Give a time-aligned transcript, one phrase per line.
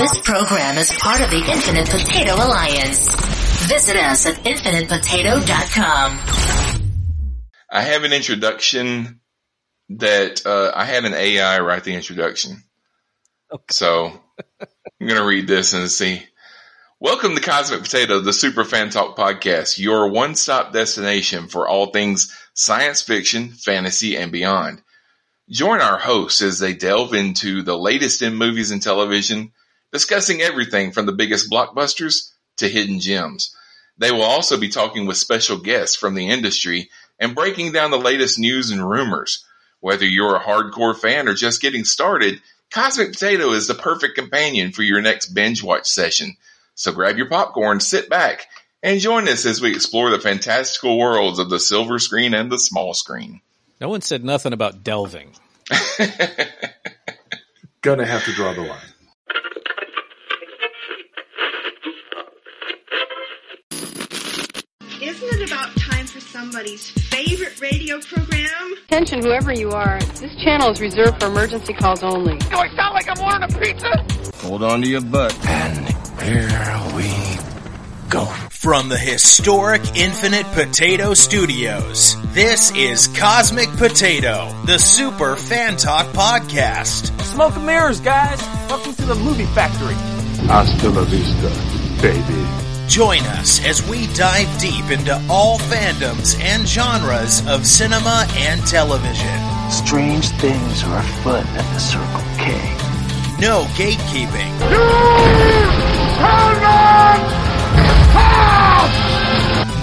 [0.00, 3.06] This program is part of the Infinite Potato Alliance.
[3.68, 6.18] Visit us at infinitepotato.com.
[7.70, 9.20] I have an introduction
[9.90, 12.62] that uh, I had an AI write the introduction.
[13.52, 13.62] Okay.
[13.72, 14.06] So
[14.58, 16.22] I'm going to read this and see.
[16.98, 21.90] Welcome to Cosmic Potato, the Super Fan Talk podcast, your one stop destination for all
[21.90, 24.80] things science fiction, fantasy, and beyond.
[25.50, 29.52] Join our hosts as they delve into the latest in movies and television,
[29.92, 33.54] discussing everything from the biggest blockbusters to hidden gems.
[33.98, 37.98] They will also be talking with special guests from the industry and breaking down the
[37.98, 39.44] latest news and rumors.
[39.80, 42.40] Whether you're a hardcore fan or just getting started,
[42.70, 46.36] Cosmic Potato is the perfect companion for your next binge watch session.
[46.74, 48.46] So grab your popcorn, sit back,
[48.82, 52.58] and join us as we explore the fantastical worlds of the silver screen and the
[52.58, 53.42] small screen.
[53.80, 55.34] No one said nothing about delving.
[57.82, 58.78] Gonna have to draw the line.
[66.50, 68.72] Somebody's favorite radio program?
[68.88, 70.00] Attention, whoever you are.
[70.00, 72.36] This channel is reserved for emergency calls only.
[72.38, 74.46] Do I sound like I'm ordering a pizza?
[74.46, 75.32] Hold on to your butt.
[75.46, 75.88] And
[76.22, 77.08] here we
[78.08, 78.24] go.
[78.50, 87.16] From the historic Infinite Potato Studios, this is Cosmic Potato, the Super Fan Talk Podcast.
[87.22, 88.40] Smoke and mirrors, guys.
[88.68, 89.94] Welcome to the movie factory.
[90.48, 92.69] Hasta la vista, baby.
[92.90, 99.30] Join us as we dive deep into all fandoms and genres of cinema and television.
[99.70, 102.50] Strange things are afoot at the Circle K.
[103.38, 104.50] No gatekeeping.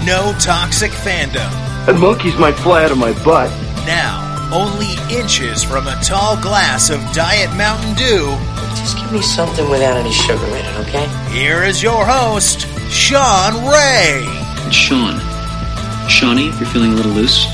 [0.04, 1.50] No toxic fandom.
[1.88, 3.48] And monkeys might fly out of my butt.
[3.86, 8.57] Now, only inches from a tall glass of Diet Mountain Dew.
[8.76, 11.06] Just give me something without any sugar in it, okay?
[11.30, 14.26] Here is your host, Sean Ray.
[14.70, 15.20] Sean.
[16.08, 17.46] Shawnee, if you're feeling a little loose.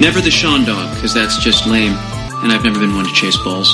[0.00, 1.92] Never the Sean dog, because that's just lame,
[2.42, 3.68] and I've never been one to chase balls.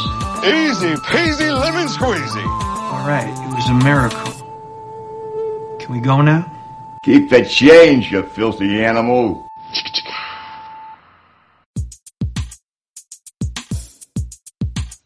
[0.44, 2.44] Easy peasy lemon squeezy.
[2.92, 4.32] All right, it was a miracle.
[5.78, 6.50] Can we go now?
[7.02, 9.48] Keep the change, you filthy animal.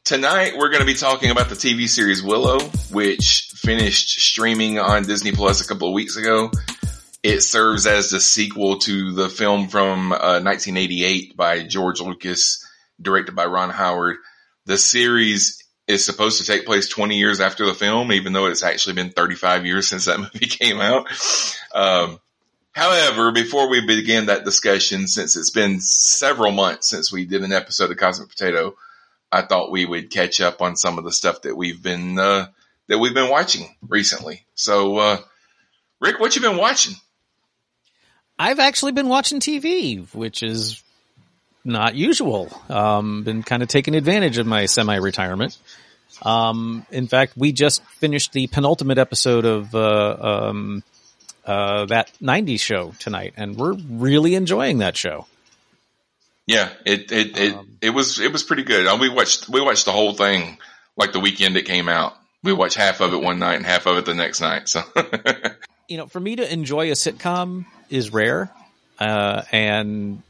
[0.05, 2.61] Tonight, we're going to be talking about the TV series Willow,
[2.93, 6.51] which finished streaming on Disney Plus a couple of weeks ago.
[7.23, 12.69] It serves as the sequel to the film from uh, 1988 by George Lucas,
[13.01, 14.17] directed by Ron Howard.
[14.67, 18.63] The series is supposed to take place 20 years after the film, even though it's
[18.63, 21.07] actually been 35 years since that movie came out.
[21.75, 22.21] Um,
[22.73, 27.53] however, before we begin that discussion, since it's been several months since we did an
[27.53, 28.75] episode of Cosmic Potato,
[29.35, 32.47] I thought we would catch up on some of the stuff that we've been uh,
[32.87, 34.47] that we've been watching recently.
[34.55, 35.17] So, uh,
[36.01, 36.95] Rick, what you been watching?
[38.39, 40.85] I've actually been watching TV, which is
[41.65, 42.49] not usual.
[42.69, 45.59] Um, been kind of taking advantage of my semi-retirement.
[46.23, 50.85] Um, in fact, we just finished the penultimate episode of uh, um,
[51.45, 55.27] uh, that '90s show tonight, and we're really enjoying that show.
[56.47, 58.87] Yeah, it it it, um, it was it was pretty good.
[58.87, 60.59] Uh, we watched we watched the whole thing
[60.97, 62.15] like the weekend it came out.
[62.43, 64.69] We watched half of it one night and half of it the next night.
[64.69, 64.83] So,
[65.89, 68.51] you know, for me to enjoy a sitcom is rare,
[68.99, 70.23] uh, and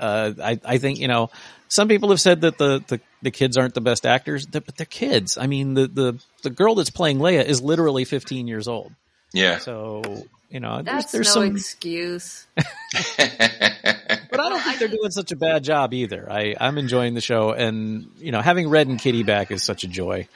[0.00, 1.30] uh, I I think you know
[1.68, 4.86] some people have said that the the, the kids aren't the best actors, but they're
[4.86, 5.36] kids.
[5.36, 8.92] I mean, the the the girl that's playing Leia is literally 15 years old.
[9.34, 9.58] Yeah.
[9.58, 12.46] So you know, that's there's, there's no some excuse.
[12.56, 16.30] but I don't think they're doing such a bad job either.
[16.30, 19.84] I, I'm enjoying the show, and you know, having Red and Kitty back is such
[19.84, 20.28] a joy.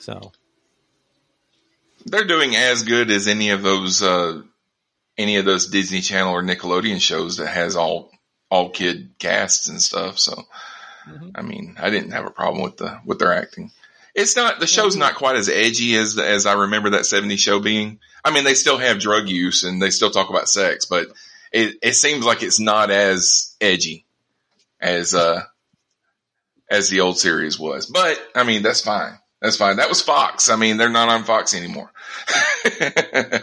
[0.00, 0.32] So
[2.06, 4.42] they're doing as good as any of those uh,
[5.16, 8.10] any of those Disney Channel or Nickelodeon shows that has all
[8.50, 10.18] all kid casts and stuff.
[10.18, 10.44] So,
[11.08, 11.30] mm-hmm.
[11.34, 13.72] I mean, I didn't have a problem with the with their acting.
[14.18, 17.60] It's not the show's not quite as edgy as as I remember that '70s show
[17.60, 18.00] being.
[18.24, 21.06] I mean, they still have drug use and they still talk about sex, but
[21.52, 24.06] it, it seems like it's not as edgy
[24.80, 25.42] as, uh,
[26.70, 27.86] as the old series was.
[27.86, 29.18] But I mean, that's fine.
[29.40, 29.76] That's fine.
[29.76, 30.50] That was Fox.
[30.50, 31.92] I mean, they're not on Fox anymore.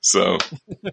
[0.00, 0.38] so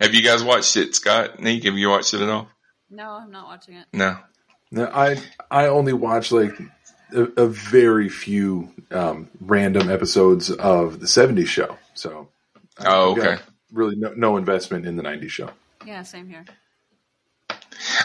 [0.00, 1.38] have you guys watched it, Scott?
[1.38, 2.48] Nick, have you watched it at all?
[2.90, 3.86] No, I'm not watching it.
[3.92, 4.18] No.
[4.72, 6.58] No, I I only watch like
[7.12, 11.76] a, a very few um, random episodes of the '70s show.
[11.94, 12.28] So,
[12.84, 13.36] oh, okay.
[13.72, 15.50] Really, no, no investment in the '90s show.
[15.84, 16.44] Yeah, same here.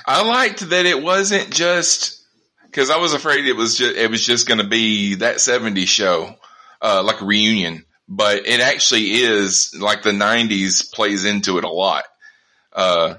[0.06, 2.22] I liked that it wasn't just
[2.66, 5.88] because I was afraid it was just, it was just going to be that 70s
[5.88, 6.36] show,
[6.82, 11.70] uh, like a reunion, but it actually is like the 90s plays into it a
[11.70, 12.06] lot.
[12.72, 13.16] Uh,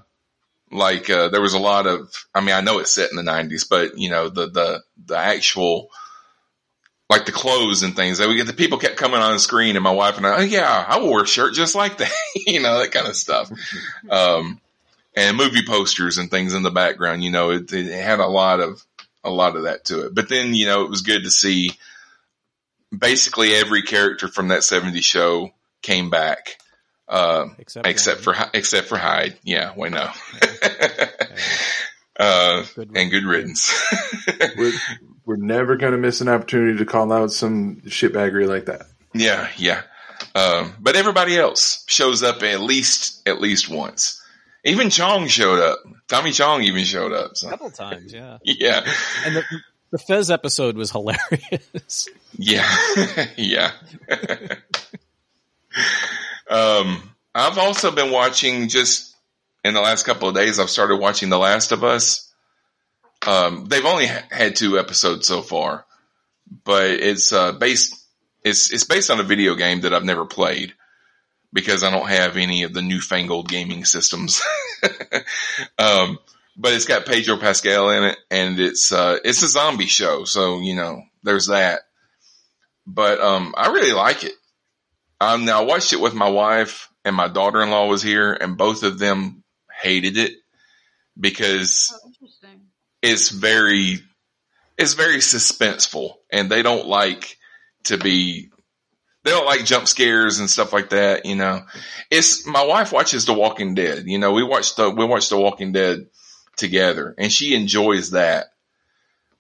[0.73, 3.23] like, uh, there was a lot of, I mean, I know it's set in the
[3.23, 5.89] 90s, but you know, the, the, the actual,
[7.11, 9.85] like the clothes and things that we get the people kept coming on screen and
[9.85, 12.13] my wife and I, oh yeah, I wore a shirt just like that,
[12.47, 13.51] you know, that kind of stuff.
[14.09, 14.61] Um,
[15.15, 18.61] and movie posters and things in the background, you know, it, it had a lot
[18.61, 18.83] of,
[19.25, 20.15] a lot of that to it.
[20.15, 21.71] But then, you know, it was good to see
[22.97, 25.53] basically every character from that 70s show
[25.83, 26.57] came back.
[27.09, 29.37] Uh, except, except for, except for Hyde.
[29.43, 30.09] Yeah, we know.
[32.19, 33.73] uh, good and good riddance.
[34.57, 34.73] we're,
[35.27, 38.87] we're never going to miss an opportunity to call out some shitbaggery like that.
[39.15, 39.83] Yeah, yeah.
[40.35, 44.23] Um, but everybody else shows up at least, at least once.
[44.65, 45.81] Even Chong showed up.
[46.09, 47.37] Tommy Chong even showed up.
[47.37, 47.49] So.
[47.49, 48.39] A couple times, yeah.
[48.45, 48.85] yeah.
[49.27, 49.43] And the,
[49.91, 52.09] the Fez episode was hilarious.
[52.39, 52.69] Yeah.
[53.37, 53.73] yeah.
[56.53, 57.03] Um,
[57.35, 59.13] I've also been watching just
[59.65, 62.31] in the last couple of days, I've started watching The Last of Us.
[63.27, 65.87] Um, they've only had two episodes so far,
[66.65, 67.95] but it's, uh, based,
[68.43, 70.75] it's, it's based on a video game that I've never played
[71.53, 74.43] because I don't have any of the newfangled gaming systems.
[75.79, 76.19] um,
[76.57, 80.25] but it's got Pedro Pascal in it and it's, uh, it's a zombie show.
[80.25, 81.83] So, you know, there's that.
[82.85, 84.35] But, um, I really like it.
[85.23, 88.83] Um, now I watched it with my wife and my daughter-in-law was here and both
[88.83, 89.45] of them
[89.81, 90.33] hated it
[91.19, 92.29] because oh,
[93.03, 94.01] it's very,
[94.77, 97.39] it's very suspenseful and they don't like
[97.85, 98.51] to be
[99.25, 101.27] they don't like jump scares and stuff like that.
[101.27, 101.63] You know,
[102.11, 104.05] it's my wife watches The Walking Dead.
[104.07, 106.07] You know, we watched the we watched The Walking Dead
[106.57, 108.47] together, and she enjoys that.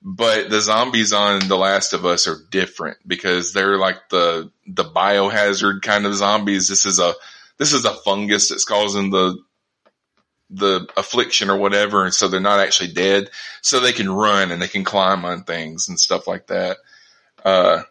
[0.04, 4.84] But the zombies on The Last of Us are different because they're like the the
[4.84, 6.68] biohazard kind of zombies.
[6.68, 7.14] This is a
[7.58, 9.38] this is a fungus that's causing the
[10.50, 13.30] the affliction or whatever, and so they're not actually dead.
[13.62, 16.78] So they can run and they can climb on things and stuff like that.
[17.44, 17.82] Uh,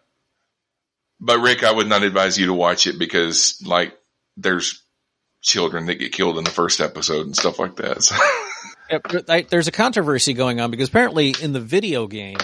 [1.21, 3.97] but Rick, I would not advise you to watch it because like
[4.35, 4.83] there's
[5.41, 8.03] children that get killed in the first episode and stuff like that.
[8.03, 8.15] So.
[9.49, 12.37] there's a controversy going on because apparently in the video game,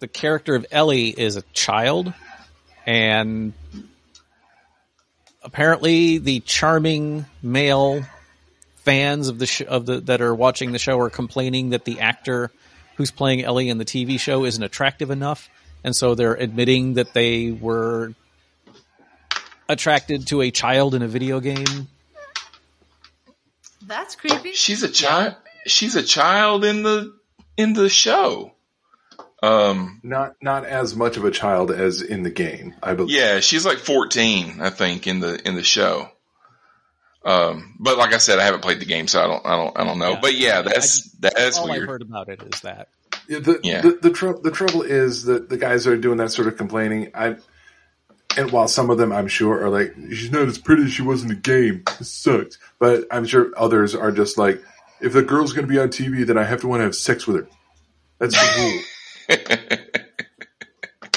[0.00, 2.12] the character of Ellie is a child
[2.86, 3.52] and
[5.42, 8.04] apparently the charming male
[8.76, 12.00] fans of the sh- of the that are watching the show are complaining that the
[12.00, 12.50] actor
[12.96, 15.48] who's playing Ellie in the TV show isn't attractive enough
[15.82, 18.12] and so they're admitting that they were
[19.68, 21.88] attracted to a child in a video game.
[23.86, 24.52] That's creepy.
[24.52, 25.36] She's a child.
[25.66, 27.14] She's a child in the
[27.56, 28.52] in the show.
[29.42, 33.14] Um, not not as much of a child as in the game, I believe.
[33.14, 36.08] Yeah, she's like fourteen, I think, in the in the show.
[37.24, 39.78] Um, but like I said, I haven't played the game, so I don't, I don't,
[39.78, 40.12] I don't know.
[40.12, 41.82] Yeah, but yeah, that's just, that's all weird.
[41.82, 42.88] I've heard about it is that.
[43.28, 43.80] Yeah, the, yeah.
[43.80, 46.56] the the, tr- the trouble is that the guys that are doing that sort of
[46.56, 47.10] complaining.
[47.14, 47.36] I
[48.36, 51.02] and while some of them I'm sure are like, she's not as pretty as she
[51.02, 51.82] was in the game.
[52.00, 52.58] It sucked.
[52.78, 54.62] But I'm sure others are just like,
[55.00, 56.94] if the girl's going to be on TV, then I have to want to have
[56.94, 57.48] sex with her.
[58.18, 58.84] That's the
[59.28, 59.78] rule.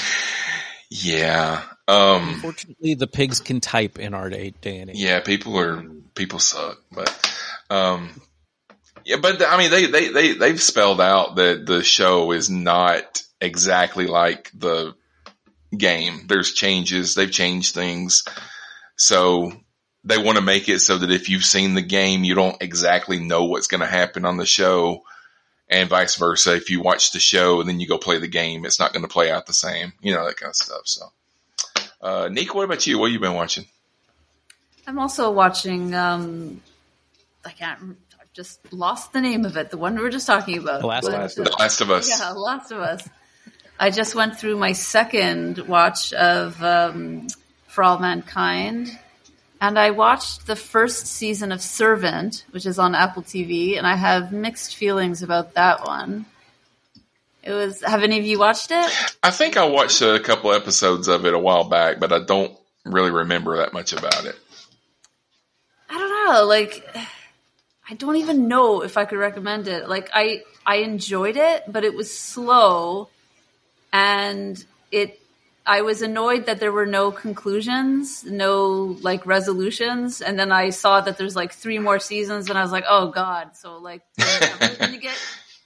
[0.89, 1.63] yeah.
[1.88, 4.98] Um, Unfortunately, the pigs can type in our day, day and age.
[4.98, 7.10] Yeah, people are people suck, but
[7.70, 8.10] um,
[9.05, 13.24] yeah, but I mean, they, they, they, they've spelled out that the show is not
[13.41, 14.94] exactly like the
[15.76, 16.26] game.
[16.28, 17.16] There's changes.
[17.16, 18.24] They've changed things.
[18.96, 19.52] So
[20.04, 23.20] they want to make it so that if you've seen the game, you don't exactly
[23.20, 25.04] know what's going to happen on the show
[25.70, 26.56] and vice versa.
[26.56, 29.04] If you watch the show and then you go play the game, it's not going
[29.04, 30.82] to play out the same, you know, that kind of stuff.
[30.86, 31.12] So,
[32.02, 32.98] uh, Nick, what about you?
[32.98, 33.66] What have you been watching?
[34.88, 36.62] I'm also watching, um,
[37.46, 39.70] I can't I just lost the name of it.
[39.70, 40.82] The one we were just talking about.
[40.82, 42.10] The Last, the last, the last of Us.
[42.10, 43.08] Yeah, Last of Us.
[43.79, 47.27] I just went through my second watch of um,
[47.67, 49.00] For All Mankind,
[49.62, 53.95] and I watched the first season of Servant, which is on Apple TV, and I
[53.95, 56.25] have mixed feelings about that one.
[57.41, 57.81] It was.
[57.81, 58.91] Have any of you watched it?
[59.24, 62.53] I think I watched a couple episodes of it a while back, but I don't
[62.83, 64.36] really remember that much about it.
[65.89, 66.45] I don't know.
[66.45, 66.86] Like
[67.89, 69.88] I don't even know if I could recommend it.
[69.88, 73.07] Like I I enjoyed it, but it was slow
[73.91, 75.19] and it
[75.65, 81.01] I was annoyed that there were no conclusions, no like resolutions, and then I saw
[81.01, 83.55] that there's like three more seasons, and I was like, oh god!
[83.55, 85.15] So like, I'm to get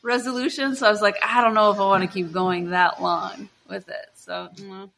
[0.04, 0.76] resolution.
[0.76, 3.48] So I was like, I don't know if I want to keep going that long
[3.70, 4.10] with it.
[4.16, 4.90] So, mm.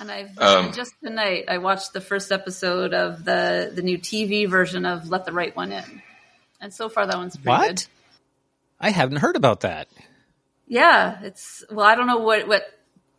[0.00, 4.48] and I've Um, just tonight I watched the first episode of the the new TV
[4.48, 6.02] version of Let the Right One In,
[6.60, 7.68] and so far that one's pretty What?
[7.68, 7.86] good.
[8.80, 9.86] I haven't heard about that.
[10.66, 12.64] Yeah, it's well, I don't know what what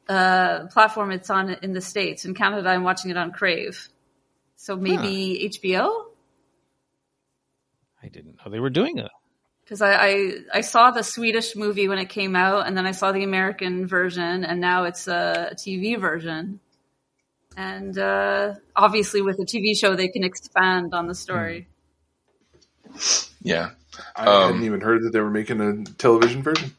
[0.10, 2.26] uh, platform it's on in the states.
[2.26, 3.90] In Canada, I'm watching it on Crave,
[4.56, 6.06] so maybe HBO.
[8.02, 9.12] I didn't know they were doing it.
[9.64, 12.92] Because I, I I saw the Swedish movie when it came out, and then I
[12.92, 16.60] saw the American version, and now it's a, a TV version.
[17.56, 21.68] And uh, obviously, with a TV show, they can expand on the story.
[23.42, 23.72] Yeah.
[24.16, 26.72] I Um, hadn't even heard that they were making a television version.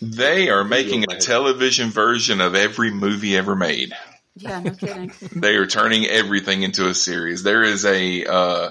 [0.00, 3.92] They are making a television version of every movie ever made.
[4.36, 5.12] Yeah, no kidding.
[5.34, 7.42] They are turning everything into a series.
[7.42, 8.70] There is a uh,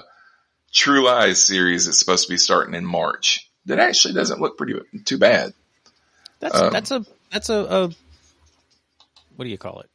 [0.72, 3.50] True Lies series that's supposed to be starting in March.
[3.66, 5.52] That actually doesn't look pretty too bad.
[6.38, 7.88] That's Um, that's a that's a, a
[9.34, 9.90] what do you call it?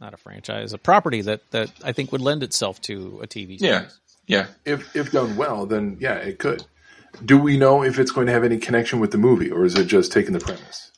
[0.00, 3.60] Not a franchise, a property that that I think would lend itself to a TV.
[3.60, 3.62] Series.
[3.62, 3.88] Yeah,
[4.26, 4.46] yeah.
[4.64, 6.64] If if done well, then yeah, it could.
[7.24, 9.74] Do we know if it's going to have any connection with the movie, or is
[9.74, 10.90] it just taking the premise?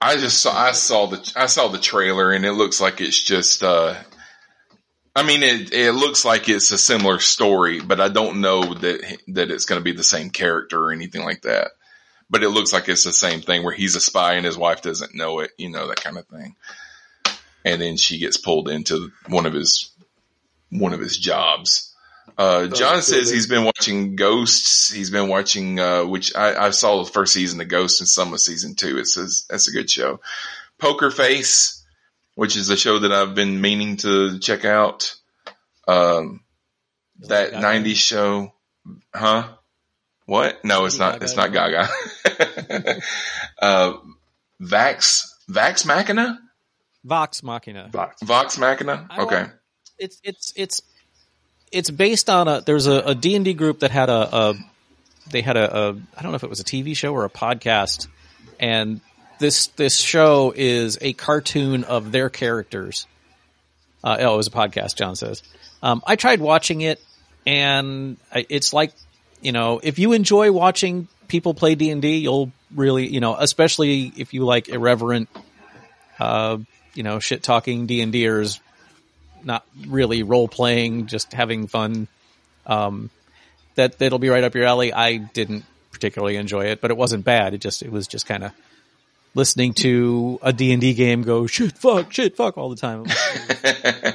[0.00, 3.20] I just saw I saw the I saw the trailer and it looks like it's
[3.20, 3.94] just uh
[5.14, 9.18] I mean it it looks like it's a similar story, but I don't know that
[9.28, 11.72] that it's going to be the same character or anything like that.
[12.30, 14.82] But it looks like it's the same thing where he's a spy and his wife
[14.82, 16.54] doesn't know it, you know, that kind of thing.
[17.64, 19.90] And then she gets pulled into one of his
[20.70, 21.89] one of his jobs.
[22.40, 24.90] Uh, John says he's been watching Ghosts.
[24.90, 28.32] He's been watching, uh, which I, I saw the first season of Ghosts and some
[28.32, 28.96] of season two.
[28.96, 30.20] It says that's a good show.
[30.78, 31.84] Poker Face,
[32.36, 35.14] which is a show that I've been meaning to check out.
[35.86, 36.40] Um,
[37.28, 37.66] that Gaga?
[37.66, 38.54] '90s show,
[39.14, 39.48] huh?
[40.24, 40.64] What?
[40.64, 41.22] No, it's Lady not.
[41.22, 41.88] It's not Gaga.
[43.60, 43.98] uh,
[44.62, 46.38] Vax, Vax Machina,
[47.04, 47.90] Vox Machina.
[47.92, 48.22] Vox.
[48.22, 49.08] Vox Machina.
[49.18, 49.44] Okay.
[49.98, 50.80] It's it's it's
[51.72, 54.54] it's based on a there's a, a D&D group that had a, a
[55.30, 57.30] they had a, a I don't know if it was a TV show or a
[57.30, 58.08] podcast
[58.58, 59.00] and
[59.40, 63.08] this this show is a cartoon of their characters.
[64.04, 64.94] Uh, oh, it was a podcast.
[64.94, 65.42] John says.
[65.82, 67.02] Um, I tried watching it,
[67.46, 68.92] and it's like
[69.40, 73.34] you know, if you enjoy watching people play D and D, you'll really you know,
[73.34, 75.28] especially if you like irreverent,
[76.18, 76.58] uh,
[76.94, 78.60] you know, shit talking D and Ders,
[79.44, 82.08] not really role playing, just having fun.
[82.66, 83.10] Um,
[83.74, 84.92] that that'll be right up your alley.
[84.92, 87.54] I didn't particularly enjoy it, but it wasn't bad.
[87.54, 88.52] It just it was just kind of
[89.34, 93.06] listening to a D and D game go shit fuck shit fuck all the time.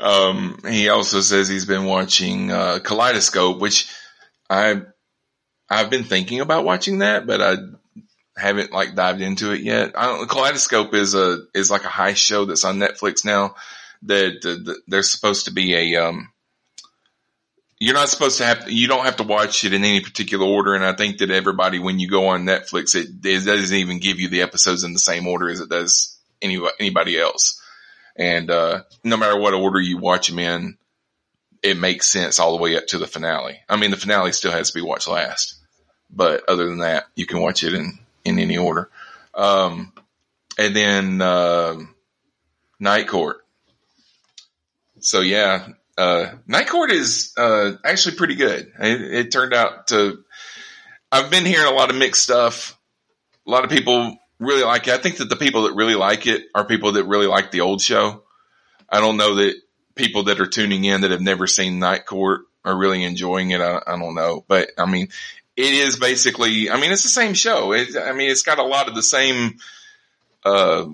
[0.00, 3.92] Um, he also says he's been watching uh, Kaleidoscope, which
[4.48, 4.82] I
[5.68, 7.56] I've been thinking about watching that, but I
[8.36, 9.92] haven't like dived into it yet.
[9.98, 13.54] I don't, Kaleidoscope is a is like a high show that's on Netflix now.
[14.02, 16.32] That that- that there's supposed to be a um.
[17.82, 18.70] You're not supposed to have.
[18.70, 21.78] You don't have to watch it in any particular order, and I think that everybody,
[21.78, 24.98] when you go on Netflix, it, it doesn't even give you the episodes in the
[24.98, 27.58] same order as it does any, anybody else.
[28.16, 30.76] And uh, no matter what order you watch them in,
[31.62, 33.60] it makes sense all the way up to the finale.
[33.66, 35.54] I mean, the finale still has to be watched last,
[36.10, 38.90] but other than that, you can watch it in in any order.
[39.34, 39.92] Um,
[40.58, 41.94] and then um
[42.80, 43.44] Night Court.
[45.00, 48.72] So yeah, uh, Night Court is uh, actually pretty good.
[48.80, 50.24] It, it turned out to.
[51.12, 52.78] I've been hearing a lot of mixed stuff.
[53.46, 54.94] A lot of people really like it.
[54.94, 57.60] I think that the people that really like it are people that really like the
[57.60, 58.22] old show.
[58.88, 59.54] I don't know that
[59.94, 63.60] people that are tuning in that have never seen Night Court are really enjoying it.
[63.60, 65.08] I, I don't know, but I mean,
[65.60, 66.70] it is basically.
[66.70, 67.72] I mean, it's the same show.
[67.72, 69.58] It, I mean, it's got a lot of the same.
[70.44, 70.86] Uh,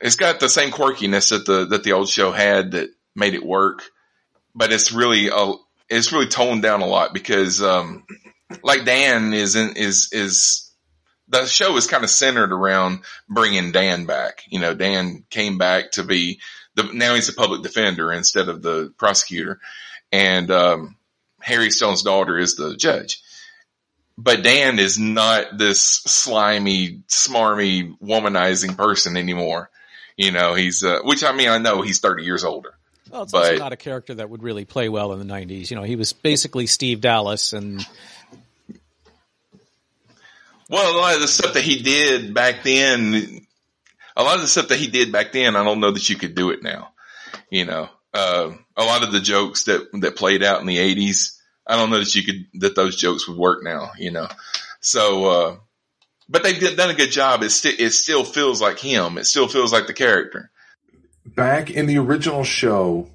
[0.00, 3.44] it's got the same quirkiness that the that the old show had that made it
[3.44, 3.82] work,
[4.54, 5.52] but it's really a
[5.88, 8.04] it's really toned down a lot because um,
[8.62, 10.70] like Dan is in, is is
[11.28, 14.44] the show is kind of centered around bringing Dan back.
[14.48, 16.40] You know, Dan came back to be
[16.74, 19.60] the now he's a public defender instead of the prosecutor,
[20.12, 20.96] and um,
[21.40, 23.22] Harry Stone's daughter is the judge.
[24.22, 29.70] But Dan is not this slimy, smarmy, womanizing person anymore.
[30.16, 32.74] You know, he's uh, which I mean, I know he's thirty years older.
[33.10, 35.70] Well, it's But- not a character that would really play well in the '90s.
[35.70, 37.84] You know, he was basically Steve Dallas, and
[40.68, 43.44] Well, a lot of the stuff that he did back then,
[44.16, 46.16] a lot of the stuff that he did back then, I don't know that you
[46.16, 46.92] could do it now.
[47.50, 51.38] You know, uh, a lot of the jokes that that played out in the '80s,
[51.70, 53.92] I don't know that you could that those jokes would work now.
[53.96, 54.28] You know,
[54.80, 55.56] so uh,
[56.28, 57.42] but they've done a good job.
[57.42, 59.18] It st- it still feels like him.
[59.18, 60.50] It still feels like the character.
[61.24, 63.08] Back in the original show,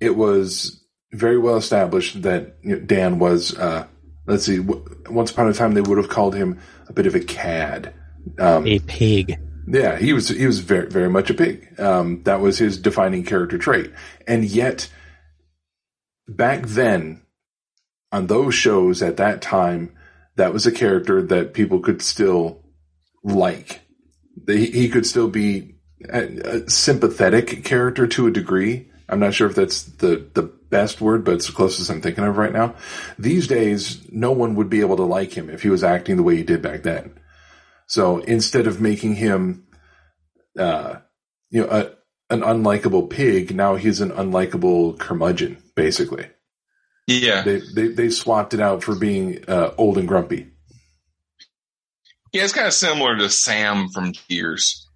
[0.00, 3.56] it was very well established that you know, Dan was.
[3.56, 3.86] Uh,
[4.26, 4.58] let's see.
[4.58, 6.58] W- once upon a time, they would have called him
[6.88, 7.94] a bit of a cad,
[8.38, 9.38] um, a pig.
[9.68, 10.28] Yeah, he was.
[10.28, 11.78] He was very, very much a pig.
[11.78, 13.92] Um, that was his defining character trait,
[14.26, 14.90] and yet
[16.28, 17.22] back then,
[18.12, 19.94] on those shows at that time,
[20.36, 22.64] that was a character that people could still
[23.22, 23.80] like.
[24.46, 25.74] He could still be
[26.08, 28.90] a, a sympathetic character to a degree.
[29.08, 32.24] I'm not sure if that's the, the best word, but it's the closest I'm thinking
[32.24, 32.74] of right now.
[33.18, 36.22] These days, no one would be able to like him if he was acting the
[36.22, 37.18] way he did back then.
[37.86, 39.66] So instead of making him,
[40.58, 40.96] uh,
[41.50, 41.90] you know, a,
[42.32, 46.26] an unlikable pig, now he's an unlikable curmudgeon, basically.
[47.08, 47.42] Yeah.
[47.42, 50.48] They, they, they swapped it out for being uh, old and grumpy.
[52.32, 54.86] Yeah, it's kind of similar to Sam from Cheers.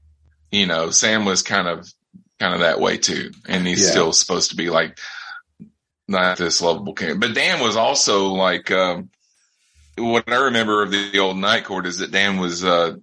[0.50, 1.88] You know, Sam was kind of
[2.38, 3.90] kind of that way too, and he's yeah.
[3.90, 4.98] still supposed to be like
[6.06, 7.18] not this lovable character.
[7.18, 9.08] But Dan was also like um,
[9.96, 12.96] what I remember of the, the, old Night Court is that Dan was uh,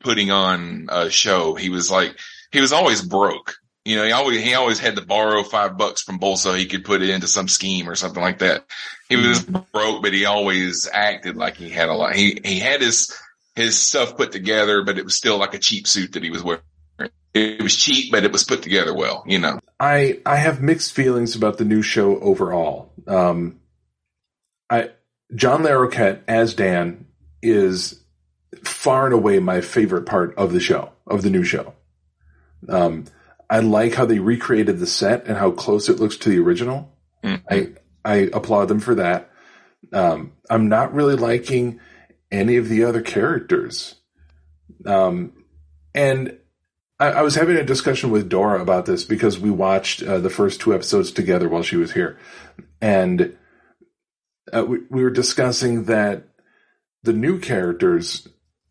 [0.00, 1.54] putting on a show.
[1.54, 2.18] He was like
[2.50, 3.54] he was always broke.
[3.86, 6.66] You know, he always he always had to borrow five bucks from Bull so he
[6.66, 8.64] could put it into some scheme or something like that.
[9.08, 9.62] He was mm-hmm.
[9.72, 12.16] broke, but he always acted like he had a lot.
[12.16, 13.16] He he had his
[13.54, 16.42] his stuff put together, but it was still like a cheap suit that he was
[16.42, 16.62] wearing.
[17.32, 19.60] It was cheap, but it was put together well, you know.
[19.78, 22.92] I I have mixed feelings about the new show overall.
[23.06, 23.60] Um,
[24.68, 24.90] I
[25.32, 27.06] John Larroquette as Dan
[27.40, 28.02] is
[28.64, 31.72] far and away my favorite part of the show of the new show.
[32.68, 33.04] Um,
[33.48, 36.92] I like how they recreated the set and how close it looks to the original.
[37.24, 37.44] Mm-hmm.
[37.50, 37.68] I
[38.04, 39.30] I applaud them for that.
[39.92, 41.80] Um, I'm not really liking
[42.30, 43.96] any of the other characters.
[44.84, 45.32] Um,
[45.94, 46.38] and
[46.98, 50.30] I, I, was having a discussion with Dora about this because we watched uh, the
[50.30, 52.18] first two episodes together while she was here,
[52.80, 53.36] and
[54.52, 56.28] uh, we, we, were discussing that
[57.02, 58.28] the new characters,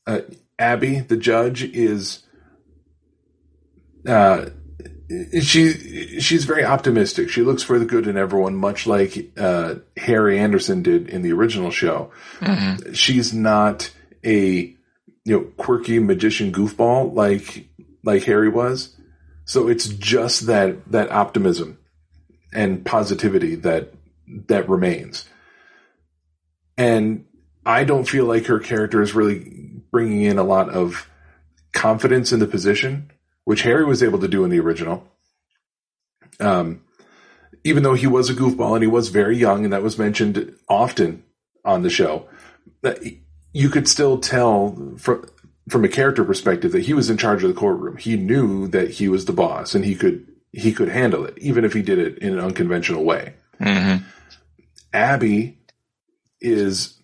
[0.07, 0.21] uh,
[0.57, 2.23] Abby, the judge, is
[4.07, 4.45] uh,
[5.09, 7.29] she she's very optimistic.
[7.29, 11.33] She looks for the good in everyone, much like uh, Harry Anderson did in the
[11.33, 12.11] original show.
[12.39, 12.93] Mm-hmm.
[12.93, 13.91] She's not
[14.23, 14.75] a
[15.23, 17.67] you know quirky magician goofball like
[18.03, 18.95] like Harry was.
[19.45, 21.77] So it's just that that optimism
[22.53, 23.93] and positivity that
[24.47, 25.29] that remains.
[26.77, 27.25] And
[27.65, 31.09] I don't feel like her character is really bringing in a lot of
[31.73, 33.11] confidence in the position
[33.45, 35.07] which Harry was able to do in the original.
[36.39, 36.81] Um,
[37.63, 40.55] even though he was a goofball and he was very young, and that was mentioned
[40.67, 41.23] often
[41.63, 42.27] on the show,
[42.81, 42.99] that
[43.53, 45.25] you could still tell from
[45.67, 47.97] from a character perspective that he was in charge of the courtroom.
[47.97, 51.65] He knew that he was the boss, and he could he could handle it, even
[51.65, 53.33] if he did it in an unconventional way.
[53.59, 54.03] Mm-hmm.
[54.93, 55.57] Abby
[56.39, 57.01] is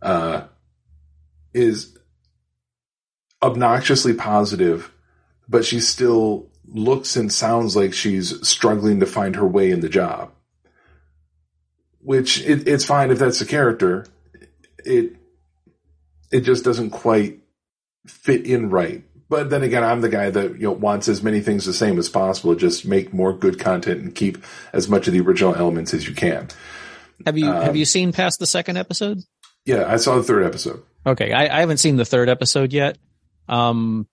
[0.00, 0.44] uh,
[1.52, 1.96] is
[3.42, 4.91] obnoxiously positive
[5.52, 9.88] but she still looks and sounds like she's struggling to find her way in the
[9.88, 10.32] job.
[12.00, 14.06] Which it, it's fine if that's the character.
[14.84, 15.14] It
[16.32, 17.40] it just doesn't quite
[18.06, 19.04] fit in right.
[19.28, 21.98] But then again, I'm the guy that you know wants as many things the same
[21.98, 22.54] as possible.
[22.54, 26.14] Just make more good content and keep as much of the original elements as you
[26.14, 26.48] can.
[27.26, 29.18] Have you um, have you seen past the second episode?
[29.66, 30.82] Yeah, I saw the third episode.
[31.06, 32.96] Okay, I, I haven't seen the third episode yet.
[33.48, 34.08] Um,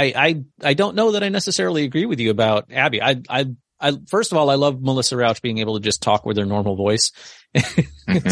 [0.00, 3.02] I, I, I don't know that I necessarily agree with you about Abby.
[3.02, 3.46] I, I,
[3.78, 6.46] I, first of all, I love Melissa Rauch being able to just talk with her
[6.46, 7.12] normal voice,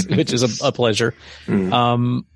[0.09, 1.14] which is a, a pleasure.
[1.46, 1.72] Mm.
[1.72, 2.26] Um,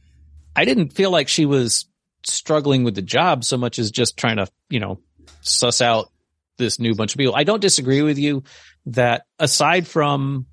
[0.55, 1.87] I didn't feel like she was
[2.25, 5.01] struggling with the job so much as just trying to, you know,
[5.41, 6.11] suss out
[6.59, 7.35] this new bunch of people.
[7.35, 8.45] I don't disagree with you
[8.87, 10.47] that aside from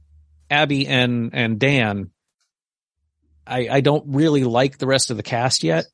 [0.49, 2.11] Abby and, and Dan,
[3.45, 5.85] I, I don't really like the rest of the cast yet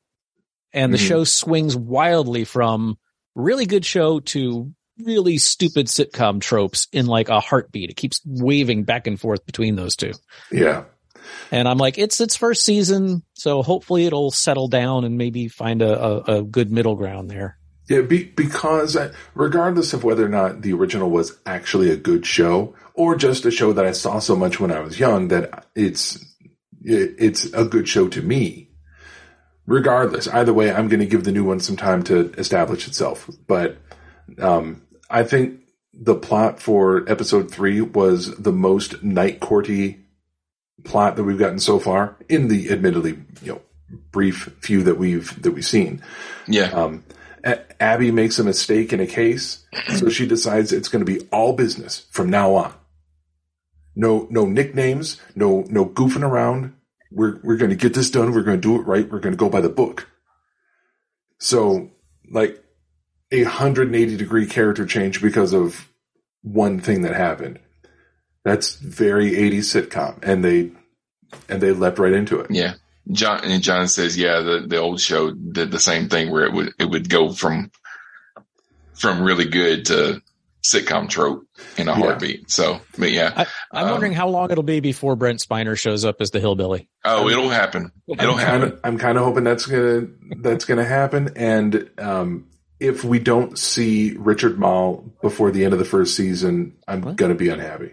[0.76, 1.08] and the mm-hmm.
[1.08, 2.98] show swings wildly from
[3.34, 7.90] really good show to really stupid sitcom tropes in like a heartbeat.
[7.90, 10.12] It keeps waving back and forth between those two.
[10.52, 10.84] Yeah.
[11.50, 15.82] And I'm like, it's its first season, so hopefully it'll settle down and maybe find
[15.82, 17.58] a, a, a good middle ground there.
[17.88, 22.26] Yeah, be, because uh, regardless of whether or not the original was actually a good
[22.26, 25.66] show or just a show that I saw so much when I was young that
[25.74, 26.16] it's
[26.82, 28.65] it, it's a good show to me
[29.66, 33.28] regardless, either way, I'm going to give the new one some time to establish itself.
[33.46, 33.78] But
[34.38, 35.60] um, I think
[35.92, 40.02] the plot for episode three was the most night courty
[40.84, 43.60] plot that we've gotten so far in the admittedly you know
[44.12, 46.02] brief few that we've that we've seen.
[46.46, 46.70] Yeah.
[46.70, 47.04] Um,
[47.78, 51.52] Abby makes a mistake in a case, so she decides it's going to be all
[51.52, 52.74] business from now on.
[53.94, 56.74] No, no nicknames, no, no goofing around.
[57.10, 58.32] We're we're going to get this done.
[58.32, 59.10] We're going to do it right.
[59.10, 60.08] We're going to go by the book.
[61.38, 61.90] So,
[62.30, 62.62] like
[63.30, 65.88] a 180 degree character change because of
[66.42, 67.58] one thing that happened.
[68.44, 70.70] That's very 80s sitcom, and they
[71.48, 72.50] and they leapt right into it.
[72.50, 72.74] Yeah.
[73.10, 76.52] John and John says, yeah, the, the old show did the same thing where it
[76.52, 77.70] would it would go from
[78.94, 80.22] from really good to
[80.72, 81.44] sitcom trope
[81.76, 81.96] in a Yeah.
[81.98, 82.50] heartbeat.
[82.50, 86.04] So, but yeah, I, I'm Um, wondering how long it'll be before Brent Spiner shows
[86.04, 86.88] up as the hillbilly.
[87.04, 87.92] oh, it'll happen.
[88.08, 88.60] It'll I'm happen.
[88.70, 90.06] kinda, I'm kind of hoping that's gonna
[90.40, 91.30] that's gonna happen.
[91.36, 92.48] And um,
[92.80, 97.34] if we don't see Richard Moll before the end of the first season, I'm gonna
[97.34, 97.92] be unhappy.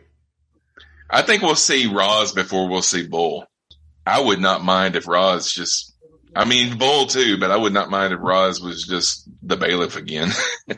[1.09, 3.45] I think we'll see Roz before we'll see Bull.
[4.05, 5.92] I would not mind if Roz just,
[6.35, 9.95] I mean, Bull too, but I would not mind if Roz was just the bailiff
[9.95, 10.29] again.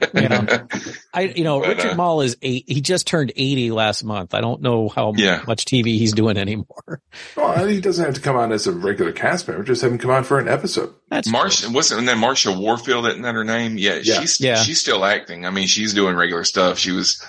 [1.13, 2.65] I, you know, But, Richard uh, Moll is eight.
[2.68, 4.34] He just turned 80 last month.
[4.34, 5.44] I don't know how Yeah.
[5.48, 7.02] much TV he's doing anymore.
[7.38, 9.98] Well, he doesn't have to come on as a regular cast member; just have him
[9.98, 10.94] come on for an episode.
[11.10, 12.18] That's Marsha, what's her name?
[12.18, 13.78] Marsha Warfield, isn't that her name?
[13.78, 14.20] Yeah, Yeah.
[14.20, 14.56] she's Yeah.
[14.62, 15.46] she's still acting.
[15.46, 16.78] I mean, she's doing regular stuff.
[16.78, 17.22] She was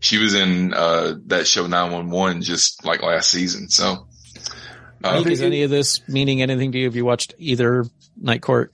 [0.00, 3.68] she was in uh that show nine one one just like last season.
[3.70, 4.06] So
[5.02, 6.84] Mike, is any of this meaning anything to you?
[6.84, 7.84] Have you watched either
[8.20, 8.72] Night Court?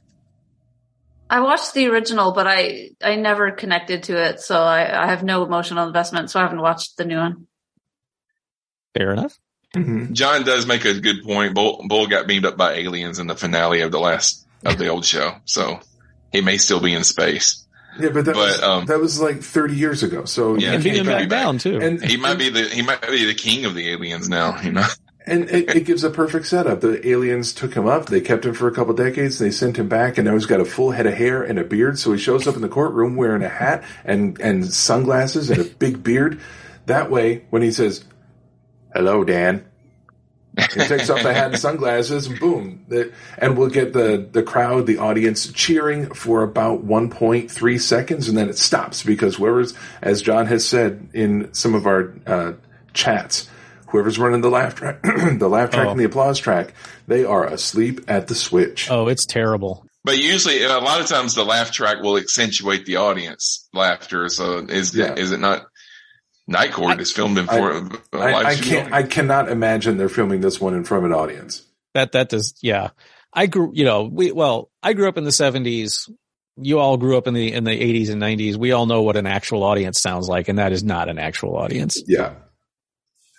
[1.31, 5.23] I watched the original, but I I never connected to it, so I, I have
[5.23, 6.31] no emotional investment.
[6.31, 7.47] So I haven't watched the new one.
[8.97, 9.39] Fair enough.
[10.13, 11.55] John does make a good point.
[11.55, 14.89] Bull, Bull got beamed up by aliens in the finale of the last of the
[14.89, 15.79] old show, so
[16.33, 17.67] he may still be in space.
[18.01, 20.25] Yeah, but that But, was um, that was like 30 years ago.
[20.25, 21.43] So Yeah, and beat he him could back be back.
[21.43, 21.79] down too.
[21.81, 24.59] and He might be the he might be the king of the aliens now.
[24.63, 24.87] You know.
[25.31, 26.81] And it, it gives a perfect setup.
[26.81, 28.07] The aliens took him up.
[28.07, 29.39] They kept him for a couple decades.
[29.39, 31.65] They sent him back, and now he's got a full head of hair and a
[31.65, 31.99] beard.
[31.99, 35.65] So he shows up in the courtroom wearing a hat and and sunglasses and a
[35.65, 36.41] big beard.
[36.87, 38.05] That way, when he says,
[38.95, 39.65] "Hello, Dan,"
[40.57, 42.87] he takes off the hat and sunglasses, and boom,
[43.39, 48.49] and we'll get the the crowd, the audience cheering for about 1.3 seconds, and then
[48.49, 52.53] it stops because whoever's, as John has said in some of our uh,
[52.93, 53.49] chats,
[53.89, 55.91] whoever's running the laugh track, the laugh track Oh.
[55.91, 56.75] and the applause track,
[57.07, 58.91] they are asleep at the switch.
[58.91, 59.85] Oh, it's terrible.
[60.05, 64.29] But usually, uh, a lot of times, the laugh track will accentuate the audience laughter.
[64.29, 65.15] So is Yeah.
[65.15, 65.67] is it not?
[66.47, 68.93] Night Court is filmed in for uh, a I, live I can't.
[68.93, 71.63] I cannot imagine they're filming this one in front of an audience.
[71.95, 72.55] That that does.
[72.63, 72.91] Yeah,
[73.35, 73.71] I grew.
[73.75, 76.09] You know, we well, I grew up in the '70s.
[76.57, 78.57] You all grew up in the in the '80s and '90s.
[78.57, 81.55] We all know what an actual audience sounds like, and that is not an actual
[81.57, 82.03] audience.
[82.07, 82.35] Yeah.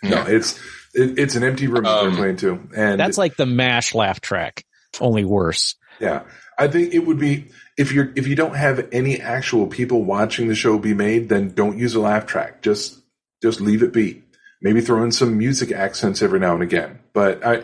[0.04, 0.58] No, it's
[0.94, 4.22] it, it's an empty room Um, they're playing to, and That's like the Mash laugh
[4.22, 4.66] track,
[5.00, 5.76] only worse.
[6.00, 6.24] Yeah.
[6.58, 10.50] I think it would be if you're if you don't have any actual people watching
[10.50, 12.62] the show be made, then don't use a laugh track.
[12.62, 13.02] Just
[13.42, 14.24] just leave it be.
[14.62, 17.00] Maybe throw in some music accents every now and again.
[17.14, 17.64] But I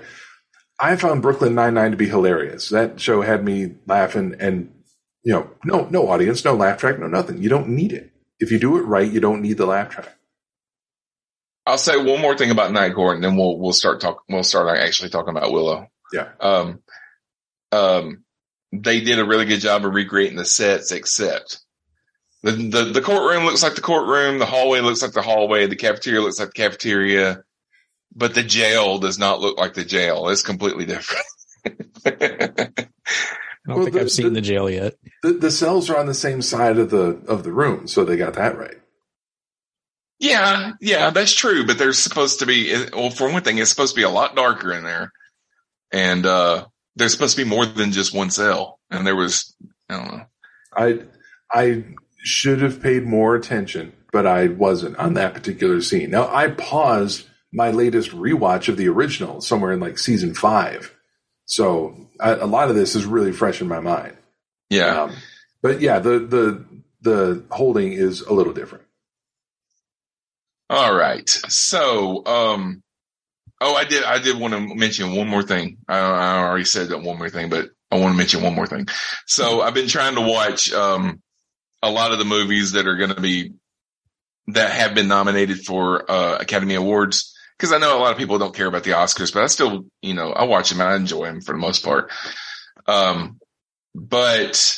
[0.80, 2.70] I found Brooklyn Nine Nine to be hilarious.
[2.70, 4.72] That show had me laughing and
[5.24, 7.42] you know, no no audience, no laugh track, no nothing.
[7.42, 8.12] You don't need it.
[8.40, 10.16] If you do it right, you don't need the laugh track.
[11.66, 14.24] I'll say one more thing about Night Court, and then we'll we'll start talk.
[14.30, 15.88] We'll start actually talking about Willow.
[16.14, 16.30] Yeah.
[16.40, 16.80] Um,
[17.72, 18.24] um,
[18.72, 21.60] they did a really good job of recreating the sets, except
[22.44, 25.76] the, the the courtroom looks like the courtroom, the hallway looks like the hallway, the
[25.76, 27.44] cafeteria looks like the cafeteria,
[28.16, 30.30] but the jail does not look like the jail.
[30.30, 31.26] It's completely different.
[32.06, 32.10] I
[33.68, 34.96] don't Well, think the- I've seen the- the jail yet.
[35.24, 38.18] The the cells are on the same side of the of the room, so they
[38.18, 38.78] got that right.
[40.20, 41.66] Yeah, yeah, that's true.
[41.66, 44.36] But there's supposed to be, well, for one thing, it's supposed to be a lot
[44.36, 45.12] darker in there,
[45.92, 48.80] and uh there's supposed to be more than just one cell.
[48.90, 49.54] And there was,
[49.90, 50.26] I don't know.
[50.76, 51.00] I
[51.52, 51.84] I
[52.24, 56.10] should have paid more attention, but I wasn't on that particular scene.
[56.12, 60.94] Now I paused my latest rewatch of the original somewhere in like season five,
[61.46, 64.16] so I, a lot of this is really fresh in my mind.
[64.70, 65.04] Yeah.
[65.04, 65.16] Um,
[65.62, 66.66] but yeah, the the
[67.02, 68.85] the holding is a little different.
[70.70, 71.30] All right.
[71.30, 72.82] So, um,
[73.62, 75.78] oh, I did, I did want to mention one more thing.
[75.88, 78.68] I, I already said that one more thing, but I want to mention one more
[78.68, 78.88] thing.
[79.28, 81.22] So I've been trying to watch, um,
[81.84, 83.54] a lot of the movies that are going to be,
[84.48, 87.32] that have been nominated for, uh, Academy Awards.
[87.58, 89.86] Cause I know a lot of people don't care about the Oscars, but I still,
[90.02, 92.12] you know, I watch them and I enjoy them for the most part.
[92.86, 93.40] Um,
[93.94, 94.78] but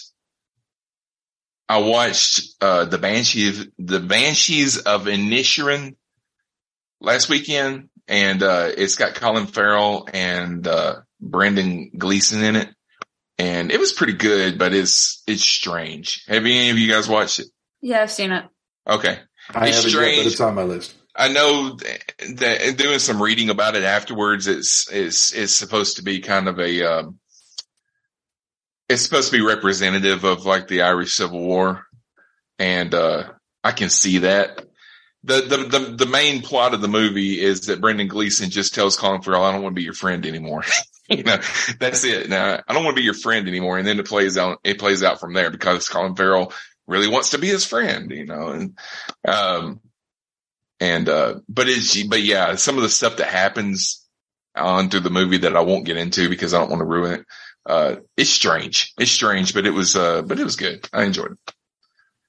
[1.69, 5.95] I watched uh, the Banshees, the Banshees of Inisherin
[7.01, 12.69] last weekend, and uh, it's got Colin Farrell and uh, Brendan Gleeson in it,
[13.37, 16.23] and it was pretty good, but it's it's strange.
[16.27, 17.47] Have any of you guys watched it?
[17.81, 18.45] Yeah, I've seen it.
[18.87, 19.19] Okay,
[19.53, 20.17] I it's haven't yet, strange.
[20.19, 20.95] but it's on my list.
[21.19, 26.03] I know that, that doing some reading about it afterwards, it's is is supposed to
[26.03, 27.19] be kind of a um,
[28.89, 31.85] it's supposed to be representative of like the Irish Civil War,
[32.59, 33.31] and uh,
[33.63, 34.65] I can see that.
[35.23, 38.95] The, the the the main plot of the movie is that Brendan Gleeson just tells
[38.95, 40.63] Colin Farrell, "I don't want to be your friend anymore."
[41.09, 41.37] you know,
[41.79, 42.29] that's it.
[42.29, 44.59] Now I don't want to be your friend anymore, and then it plays out.
[44.63, 46.53] It plays out from there because Colin Farrell
[46.87, 48.09] really wants to be his friend.
[48.11, 48.79] You know, and
[49.27, 49.81] um,
[50.79, 54.07] and uh, but it's but yeah, some of the stuff that happens
[54.55, 57.19] on through the movie that I won't get into because I don't want to ruin
[57.19, 57.25] it.
[57.67, 58.93] Uh, it's strange.
[58.97, 60.87] It's strange, but it was uh, but it was good.
[60.93, 61.53] I enjoyed it.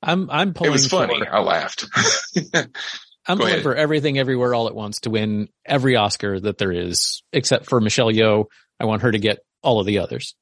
[0.03, 1.19] I'm I'm pulling It was funny.
[1.19, 1.87] for- I laughed.
[2.55, 3.63] I'm Go pulling ahead.
[3.63, 7.81] for everything everywhere all at once to win every Oscar that there is, except for
[7.81, 8.47] Michelle Yeoh.
[8.81, 10.35] I want her to get all of the others.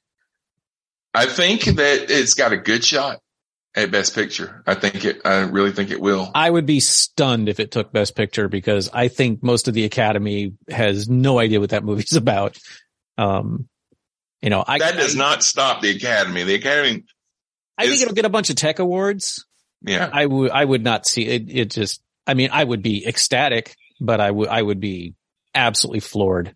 [1.15, 3.21] I think that it's got a good shot
[3.75, 4.63] at Best Picture.
[4.67, 5.23] I think it.
[5.25, 6.31] I really think it will.
[6.35, 9.85] I would be stunned if it took Best Picture because I think most of the
[9.85, 12.57] Academy has no idea what that movie's about.
[13.19, 13.69] Um,
[14.42, 16.42] you know, I that does not stop the Academy.
[16.42, 17.05] The Academy.
[17.79, 19.44] I think it'll get a bunch of tech awards.
[19.83, 20.09] Yeah.
[20.12, 21.44] I would I would not see it.
[21.49, 25.14] It just I mean I would be ecstatic, but I would I would be
[25.55, 26.55] absolutely floored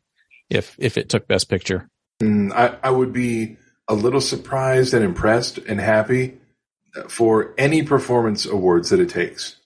[0.48, 1.88] if if it took Best Picture.
[2.22, 3.56] Mm, I, I would be
[3.88, 6.38] a little surprised and impressed and happy
[7.08, 9.56] for any performance awards that it takes.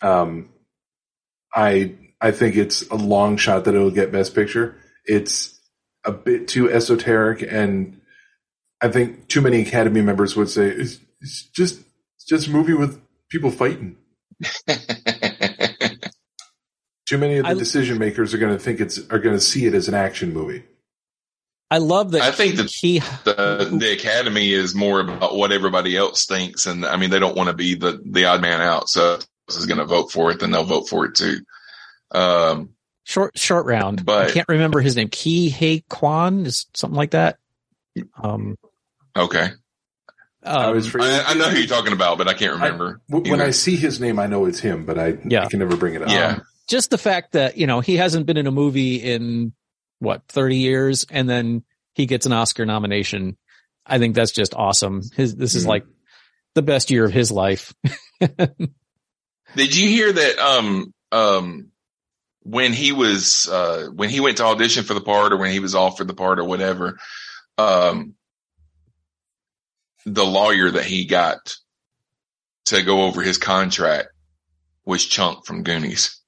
[0.00, 0.50] Um,
[1.54, 4.76] I I think it's a long shot that it'll get Best Picture.
[5.04, 5.53] It's
[6.04, 8.00] a bit too esoteric, and
[8.80, 11.80] I think too many Academy members would say it's, it's just
[12.16, 13.96] it's just a movie with people fighting.
[17.06, 19.40] too many of the I- decision makers are going to think it's are going to
[19.40, 20.64] see it as an action movie.
[21.70, 25.96] I love that I think that he the the Academy is more about what everybody
[25.96, 28.88] else thinks, and I mean they don't want to be the the odd man out.
[28.88, 31.38] So this is going to vote for it, then they'll vote for it too.
[32.12, 32.73] Um,
[33.04, 34.04] short short round.
[34.04, 35.08] But- I can't remember his name.
[35.08, 37.38] Ke Huy Quan is something like that.
[38.22, 38.56] Um,
[39.16, 39.50] okay,
[40.42, 43.00] I um, was afraid- I, I know who you're talking about, but I can't remember.
[43.08, 43.48] W- when either.
[43.48, 45.44] I see his name, I know it's him, but I, Yeah.
[45.44, 46.08] I can never bring it up.
[46.08, 49.52] yeah, just the fact that you know he hasn't been in a movie in
[50.00, 51.62] what 30 years and then
[51.94, 53.36] he gets an oscar nomination
[53.86, 55.68] i think that's just awesome his this is Mhm.
[55.68, 55.86] like
[56.54, 57.72] the best year of his life
[59.56, 60.38] Did you hear that?
[60.38, 61.70] Um, um,
[62.44, 65.60] when he was, uh, when he went to audition for the part or when he
[65.60, 66.98] was offered the part or whatever,
[67.58, 68.14] um,
[70.06, 71.54] the lawyer that he got
[72.66, 74.08] to go over his contract
[74.84, 76.20] was Chunk from Goonies.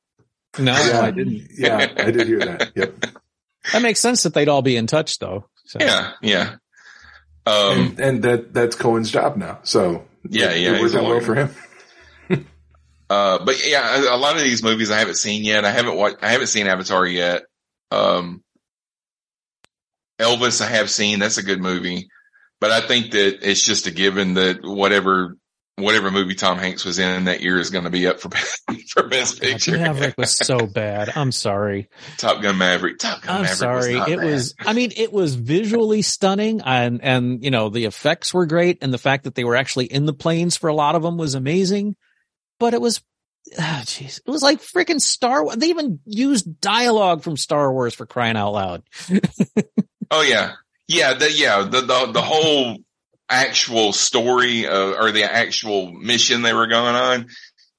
[0.58, 2.72] no yeah, i didn't Yeah, I did hear that.
[2.74, 2.94] Yep.
[3.72, 5.78] that makes sense that they'd all be in touch though so.
[5.80, 6.12] Yeah.
[6.22, 6.54] Yeah.
[7.44, 9.58] Um, and, and that that's Cohen's job now.
[9.64, 11.20] So Yeah, it, yeah, it he's worked a out well lawyer.
[11.20, 11.50] for him.
[13.08, 15.64] Uh, but yeah, a a lot of these movies I haven't seen yet.
[15.64, 17.44] I haven't watched, I haven't seen Avatar yet.
[17.90, 18.42] Um,
[20.18, 21.18] Elvis I have seen.
[21.18, 22.08] That's a good movie,
[22.60, 25.36] but I think that it's just a given that whatever,
[25.76, 28.30] whatever movie Tom Hanks was in that year is going to be up for,
[28.88, 29.78] for best God, picture.
[29.78, 31.12] Maverick was so bad.
[31.14, 31.88] I'm sorry.
[32.16, 32.98] Top Gun Maverick.
[32.98, 33.58] Top Gun I'm Maverick.
[33.58, 33.96] sorry.
[34.00, 34.24] Was it bad.
[34.24, 38.78] was, I mean, it was visually stunning and, and, you know, the effects were great.
[38.80, 41.18] And the fact that they were actually in the planes for a lot of them
[41.18, 41.94] was amazing,
[42.58, 43.02] but it was,
[43.58, 45.56] ah, jeez, it was like freaking Star Wars.
[45.56, 48.82] They even used dialogue from Star Wars for crying out loud.
[50.10, 50.52] Oh yeah,
[50.86, 51.62] yeah, the, yeah.
[51.62, 52.76] The, the the whole
[53.28, 57.26] actual story uh, or the actual mission they were going on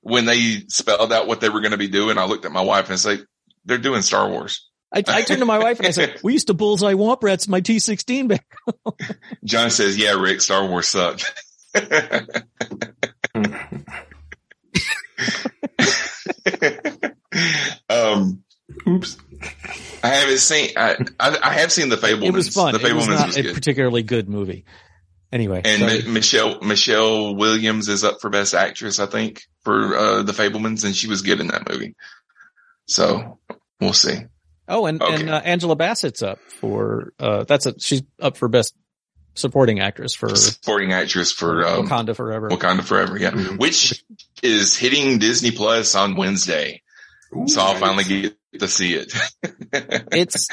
[0.01, 2.17] when they spelled out what they were going to be doing.
[2.17, 3.25] I looked at my wife and said,
[3.65, 6.47] "They're doing Star Wars." I, I turned to my wife and I said, we used
[6.47, 8.45] to bullseye womp rats in my T16 back.
[9.43, 11.33] John says, "Yeah, Rick, Star Wars sucked."
[17.89, 18.43] um,
[18.87, 19.17] Oops.
[20.07, 20.69] I haven't seen.
[20.77, 22.23] I, I I have seen the Fabelmans.
[22.23, 22.73] It was fun.
[22.73, 23.53] The It was not was a good.
[23.55, 24.65] particularly good movie.
[25.31, 25.61] Anyway.
[25.65, 25.81] And.
[26.05, 30.85] Mi- Michelle Michelle Williams is up for Best Actress, I think, for uh, the Fabelmans,
[30.85, 31.95] and she was good in that movie.
[32.85, 33.39] So
[33.79, 34.17] we'll see.
[34.69, 35.15] Oh, and, Okay.
[35.21, 38.75] and uh, Angela Bassett's up for, uh, that's a, she's up for best
[39.33, 42.49] supporting actress for Supporting actress for um, Wakanda Forever.
[42.49, 43.59] Wakanda Forever, yeah, Mhm.
[43.59, 44.03] which
[44.43, 46.81] is hitting Disney Plus on Wednesday.
[47.37, 47.79] Ooh, so I'll nice.
[47.79, 49.13] finally get to see it.
[50.11, 50.47] It's,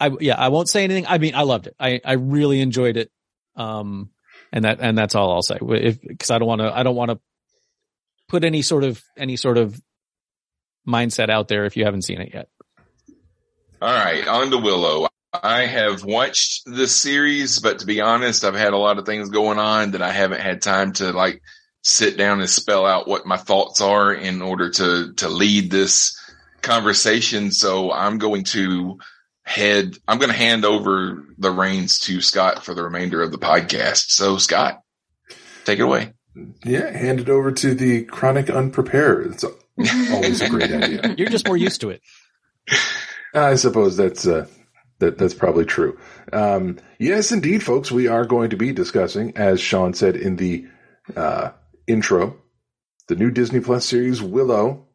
[0.00, 1.06] I, yeah, I won't say anything.
[1.06, 1.76] I mean, I loved it.
[1.78, 3.10] I, I really enjoyed it.
[3.54, 4.10] Um,
[4.52, 5.58] and that, and that's all I'll say.
[5.60, 7.20] If, cause I don't want to, I don't want to
[8.28, 9.80] put any sort of, any sort of
[10.88, 12.48] mindset out there if you haven't seen it yet.
[13.82, 15.08] All right, on to Willow.
[15.32, 19.30] I have watched this series, but to be honest, I've had a lot of things
[19.30, 21.40] going on that I haven't had time to like
[21.82, 26.18] sit down and spell out what my thoughts are in order to to lead this
[26.62, 27.50] conversation.
[27.50, 28.98] So I'm going to
[29.42, 33.38] head I'm going to hand over the reins to Scott for the remainder of the
[33.38, 34.10] podcast.
[34.10, 34.82] So Scott,
[35.64, 36.12] take it away.
[36.64, 39.32] Yeah, hand it over to the chronic unprepared.
[39.32, 39.44] It's
[40.12, 41.14] always a great idea.
[41.18, 42.02] You're just more used to it.
[43.34, 44.46] I suppose that's uh,
[44.98, 45.98] that that's probably true.
[46.32, 50.66] Um, yes, indeed, folks, we are going to be discussing, as Sean said in the
[51.16, 51.50] uh,
[51.90, 52.36] intro,
[53.08, 54.86] the new Disney Plus series Willow,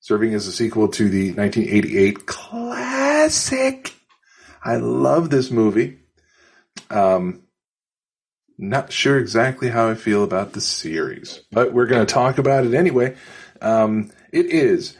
[0.00, 3.94] serving as a sequel to the 1988 classic.
[4.64, 5.98] I love this movie.
[6.90, 7.42] Um,
[8.58, 12.64] not sure exactly how I feel about the series, but we're going to talk about
[12.64, 13.16] it anyway.
[13.60, 14.96] Um, it is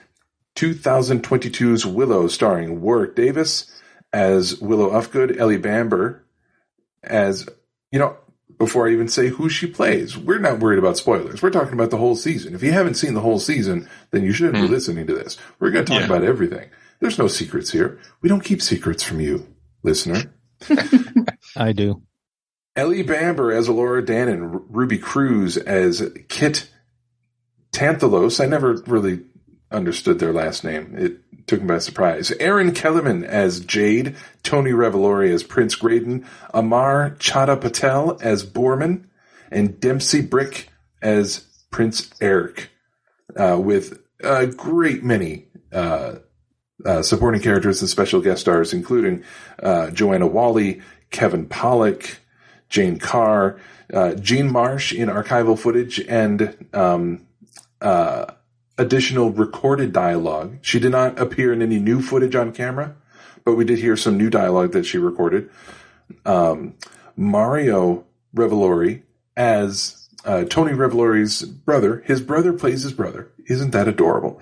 [0.56, 3.70] 2022's Willow, starring Warwick Davis
[4.12, 6.24] as Willow Ufgood, Ellie Bamber
[7.02, 7.48] as,
[7.90, 8.16] you know,
[8.58, 11.42] before I even say who she plays, we're not worried about spoilers.
[11.42, 12.54] We're talking about the whole season.
[12.54, 14.72] If you haven't seen the whole season, then you shouldn't be hmm.
[14.72, 15.36] listening to this.
[15.58, 16.06] We're going to talk Yeah.
[16.06, 16.70] about everything.
[17.00, 17.98] There's no secrets here.
[18.22, 19.46] We don't keep secrets from you,
[19.82, 20.32] listener.
[21.56, 22.02] I do.
[22.74, 26.70] Ellie Bamber as Elora Danan, R- Ruby Cruz as Kit
[27.72, 28.42] Tanthalos.
[28.42, 29.20] I never really
[29.70, 30.94] understood their last name.
[30.96, 32.32] It took me by surprise.
[32.40, 39.06] Erin Kellyman as Jade, Tony Revolori as Prince Graydon, Amar Chadha Patel as Boorman,
[39.50, 40.66] and Dempsey Bryk
[41.02, 42.70] as Prince Airk,
[43.36, 46.16] uh, with a great many uh,
[46.84, 49.24] uh, supporting characters and special guest stars, including
[49.62, 52.16] uh, Joanne Whalley, Kevin Pollak,
[52.68, 53.60] Jane Carr,
[53.92, 57.26] uh, Jean Marsh in archival footage, and um,
[57.80, 58.26] uh,
[58.78, 60.58] additional recorded dialogue.
[60.62, 62.96] She did not appear in any new footage on camera,
[63.44, 65.50] but we did hear some new dialogue that she recorded.
[66.24, 66.74] Um,
[67.16, 69.02] Mario Revolori
[69.36, 72.02] as uh, Tony Revolori's brother.
[72.06, 73.30] His brother plays his brother.
[73.46, 74.40] Isn't that adorable?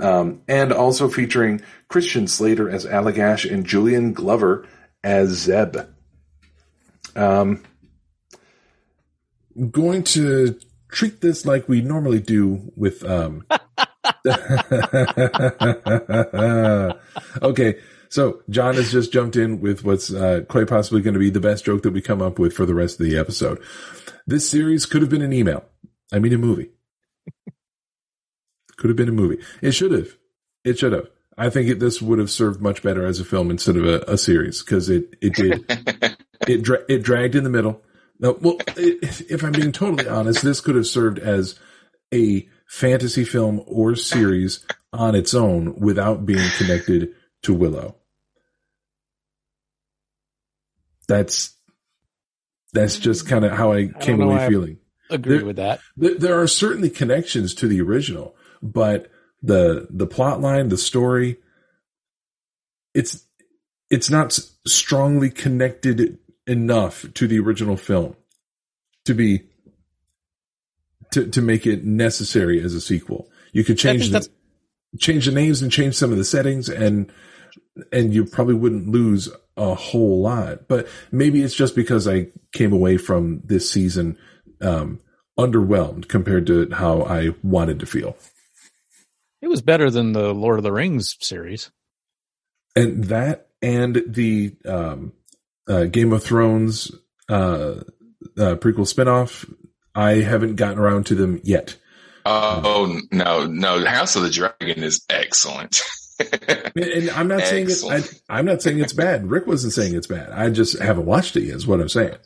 [0.00, 4.66] Um, and also featuring Christian Slater as Allagash and Julian Glover
[5.04, 5.76] as Zeb.
[7.14, 7.62] Um,
[9.70, 10.58] going to
[10.90, 13.44] treat this like we normally do with um
[17.42, 21.30] okay so john has just jumped in with what's uh, quite possibly going to be
[21.30, 23.60] the best joke that we come up with for the rest of the episode.
[24.26, 25.64] This series could have been an email.
[26.12, 26.70] I mean a movie.
[28.76, 29.42] Could have been a movie.
[29.60, 30.16] It should have.
[30.64, 31.08] It should have.
[31.36, 34.00] I think it, this would have served much better as a film instead of a,
[34.02, 36.16] a series because it it did.
[36.46, 37.82] It dra- it dragged in the middle.
[38.20, 41.58] No, well, if, if I'm being totally honest, this could have served as
[42.12, 47.10] a fantasy film or series on its own without being connected
[47.42, 47.96] to Willow.
[51.06, 51.54] That's
[52.72, 54.78] that's just kind of how I came know away I feeling.
[55.10, 55.80] Agree There- with that.
[55.96, 59.10] There, there are certainly connections to the original, but
[59.42, 61.38] the the plot line, the story,
[62.94, 63.24] it's
[63.90, 68.16] it's not strongly connected enough to the original film
[69.04, 69.42] to be
[71.12, 73.28] to to make it necessary as a sequel.
[73.52, 74.28] You could change the
[74.98, 77.12] change the names and change some of the settings and
[77.92, 80.68] and you probably wouldn't lose a whole lot.
[80.68, 84.18] But maybe it's just because I came away from this season
[84.60, 85.00] um
[85.38, 88.16] underwhelmed compared to how I wanted to feel.
[89.40, 91.70] It was better than the Lord of the Rings series.
[92.74, 95.12] and that and the um,
[95.68, 96.90] uh, Game of Thrones
[97.28, 97.82] uh,
[98.36, 99.52] uh, prequel spinoff,
[99.94, 101.76] I haven't gotten around to them yet.
[102.24, 103.84] Oh no, no!
[103.86, 105.82] House of the Dragon is excellent.
[106.74, 107.84] And, I'm not saying it.
[107.88, 108.02] I,
[108.38, 109.30] I'm not saying it's bad.
[109.30, 110.30] Rick wasn't saying it's bad.
[110.30, 111.56] I just haven't watched it yet.
[111.56, 112.16] Is what I'm saying.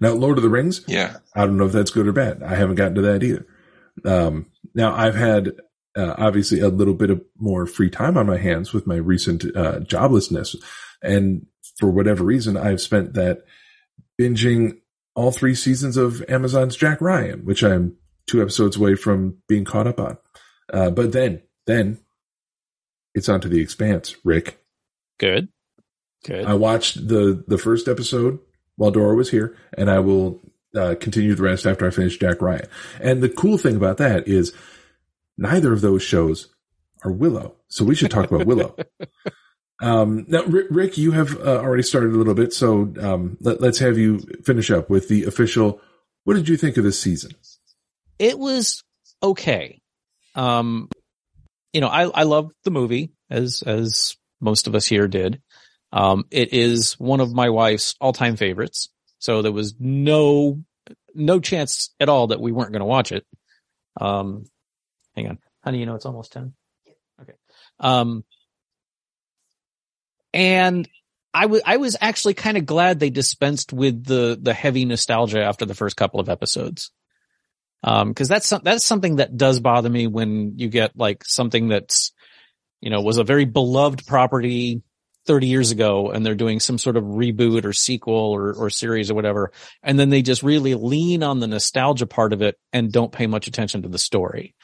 [0.00, 0.82] Now, Lord of the Rings.
[0.86, 1.16] Yeah.
[1.34, 2.42] I don't know if that's good or bad.
[2.42, 3.46] I haven't gotten to that either.
[4.04, 5.52] Um, now, I've had
[5.96, 9.44] uh, obviously a little bit of more free time on my hands with my recent
[9.44, 10.56] uh, joblessness,
[11.02, 11.46] and
[11.82, 13.42] for whatever reason, I've spent that
[14.16, 14.78] binging
[15.16, 17.96] all three seasons of Amazon's Jack Ryan, which I'm
[18.28, 20.16] two episodes away from being caught up on.
[20.72, 21.98] Uh, but then, then
[23.16, 24.64] it's onto the Expanse, Rick.
[25.18, 25.48] Good.
[26.24, 26.44] Good.
[26.44, 28.38] I watched the the first episode
[28.76, 30.40] while Dora was here, and I will
[30.76, 32.68] uh, continue the rest after I finish Jack Ryan.
[33.00, 34.54] And the cool thing about that is
[35.36, 36.54] neither of those shows
[37.04, 38.76] are Willow, so we should talk about Willow.
[39.82, 43.80] Um, now, Rick, you have uh, already started a little bit, so um, let, let's
[43.80, 45.80] have you finish up with the official.
[46.24, 47.32] What did you think of this season?
[48.22, 48.84] it was
[49.20, 49.80] okay.
[50.36, 50.88] Um,
[51.72, 55.42] you know, I, I love the movie as, as most of us here did.
[55.92, 58.90] Um, it is one of my wife's all time favorites.
[59.18, 60.62] So there was no,
[61.14, 63.26] no chance at all that we weren't going to watch it.
[64.00, 64.44] Um,
[65.16, 66.54] hang on, honey, you know, it's almost 10.
[67.20, 67.34] Okay.
[70.32, 70.88] And
[71.34, 75.42] I was I was actually kind of glad they dispensed with the the heavy nostalgia
[75.42, 76.90] after the first couple of episodes.
[77.84, 82.12] Um, cause that's, that's something that does bother me when you get like something that's,
[82.80, 84.82] you know, was a very beloved property
[85.26, 89.10] 30 years ago and they're doing some sort of reboot or sequel or, or series
[89.10, 89.52] or whatever.
[89.82, 93.26] And then they just really lean on the nostalgia part of it and don't pay
[93.26, 94.54] much attention to the story.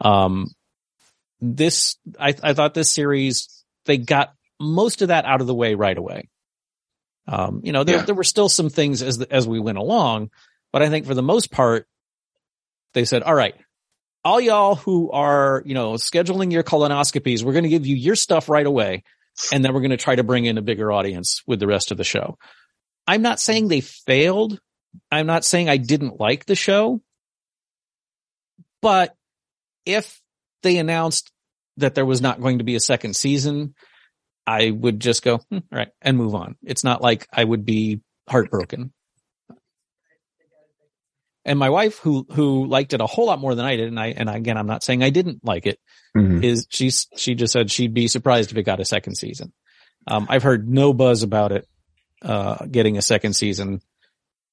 [0.00, 0.48] Um,
[1.40, 5.74] this, I, I thought this series, they got most of that out of the way
[5.74, 6.28] right away.
[7.26, 8.02] Um, you know, there, yeah.
[8.02, 10.30] there were still some things as, as we went along,
[10.72, 11.86] but I think for the most part,
[12.94, 13.54] they said, all right,
[14.24, 18.16] all y'all who are, you know, scheduling your colonoscopies, we're going to give you your
[18.16, 19.04] stuff right away.
[19.52, 21.90] And then we're going to try to bring in a bigger audience with the rest
[21.90, 22.36] of the show.
[23.06, 24.58] I'm not saying they failed.
[25.10, 27.00] I'm not saying I didn't like the show,
[28.82, 29.16] but
[29.86, 30.20] if
[30.62, 31.32] they announced
[31.78, 33.74] that there was not going to be a second season,
[34.46, 36.56] I would just go, hmm, all right, and move on.
[36.62, 38.92] It's not like I would be heartbroken.
[41.44, 43.98] And my wife, who who liked it a whole lot more than I did, and
[43.98, 45.80] I and again, I'm not saying I didn't like it.
[46.16, 46.44] Mm-hmm.
[46.44, 49.52] Is she's she just said she'd be surprised if it got a second season.
[50.06, 51.66] Um, I've heard no buzz about it
[52.22, 53.80] uh, getting a second season,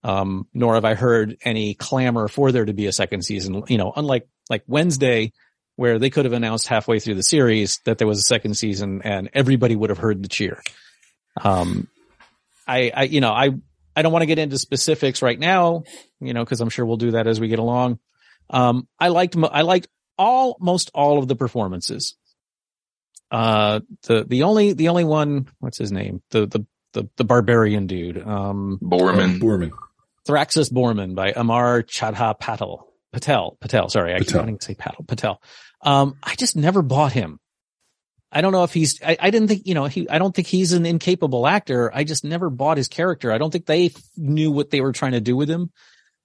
[0.04, 3.64] um, nor have I heard any clamor for there to be a second season.
[3.68, 5.32] You know, unlike like Wednesday,
[5.80, 9.02] where they could have announced halfway through the series that there was a second season
[9.06, 10.62] and everybody would have heard the cheer.
[11.42, 11.88] Um,
[12.68, 13.52] I, I, you know, I,
[13.96, 15.84] I don't want to get into specifics right now,
[16.20, 17.98] you know, cause I'm sure we'll do that as we get along.
[18.50, 22.18] Um, I liked, I liked almost all of the performances.
[23.32, 26.22] Uh, the, the only, the only one, what's his name?
[26.32, 29.40] The, the, the, the barbarian dude, um, Boorman.
[29.40, 29.72] Boorman.
[30.28, 32.86] Thraxus Boorman by Amar Chadha Patel.
[33.12, 35.42] Patel, Patel, sorry, I keep wanting to say Patel, Patel.
[35.82, 37.40] Um, I just never bought him.
[38.32, 40.48] I don't know if he's, I, I, didn't think, you know, he, I don't think
[40.48, 41.92] he's an incapable actor.
[41.94, 43.32] I just never bought his character.
[43.32, 45.72] I don't think they knew what they were trying to do with him,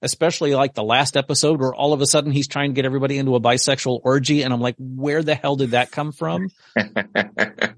[0.02, 3.16] especially like the last episode where all of a sudden he's trying to get everybody
[3.16, 4.42] into a bisexual orgy.
[4.42, 6.48] And I'm like, where the hell did that come from?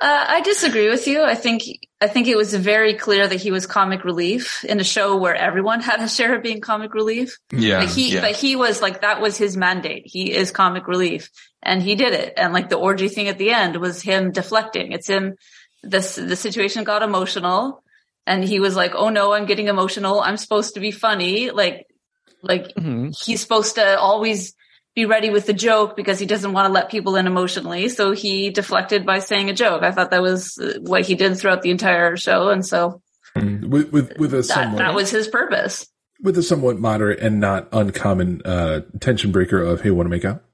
[0.00, 1.22] Uh, I disagree with you.
[1.22, 1.62] I think
[2.00, 5.36] I think it was very clear that he was comic relief in a show where
[5.36, 7.38] everyone had a share of being comic relief.
[7.52, 8.20] Yeah, but he yeah.
[8.20, 10.02] but he was like that was his mandate.
[10.06, 11.30] He is comic relief,
[11.62, 12.34] and he did it.
[12.36, 14.92] And like the orgy thing at the end was him deflecting.
[14.92, 15.36] It's him.
[15.84, 17.84] This the situation got emotional,
[18.26, 20.20] and he was like, "Oh no, I'm getting emotional.
[20.20, 21.86] I'm supposed to be funny." Like
[22.42, 23.10] like mm-hmm.
[23.24, 24.54] he's supposed to always
[24.94, 27.88] be ready with the joke because he doesn't want to let people in emotionally.
[27.88, 29.82] So he deflected by saying a joke.
[29.82, 32.50] I thought that was uh, what he did throughout the entire show.
[32.50, 33.02] And so
[33.36, 35.88] mm, with, with, with a somewhat, that, that was his purpose.
[36.22, 40.24] With a somewhat moderate and not uncommon, uh, tension breaker of, Hey, want to make
[40.24, 40.44] out?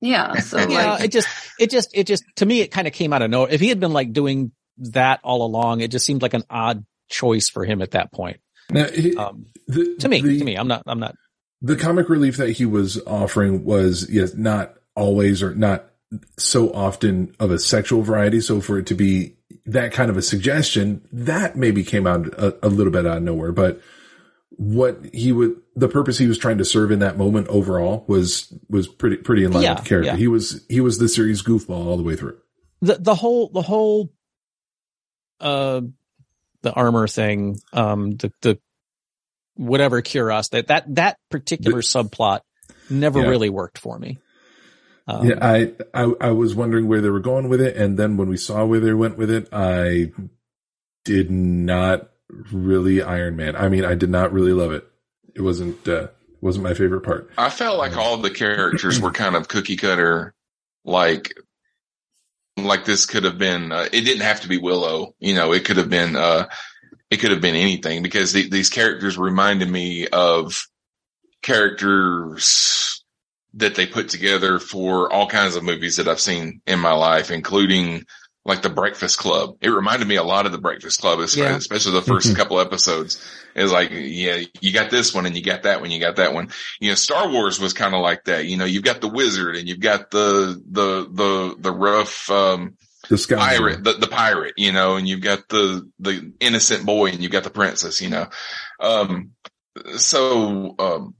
[0.00, 0.38] Yeah.
[0.40, 1.28] So yeah, it just,
[1.58, 3.50] it just, it just, to me, it kind of came out of nowhere.
[3.50, 6.84] If he had been like doing that all along, it just seemed like an odd
[7.08, 8.40] choice for him at that point.
[8.70, 11.16] Now, he, um, the, to me, the, to me, I'm not, I'm not
[11.64, 15.86] the comic relief that he was offering was yes, not always or not
[16.38, 18.42] so often of a sexual variety.
[18.42, 22.66] So for it to be that kind of a suggestion, that maybe came out a,
[22.66, 23.50] a little bit out of nowhere.
[23.50, 23.80] But
[24.50, 28.52] what he would, the purpose he was trying to serve in that moment overall was
[28.68, 30.12] was pretty pretty in line yeah, with the character.
[30.12, 30.16] Yeah.
[30.18, 32.36] He was he was the series goofball all the way through.
[32.82, 34.12] The the whole the whole
[35.40, 35.80] uh
[36.60, 38.58] the armor thing, um the the
[39.56, 42.40] whatever cuirass that that that particular but, subplot
[42.90, 43.28] never yeah.
[43.28, 44.18] really worked for me.
[45.06, 48.16] Um, yeah, I, I I was wondering where they were going with it, and then
[48.16, 50.12] when we saw where they went with it, I
[51.04, 52.10] did not
[52.52, 53.54] really Iron Man.
[53.54, 54.86] I mean, I did not really love it.
[55.34, 56.08] It wasn't uh,
[56.40, 57.30] wasn't my favorite part.
[57.36, 60.34] I felt like all the characters were kind of cookie cutter,
[60.84, 61.34] like
[62.56, 63.72] like this could have been.
[63.72, 65.52] Uh, it didn't have to be Willow, you know.
[65.52, 66.16] It could have been.
[66.16, 66.46] Uh,
[67.14, 70.66] it could have been anything because the, these characters reminded me of
[71.42, 73.04] characters
[73.54, 77.30] that they put together for all kinds of movies that I've seen in my life,
[77.30, 78.04] including
[78.44, 79.56] like the Breakfast Club.
[79.60, 81.56] It reminded me a lot of the Breakfast Club, especially, yeah.
[81.56, 82.34] especially the 1st mm-hmm.
[82.34, 83.24] couple episodes.
[83.54, 86.16] It was like, yeah, you got this one and you got that one, you got
[86.16, 86.50] that one.
[86.80, 88.46] You know, Star Wars was kind of like that.
[88.46, 92.76] You know, you've got the wizard and you've got the, the, the, the rough, um,
[93.08, 97.22] the pirate, the, the pirate, you know, and you've got the, the innocent boy and
[97.22, 98.26] you've got the princess, you know.
[98.80, 99.32] Um,
[99.96, 101.14] so, um,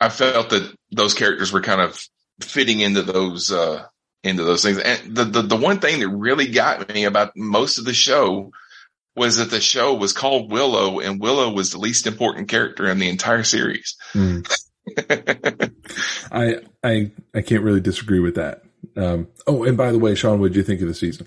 [0.00, 2.02] I felt that those characters were kind of
[2.40, 3.84] fitting into those, uh,
[4.22, 4.78] into those things.
[4.78, 8.50] And the, the, the one thing that really got me about most of the show
[9.16, 12.98] was that the show was called Willow and Willow was the least important character in
[12.98, 13.96] the entire series.
[14.14, 14.50] Mm.
[16.32, 18.62] I, I, I can't really disagree with that.
[19.00, 21.26] Um, oh, and by the way, Sean, what did you think of the season?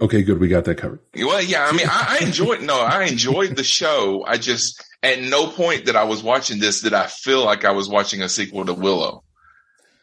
[0.00, 0.38] Okay, good.
[0.38, 1.00] We got that covered.
[1.16, 1.66] Well, yeah.
[1.66, 4.24] I mean, I, I enjoyed, no, I enjoyed the show.
[4.26, 7.72] I just, at no point that I was watching this did I feel like I
[7.72, 9.24] was watching a sequel to Willow,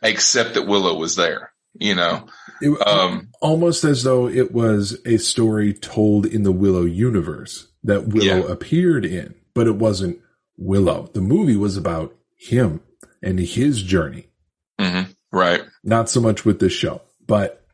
[0.01, 2.28] except that Willow was there, you know?
[2.61, 8.07] It, um, almost as though it was a story told in the Willow universe that
[8.07, 8.51] Willow yeah.
[8.51, 10.20] appeared in, but it wasn't
[10.57, 11.09] Willow.
[11.13, 12.82] The movie was about him
[13.22, 14.28] and his journey.
[14.80, 15.11] Mm-hmm.
[15.32, 15.63] Right.
[15.84, 17.66] Not so much with this show, but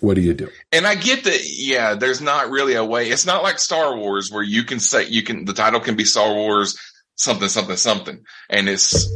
[0.00, 0.48] what do you do?
[0.72, 3.08] And I get that, yeah, there's not really a way.
[3.08, 6.04] It's not like Star Wars where you can say, you can, the title can be
[6.04, 6.76] Star Wars
[7.14, 8.24] something, something, something.
[8.50, 9.08] And it's,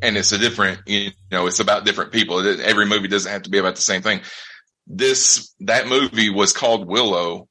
[0.00, 2.40] and it's a different, you know, it's about different people.
[2.60, 4.20] Every movie doesn't have to be about the same thing.
[4.86, 7.48] This, that movie was called Willow.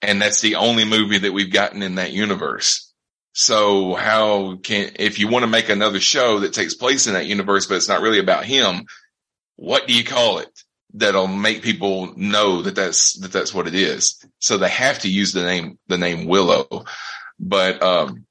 [0.00, 2.92] And that's the only movie that we've gotten in that universe.
[3.34, 7.26] So how can, if you want to make another show that takes place in that
[7.26, 8.86] universe, but it's not really about him,
[9.62, 10.50] what do you call it?
[10.94, 14.24] that'll make people know that that's that that's what it is.
[14.38, 16.84] So they have to use the name the name Willow.
[17.38, 18.26] But um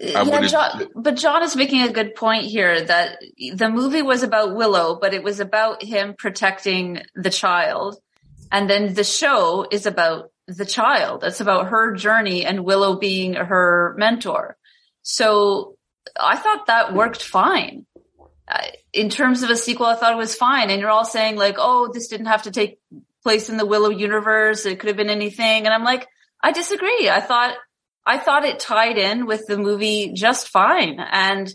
[0.00, 3.18] yeah, John, but John is making a good point here that
[3.54, 7.96] the movie was about Willow, but it was about him protecting the child.
[8.52, 11.24] And then the show is about the child.
[11.24, 14.56] It's about her journey and Willow being her mentor.
[15.02, 15.76] So
[16.18, 17.84] I thought that worked fine
[18.92, 20.70] in terms of a sequel, I thought it was fine.
[20.70, 22.80] And you're all saying like, oh, this didn't have to take
[23.22, 24.64] place in the Willow universe.
[24.66, 25.66] It could have been anything.
[25.66, 26.08] And I'm like,
[26.42, 27.10] I disagree.
[27.10, 27.54] I thought,
[28.06, 30.98] I thought it tied in with the movie just fine.
[30.98, 31.52] And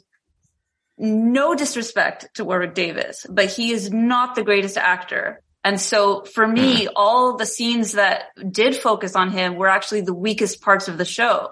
[0.97, 5.41] no disrespect to Warwick Davis, but he is not the greatest actor.
[5.63, 6.93] And so for me, mm-hmm.
[6.95, 11.05] all the scenes that did focus on him were actually the weakest parts of the
[11.05, 11.51] show.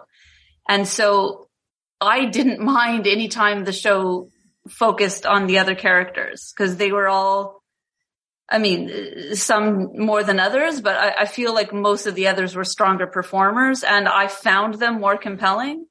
[0.67, 1.47] And so
[1.99, 4.29] I didn't mind any time the show
[4.69, 7.63] focused on the other characters because they were all,
[8.49, 12.55] I mean, some more than others, but I, I, feel like most of the others
[12.55, 15.85] were stronger performers and I found them more compelling.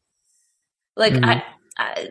[0.97, 1.25] Like mm-hmm.
[1.25, 1.43] I,
[1.79, 2.09] I,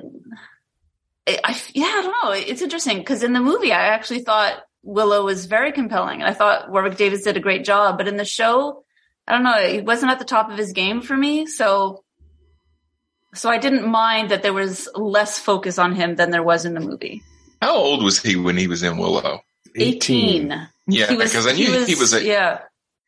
[1.28, 2.32] I, yeah, I don't know.
[2.32, 6.24] It's interesting because in the movie, I actually thought Willow was very compelling.
[6.24, 8.84] I thought Warwick Davis did a great job, but in the show,
[9.28, 11.46] I don't know, he wasn't at the top of his game for me.
[11.46, 12.04] So
[13.34, 16.74] so I didn't mind that there was less focus on him than there was in
[16.74, 17.22] the movie.
[17.62, 19.42] How old was he when he was in Willow?
[19.76, 20.68] 18.
[20.88, 22.62] Yeah, because I knew he was, he was, a yeah.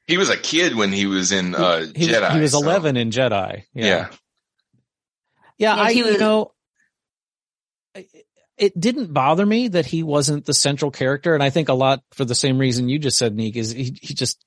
[0.05, 2.33] He was a kid when he was in uh, he, Jedi.
[2.33, 3.63] He was 11 in Jedi.
[3.73, 3.85] Yeah.
[3.85, 4.07] Yeah, yeah,
[5.57, 6.51] yeah I was, you know
[8.61, 12.03] it didn't bother me that he wasn't the central character and I think a lot
[12.11, 14.45] for the same reason you just said Neek is he he just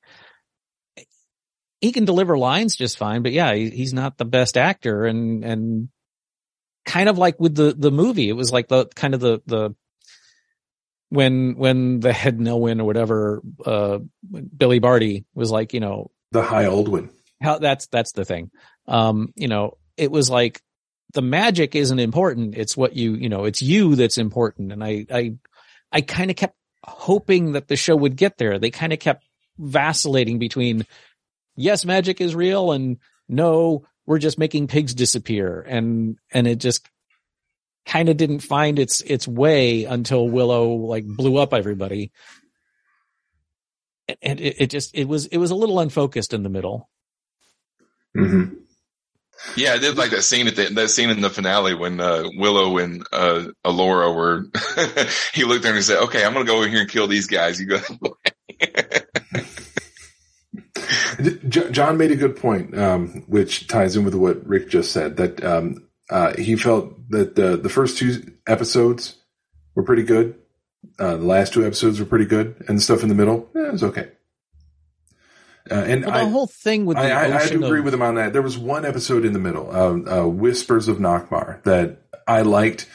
[1.80, 5.44] he can deliver lines just fine, but yeah, he, he's not the best actor and,
[5.44, 5.88] and
[6.86, 9.74] kind of like with the, the movie, it was like the kind of the, the,
[11.10, 13.98] when, when the head Nelwyn or whatever, uh,
[14.56, 17.10] Billy Barty was like, you know, the High Aldwin.
[17.40, 18.50] How that's, that's the thing.
[18.88, 20.60] Um, you know, it was like
[21.12, 22.56] the magic isn't important.
[22.56, 24.72] It's what you, you know, it's you that's important.
[24.72, 25.34] And I, I,
[25.92, 28.58] I kind of kept hoping that the show would get there.
[28.58, 29.24] They kind of kept
[29.56, 30.84] vacillating between
[31.56, 32.98] yes, magic is real and
[33.28, 35.64] no, we're just making pigs disappear.
[35.66, 36.88] And, and it just
[37.86, 42.12] kind of didn't find its, its way until Willow like blew up everybody.
[44.20, 46.88] And it, it just, it was, it was a little unfocused in the middle.
[48.16, 48.54] Mm-hmm.
[49.56, 52.24] Yeah, I did like that scene at the, that scene in the finale when uh,
[52.36, 54.46] Willow and uh, Elora were.
[55.34, 56.90] he looked at her and he said, "Okay, I'm going to go over here and
[56.90, 57.60] kill these guys.
[57.60, 57.80] You go."
[61.48, 65.16] John made a good point, um, which ties in with what Rick just said.
[65.16, 69.16] That um, uh, he felt that the the first two episodes
[69.74, 70.38] were pretty good.
[70.98, 73.60] Uh, the last two episodes were pretty good, and the stuff in the middle eh,
[73.60, 74.10] it was okay.
[75.70, 77.86] Uh, and well, the I, whole thing with I, I, I, do agree of...
[77.86, 78.34] with him on that.
[78.34, 82.86] There was one episode in the middle, uh, Whispers of Nockmaar, that I liked,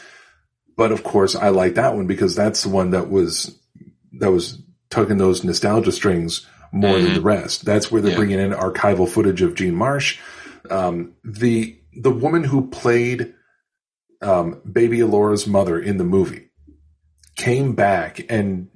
[0.78, 3.60] but of course I liked that one because that's the one that was
[4.20, 4.62] that was
[4.92, 7.06] tugging those nostalgia strings more mm-hmm.
[7.06, 7.66] than the rest.
[7.66, 8.18] That's where they're yeah.
[8.18, 10.20] bringing in archival footage of Jean Marsh.
[10.70, 13.34] Um, the the woman who played
[14.22, 16.50] um, Baby Elora's mother in the movie
[17.36, 18.70] came back and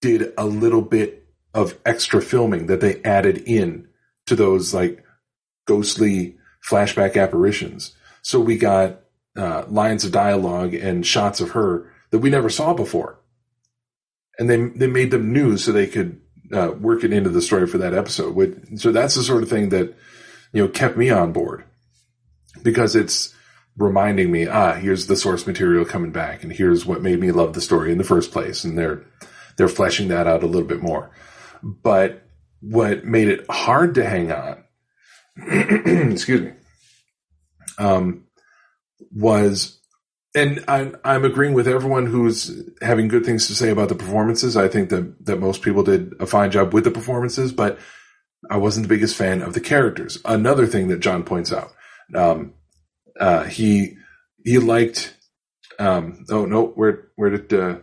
[0.00, 3.88] did a little bit of extra filming that they added in
[4.26, 5.04] to those like
[5.66, 6.36] ghostly
[6.68, 7.94] flashback apparitions.
[8.22, 9.00] So we got
[9.36, 13.20] uh, lines of dialogue and shots of her that we never saw before.
[14.38, 16.20] and they they made them new so they could
[16.52, 18.78] uh, work it into the story for that episode.
[18.80, 19.94] So that's the sort of thing that
[20.52, 21.64] you know kept me on board
[22.62, 23.34] because it's
[23.76, 27.54] reminding me, ah, here's the source material coming back, and here's what made me love
[27.54, 29.04] the story in the first place, and they're
[29.56, 31.10] they're fleshing that out a little bit more.
[31.62, 32.22] But
[32.60, 34.64] what made it hard to hang on,
[36.12, 36.52] excuse me,
[37.78, 38.24] um,
[39.12, 39.77] was,
[40.34, 44.56] and I'm I'm agreeing with everyone who's having good things to say about the performances.
[44.56, 47.78] I think that that most people did a fine job with the performances, but
[48.50, 50.18] I wasn't the biggest fan of the characters.
[50.24, 51.72] Another thing that John points out.
[52.14, 52.54] Um,
[53.18, 53.96] uh, he
[54.44, 55.16] he liked.
[55.78, 57.78] Um, oh no, where where did uh,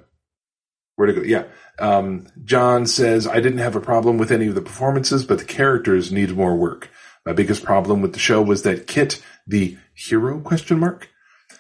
[0.96, 1.22] where to go?
[1.22, 1.46] Yeah,
[1.80, 5.46] um, John says I didn't have a problem with any of the performances, but the
[5.46, 6.90] characters needed more work.
[7.26, 11.10] My biggest problem with the show was that Kit, the hero question mark,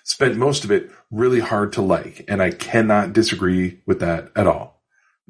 [0.05, 4.47] spent most of it really hard to like, and I cannot disagree with that at
[4.47, 4.81] all.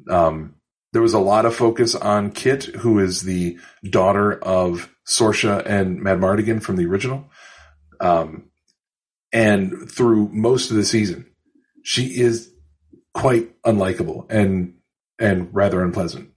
[0.08, 0.54] Um,
[0.92, 3.58] there was a lot of focus on Kit, who is the
[3.88, 7.30] daughter of Sorsha and Madmartigan from the original.
[8.00, 8.50] Um,
[9.32, 11.26] and through most of the season,
[11.82, 12.52] she is
[13.14, 14.74] quite unlikable and
[15.18, 16.30] and rather unpleasant.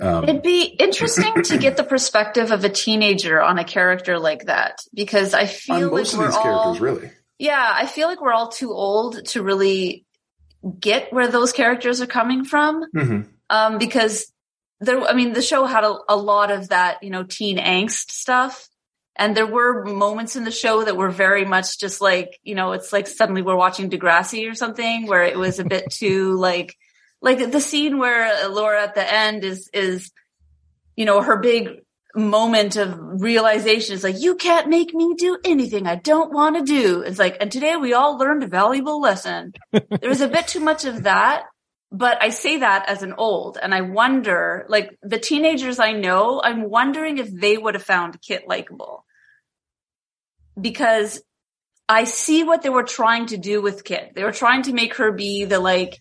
[0.00, 4.44] Um, It'd be interesting to get the perspective of a teenager on a character like
[4.44, 7.10] that because I feel like we're all, really.
[7.38, 10.04] Yeah, I feel like we're all too old to really
[10.80, 12.84] get where those characters are coming from.
[12.94, 13.30] Mm-hmm.
[13.50, 14.32] Um, because
[14.80, 18.10] there, I mean, the show had a, a lot of that, you know, teen angst
[18.10, 18.68] stuff.
[19.16, 22.72] And there were moments in the show that were very much just like, you know,
[22.72, 26.76] it's like suddenly we're watching Degrassi or something where it was a bit too like,
[27.20, 30.12] like the scene where Laura at the end is, is,
[30.94, 31.82] you know, her big
[32.18, 36.62] moment of realization is like, you can't make me do anything I don't want to
[36.62, 37.02] do.
[37.02, 39.52] It's like, and today we all learned a valuable lesson.
[39.72, 41.44] there was a bit too much of that.
[41.90, 46.40] But I say that as an old and I wonder, like the teenagers I know,
[46.42, 49.06] I'm wondering if they would have found Kit likable
[50.60, 51.22] because
[51.88, 54.12] I see what they were trying to do with Kit.
[54.14, 55.98] They were trying to make her be the like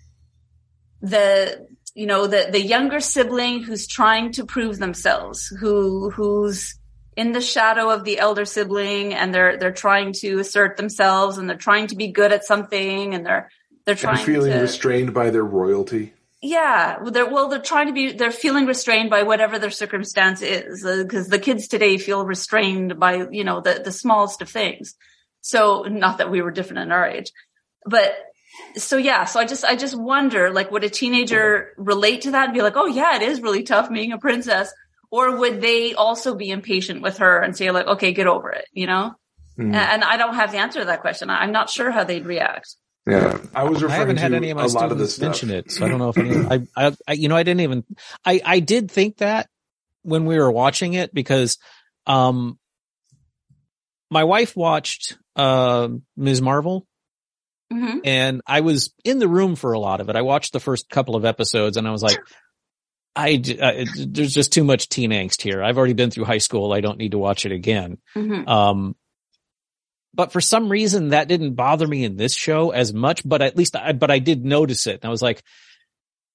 [1.01, 1.65] the
[1.97, 6.75] you know the the younger sibling who's trying to prove themselves, who who's
[7.15, 11.49] in the shadow of the elder sibling and they're they're trying to assert themselves and
[11.49, 13.49] they're trying to be good at something and they're
[13.87, 16.13] they're trying and feeling to, restrained by their royalty.
[16.39, 17.49] Yeah, they're well.
[17.49, 18.11] They're trying to be.
[18.11, 22.99] They're feeling restrained by whatever their circumstance is, because uh, the kids today feel restrained
[22.99, 24.93] by you know the the smallest of things.
[25.41, 27.31] So, not that we were different in our age,
[27.87, 28.13] but
[28.75, 29.25] so yeah.
[29.25, 32.61] So I just I just wonder, like, would a teenager relate to that and be
[32.61, 34.71] like, oh yeah, it is really tough being a princess,
[35.11, 38.65] or would they also be impatient with her and say like, okay, get over it,
[38.71, 39.13] you know?
[39.57, 39.73] Mm.
[39.73, 41.29] And I don't have the answer to that question.
[41.29, 42.75] I'm not sure how they'd react.
[43.07, 45.19] Yeah, I was referring I haven't to had any of my a lot of students
[45.19, 46.35] mention it, so I don't know if any.
[46.35, 47.85] I, I, I, you know, I didn't even.
[48.25, 49.47] I, I did think that
[50.03, 51.57] when we were watching it because,
[52.05, 52.59] um,
[54.09, 55.87] my wife watched uh,
[56.17, 56.41] Ms.
[56.41, 56.85] Marvel,
[57.72, 57.99] mm-hmm.
[58.03, 60.15] and I was in the room for a lot of it.
[60.15, 62.20] I watched the first couple of episodes, and I was like,
[63.15, 65.63] I, uh, there's just too much teen angst here.
[65.63, 66.72] I've already been through high school.
[66.72, 67.97] I don't need to watch it again.
[68.15, 68.47] Mm-hmm.
[68.47, 68.95] Um,
[70.13, 73.57] but for some reason that didn't bother me in this show as much, but at
[73.57, 75.01] least I, but I did notice it.
[75.01, 75.43] And I was like,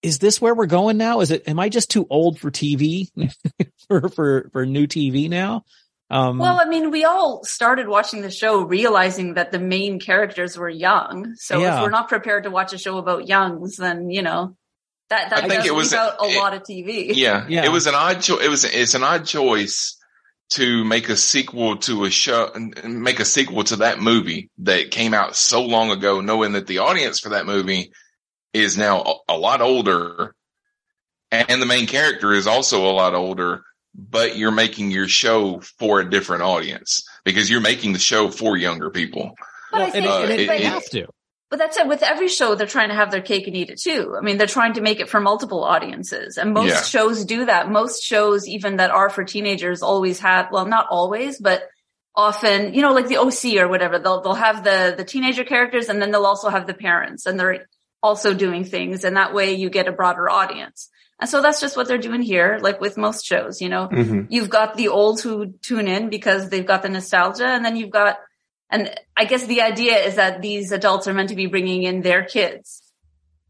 [0.02, 1.20] is this where we're going now?
[1.20, 3.08] Is it, am I just too old for TV
[3.88, 5.64] for, for, for new TV now?
[6.12, 10.58] Um, well, I mean, we all started watching the show realizing that the main characters
[10.58, 11.34] were young.
[11.36, 11.76] So yeah.
[11.76, 14.54] if we're not prepared to watch a show about youngs, then, you know,
[15.08, 17.12] that, that I think it was a, a lot of TV.
[17.14, 17.64] Yeah, yeah.
[17.64, 18.44] It was an odd choice.
[18.44, 19.98] It was, it's an odd choice
[20.50, 24.90] to make a sequel to a show, and make a sequel to that movie that
[24.90, 27.90] came out so long ago, knowing that the audience for that movie
[28.52, 30.34] is now a, lot older
[31.30, 33.62] and the main character is also a lot older,
[33.94, 38.56] but you're making your show for a different audience because you're making the show for
[38.56, 39.34] younger people.
[39.70, 41.06] But well, I think uh, it, they have to.
[41.50, 41.86] But that's it.
[41.86, 44.16] With every show, they're trying to have their cake and eat it too.
[44.16, 46.38] I mean, they're trying to make it for multiple audiences.
[46.38, 46.82] And most yeah.
[46.82, 47.70] shows do that.
[47.70, 51.64] Most shows, even that are for teenagers, always have, well, not always, but
[52.16, 55.90] often, you know, like the OC or whatever, they'll, they'll have the, the teenager characters
[55.90, 57.66] and then they'll also have the parents and they're
[58.02, 59.04] also doing things.
[59.04, 60.88] And that way you get a broader audience.
[61.22, 64.22] And so that's just what they're doing here, like with most shows, you know, mm-hmm.
[64.28, 67.92] you've got the olds who tune in because they've got the nostalgia and then you've
[67.92, 68.18] got
[68.68, 72.02] and I guess the idea is that these adults are meant to be bringing in
[72.02, 72.82] their kids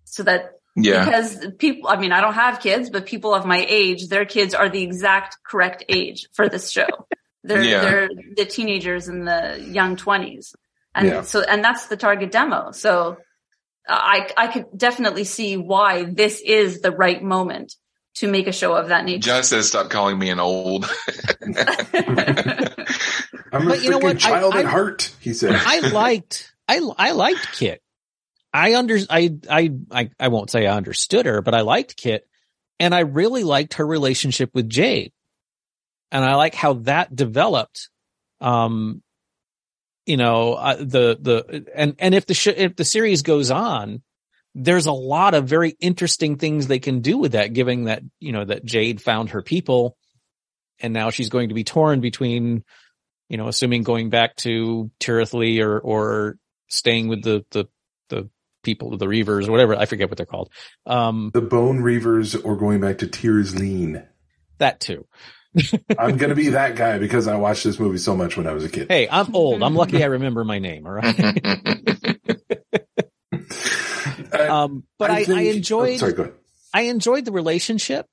[0.04, 1.02] so that yeah.
[1.02, 4.52] Because people, I mean, I don't have kids, but people of my age, their kids
[4.52, 6.88] are the exact correct age for this show.
[7.44, 7.80] They're, yeah.
[7.80, 10.54] they're the teenagers in the young twenties.
[10.94, 11.22] And yeah.
[11.22, 12.70] so, and that's the target demo.
[12.70, 13.16] So
[13.88, 17.74] I I could definitely see why this is the right moment
[18.16, 19.26] to make a show of that nature.
[19.26, 20.84] John says, "Stop calling me an old."
[23.54, 24.16] I'm a But you know freaking what?
[24.16, 25.14] I- child at I- heart.
[25.20, 25.54] He said.
[25.54, 27.82] I liked I I liked Kit.
[28.52, 32.26] I under I, I I I won't say I understood her, but I liked Kit,
[32.78, 35.12] and I really liked her relationship with Jade,
[36.10, 37.88] and I like how that developed.
[38.40, 39.02] Um,
[40.12, 44.02] you know uh, the the and and if the sh- if the series goes on,
[44.54, 48.32] there's a lot of very interesting things they can do with that, given that you
[48.32, 49.96] know that Jade found her people,
[50.80, 52.64] and now she's going to be torn between
[53.32, 56.36] you know, assuming going back to Tirithly or, or
[56.68, 57.64] staying with the, the,
[58.10, 58.28] the
[58.62, 59.74] people, of the Reavers or whatever.
[59.74, 60.50] I forget what they're called.
[60.84, 64.06] Um, the Bone Reavers or going back to Tir Asleen.
[64.58, 65.06] that too.
[65.98, 68.52] I'm going to be that guy because I watched this movie so much when I
[68.52, 68.86] was a kid.
[68.88, 69.62] Hey, I'm old.
[69.62, 70.86] I'm lucky I remember my name.
[70.86, 71.18] All right.
[74.32, 76.34] um, but I, I, think- enjoyed, oh, sorry, go ahead.
[76.74, 78.06] I enjoyed the relationship.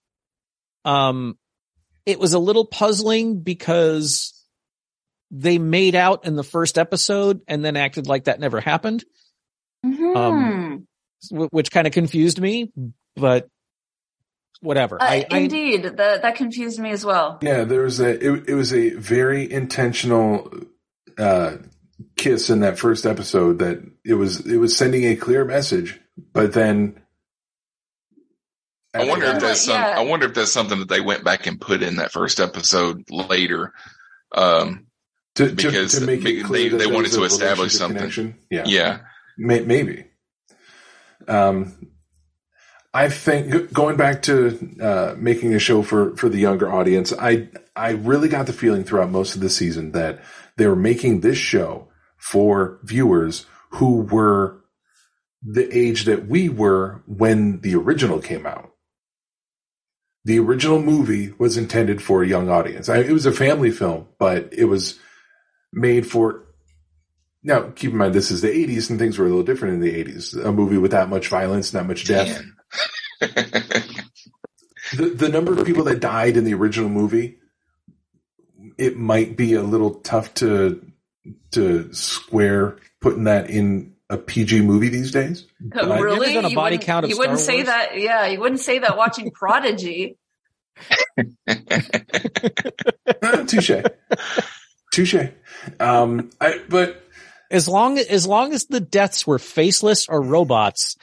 [0.86, 1.38] Um,
[2.06, 4.34] it was a little puzzling because
[5.32, 9.06] they made out in the first episode and then acted like that never happened.
[9.86, 10.16] Mhm.
[10.16, 10.88] Um,
[11.32, 12.72] which kind of confused me,
[13.16, 13.48] but
[14.62, 15.02] whatever.
[15.02, 17.40] Uh, I, I, indeed, that that confused me as well.
[17.42, 20.52] Yeah, there was a it, it was a very intentional
[21.18, 21.58] uh
[22.18, 26.00] kiss in that first episode that it was it was sending a clear message,
[26.34, 27.02] but then
[28.94, 29.96] I wonder if that's some, Yeah.
[30.00, 33.04] I wonder if that's something that they went back and put in that first episode
[33.12, 33.72] later.
[34.34, 34.88] Um,
[35.36, 37.98] to, to, because to make it they- clear they that wanted to establish something.
[37.98, 38.36] connection.
[38.50, 39.00] Yeah, yeah.
[39.38, 40.06] Maybe.
[41.28, 41.89] Um,
[42.94, 47.50] I think going back to uh, making a show for for the younger audience, I
[47.76, 50.24] I really got the feeling throughout most of the season that
[50.58, 54.62] they were making this show for viewers who were
[55.44, 58.72] the age that we were when the original came out.
[60.26, 62.90] The original movie was intended for a young audience.
[62.90, 65.00] I, it was a family film, but it was
[65.72, 66.46] made for
[67.42, 69.80] now, keep in mind, this is the 80s and things were a little different in
[69.80, 70.46] the 80s.
[70.46, 72.44] A movie with that much violence, that much death.
[73.22, 77.38] The, the number of people that died in the original movie,
[78.78, 80.86] it might be a little tough to,
[81.52, 85.46] to square putting that in a PG movie these days.
[85.60, 86.34] But- really?
[86.34, 87.68] done a You wouldn't- count of You wouldn't say Wars?
[87.68, 88.00] that.
[88.00, 90.18] Yeah, you wouldn't say that watching Prodigy.
[93.22, 93.72] Ah, touche.
[94.94, 95.16] Touche.
[95.80, 97.04] Um, I, but
[97.52, 100.96] as long as long as the deaths were faceless or robots,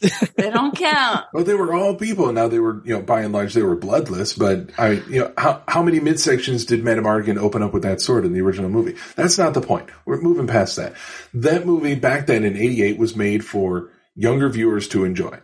[0.00, 1.26] They don't count.
[1.32, 2.32] Well, they were all people.
[2.32, 4.32] Now they were, you know, by and large, they were bloodless.
[4.32, 8.24] But I, you know, how how many midsections did Madmartigan open up with that sword
[8.24, 8.96] in the original movie?
[9.16, 9.88] That's not the point.
[10.06, 10.94] We're moving past that.
[11.34, 15.38] That movie back then in '88 was made for younger viewers to enjoy.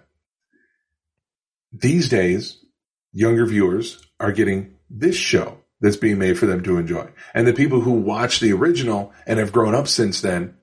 [1.73, 2.59] These days,
[3.13, 7.53] younger viewers are getting this show that's being made for them to enjoy, and the
[7.53, 10.57] people who watch the original and have grown up since then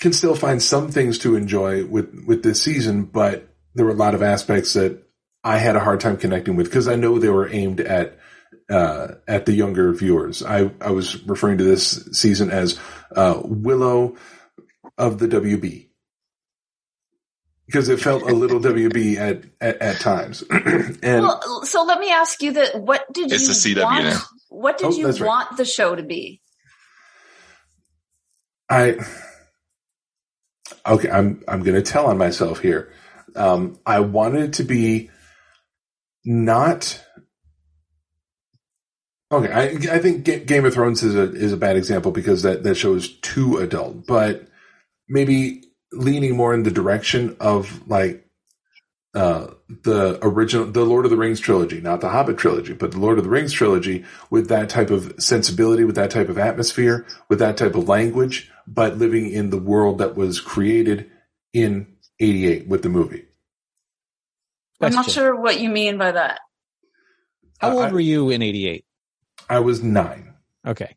[0.00, 3.94] can still find some things to enjoy with with this season, but there were a
[3.94, 5.02] lot of aspects that
[5.44, 8.18] I had a hard time connecting with because I know they were aimed at
[8.70, 10.42] uh, at the younger viewers.
[10.42, 12.78] I I was referring to this season as
[13.14, 14.16] uh, Willow
[14.96, 15.86] of the WB
[17.66, 20.42] because it felt a little WB at at, at times.
[20.50, 24.04] and well, so let me ask you that: What did It's you the CW want?
[24.04, 24.20] now.
[24.48, 25.26] What did Oh, you that's right.
[25.26, 26.40] want the show to be?
[28.70, 28.98] I
[30.86, 32.92] okay, I'm I'm going to tell on myself here.
[33.36, 35.10] Um, I wanted to be
[36.24, 37.02] not
[39.32, 39.52] okay.
[39.52, 42.62] I I think Ga- Game of Thrones is a is a bad example because that
[42.64, 44.48] that show is too adult, but
[45.08, 45.62] maybe
[45.92, 48.24] leaning more in the direction of like
[49.14, 49.48] uh
[49.84, 53.18] the original the Lord of the Rings trilogy, not the Hobbit trilogy, but the Lord
[53.18, 57.38] of the Rings trilogy with that type of sensibility, with that type of atmosphere, with
[57.38, 61.10] that type of language, but living in the world that was created
[61.52, 61.86] in
[62.20, 63.24] 88 with the movie.
[64.80, 66.40] I'm not sure what you mean by that.
[67.58, 68.84] how Uh, old were you in '88?
[69.48, 70.34] I was 9.
[70.66, 70.96] Okay,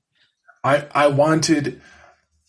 [0.64, 1.82] I I wanted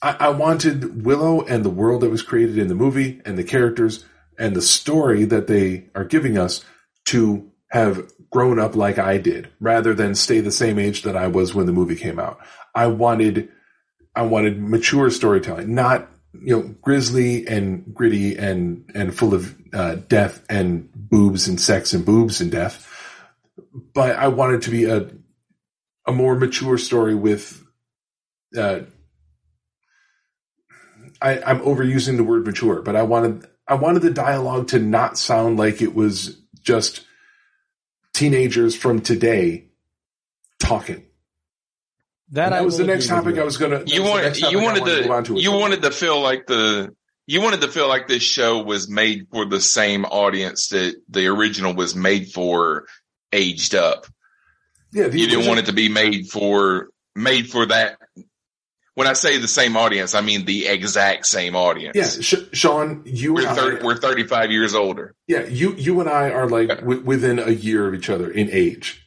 [0.02, 3.44] I, I wanted Willow and the world that was created in the movie and the
[3.44, 4.04] characters
[4.38, 6.64] and the story that they are giving us
[7.06, 11.28] to have grown up like I did, rather than stay the same age that I
[11.28, 12.38] was when the movie came out.
[12.74, 13.48] I wanted
[14.14, 19.96] I wanted mature storytelling, not you know grisly and gritty and and full of uh,
[19.96, 22.88] death and boobs and sex and boobs and death.
[23.94, 25.10] But I wanted to be a
[26.06, 27.64] a more mature story with
[28.56, 28.80] uh,
[31.20, 35.16] I, I'm overusing the word mature, but I wanted I wanted the dialogue to not
[35.16, 37.06] sound like it was just
[38.12, 39.68] teenagers from today
[40.58, 41.04] talking.
[42.32, 43.82] That, that was the next topic I was gonna.
[43.86, 46.94] You wanted you wanted to, to you wanted to feel like the
[47.26, 51.26] you wanted to feel like this show was made for the same audience that the
[51.26, 52.86] original was made for,
[53.32, 54.06] aged up.
[54.92, 57.98] Yeah, you didn't want it to be made for made for that.
[58.94, 61.96] When I say the same audience, I mean the exact same audience.
[61.96, 65.14] Yeah, Sh- Sean, you we're, and thir- I, we're 35 years older.
[65.26, 68.50] Yeah, you you and I are like w- within a year of each other in
[68.50, 69.01] age.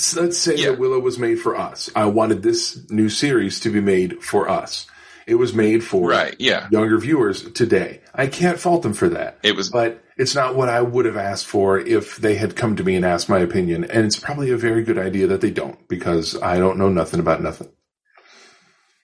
[0.00, 0.70] So let's say Yeah.
[0.70, 1.90] that Willow was made for us.
[1.94, 4.86] I wanted this new series to be made for us.
[5.26, 6.66] It was made for Right, yeah.
[6.72, 8.00] younger viewers today.
[8.14, 9.38] I can't fault them for that.
[9.42, 12.74] It was, but it's not what I would have asked for if they had come
[12.76, 13.84] to me and asked my opinion.
[13.84, 17.20] And it's probably a very good idea that they don't because I don't know nothing
[17.20, 17.68] about nothing.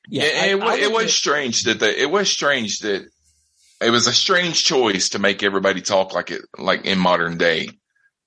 [0.09, 3.07] Yeah, it, wa- it was strange that the, it was strange that
[3.81, 7.71] it was a strange choice to make everybody talk like it like in modern day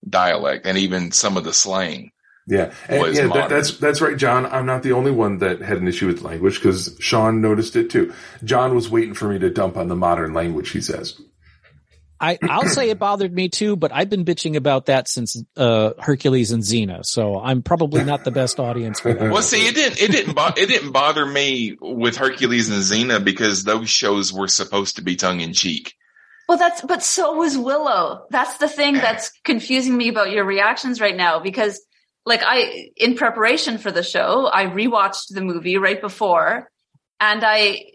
[0.08, 2.12] dialect and even some of the slang.
[2.50, 4.48] Yeah, and, was yeah, that, that's that's right, John.
[4.48, 7.92] I'm not the only one that had an issue with language because Sean noticed it
[7.92, 8.12] too.
[8.44, 10.72] John was waiting for me to dump on the modern language.
[10.72, 11.22] He says,
[12.20, 15.92] I, I'll say it bothered me too, but I've been bitching about that since uh,
[16.00, 19.32] Hercules and Xena, so I'm probably not the best audience for that.
[19.32, 23.24] Well, see, it didn't it didn't bo- it didn't bother me with Hercules and Xena
[23.24, 25.94] because those shows were supposed to be tongue in cheek.
[26.50, 28.26] Well, that's, but so was Willow.
[28.32, 31.80] That's the thing that's confusing me about your reactions right now because
[32.26, 36.70] like I, in preparation for the show, I rewatched the movie right before
[37.20, 37.92] and I,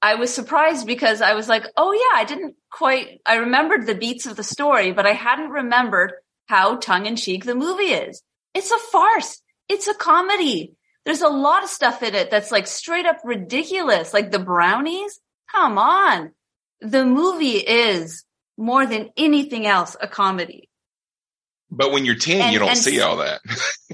[0.00, 3.94] I was surprised because I was like, oh yeah, I didn't quite, I remembered the
[3.94, 6.12] beats of the story, but I hadn't remembered
[6.46, 8.22] how tongue in cheek the movie is.
[8.54, 9.42] It's a farce.
[9.68, 10.72] It's a comedy.
[11.04, 14.12] There's a lot of stuff in it that's like straight up ridiculous.
[14.12, 15.20] Like the brownies.
[15.50, 16.32] Come on.
[16.80, 18.24] The movie is
[18.56, 20.67] more than anything else a comedy.
[21.70, 23.40] But when you're 10, And- you don't and- see all that.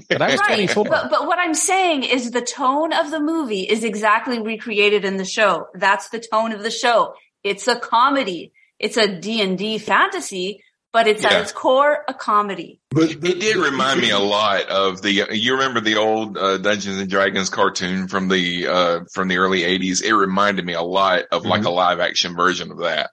[0.09, 0.71] But Right.
[0.75, 5.17] But, but what I'm saying is the tone of the movie is exactly recreated in
[5.17, 5.67] the show.
[5.73, 7.15] That's the tone of the show.
[7.43, 8.51] It's a comedy.
[8.77, 10.61] It's a D&D fantasy,
[10.93, 11.33] but it's Yeah.
[11.33, 12.81] at its core a comedy.
[12.91, 15.27] but It did remind me a lot of the.
[15.31, 19.61] You remember the old uh, Dungeons and Dragons cartoon from the uh, from the early
[19.61, 20.03] '80s?
[20.03, 23.09] It reminded me a lot of like a live action version of that.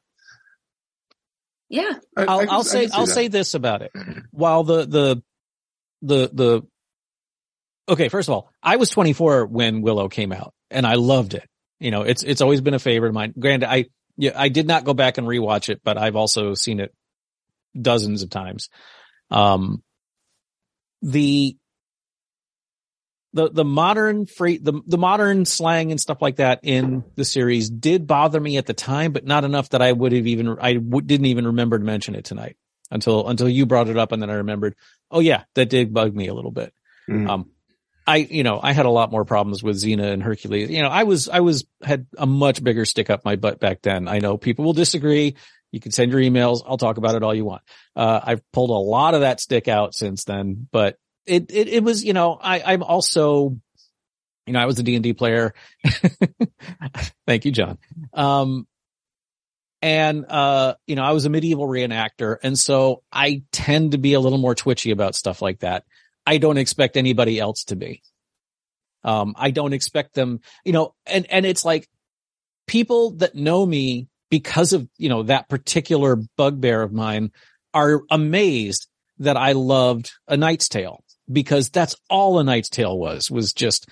[1.73, 1.95] Yeah.
[2.17, 3.13] I- I I'll, can- I'll I say I'll that.
[3.13, 3.91] say this about it.
[4.31, 5.23] While the the
[6.03, 6.63] the the
[7.89, 11.49] okay, first of all, I was 24 when Willow came out, and I loved it.
[11.81, 13.33] You know, it's it's always been a favorite of mine.
[13.39, 13.87] Granted, I
[14.19, 16.93] yeah, I did not go back and rewatch it, but I've also seen it
[17.81, 18.69] dozens of times.
[19.31, 19.83] Um,
[21.01, 21.57] the
[23.35, 27.71] the the modern free the the modern slang and stuff like that in the series
[27.71, 30.75] did bother me at the time, but not enough that I would have even I
[30.75, 32.57] w- didn't even remember to mention it tonight
[32.91, 34.75] until until you brought it up, and then I remembered.
[35.11, 36.73] Oh yeah, that did bug me a little bit.
[37.09, 37.29] Mhm.
[37.29, 37.51] Um,
[38.07, 40.71] I you know I had a lot more problems with Xena and Hercules.
[40.71, 43.83] You know I was I was had a much bigger stick up my butt back
[43.83, 44.09] then.
[44.09, 45.37] I know people will disagree.
[45.71, 46.61] You can send your emails.
[46.67, 47.63] I'll talk about it all you want.
[47.97, 51.85] Uh, I've pulled a lot of that stick out since then, but it, it, it
[51.85, 53.57] was, you know, I, I'm also,
[54.47, 55.55] you know, I was a D and D player.
[57.27, 57.79] Thank you, John.
[58.13, 58.67] Um,
[59.81, 62.37] and, uh, you know, I was a medieval reenactor.
[62.43, 65.85] And so I tend to be a little more twitchy about stuff like that.
[66.25, 68.03] I don't expect anybody else to be.
[69.05, 71.89] Um, I don't expect them, you know, and, and it's like
[72.69, 77.33] people that know me because of, you know, that particular bugbear of mine
[77.75, 78.87] are amazed
[79.19, 81.03] that I loved A Knight's Tale
[81.33, 83.89] because that's all A Knight's Tale was, was just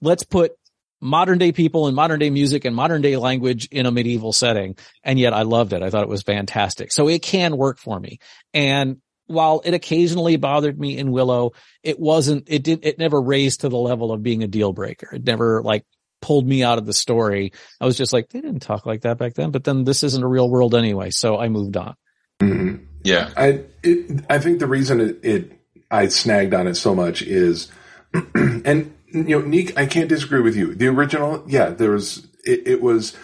[0.00, 0.52] let's put
[1.00, 4.76] modern day people and modern day music and modern day language in a medieval setting.
[5.02, 5.82] And yet I loved it.
[5.82, 6.92] I thought it was fantastic.
[6.92, 8.18] So it can work for me.
[8.54, 11.52] And while it occasionally bothered me in Willow,
[11.82, 12.84] it wasn't, it didn't.
[12.84, 15.14] it never raised to the level of being a deal breaker.
[15.14, 15.84] It never like
[16.20, 17.52] pulled me out of the story.
[17.80, 20.22] I was just like, they didn't talk like that back then, but then this isn't
[20.22, 21.10] a real world anyway.
[21.10, 21.96] So I moved on.
[22.40, 22.86] Mhm.
[23.04, 25.61] Yeah, I it, I think the reason it, it
[25.92, 27.70] I snagged on it so much is,
[28.34, 30.74] and you know, Nick, I can't disagree with you.
[30.74, 33.14] The original, yeah, there was it, it was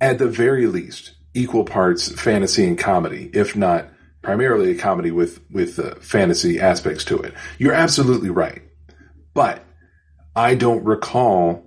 [0.00, 3.88] at the very least equal parts fantasy and comedy, if not
[4.20, 7.32] primarily a comedy with with uh, fantasy aspects to it.
[7.58, 8.62] You're absolutely right,
[9.32, 9.64] but
[10.36, 11.64] I don't recall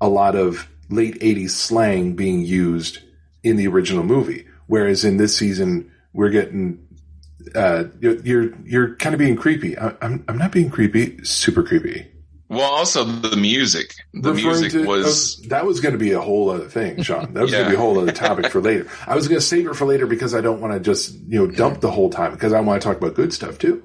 [0.00, 3.00] a lot of late '80s slang being used
[3.42, 6.78] in the original movie, whereas in this season we're getting
[7.54, 9.78] uh, you're you're, you're kind of being creepy.
[9.78, 12.06] I, I'm I'm not being creepy, super creepy.
[12.48, 13.94] Well, also the music.
[14.12, 17.02] The Referring music to- was uh, that was going to be a whole other thing,
[17.02, 17.32] Sean.
[17.34, 18.86] That was going to be a whole other topic for later.
[19.06, 21.38] I was going to save it for later because I don't want to just you
[21.38, 23.82] know dump the whole time because I want to talk about good stuff too.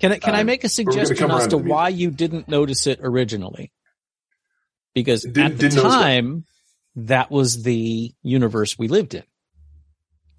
[0.00, 1.88] Can I can I Um, make a but we're gonna suggestion as to to why
[1.90, 3.70] you didn't notice it originally?
[4.94, 6.44] Because Didn't- at the didn't time,
[6.96, 9.22] that was the universe we lived in.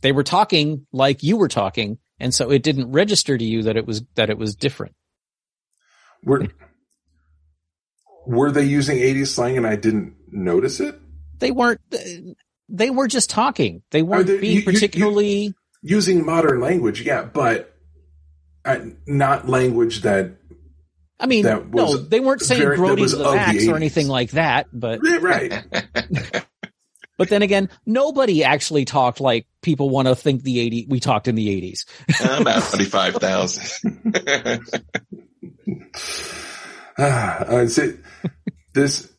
[0.01, 3.75] They were talking like you were talking, and so it didn't register to you that
[3.77, 4.95] it was that it was different.
[6.23, 6.47] Were
[8.25, 10.99] were they using 80s slang and I didn't notice it?
[11.39, 11.81] They weren't.
[12.69, 13.81] They were just talking.
[13.91, 15.53] They weren't being you- you- you- particularly.
[15.83, 17.73] Using modern language, yeah, but
[18.63, 20.37] uh, not language that
[21.19, 24.31] I mean, that no, they weren't saying very- the of the max or anything like
[24.31, 24.67] that.
[24.71, 25.63] But right.
[27.21, 30.87] but then again, nobody actually talked like people want to think the eighty.
[30.89, 31.85] We talked in the eighties.
[32.19, 34.19] about twenty five thousand.
[36.97, 37.93] Ah, uh, see,
[38.73, 39.11] this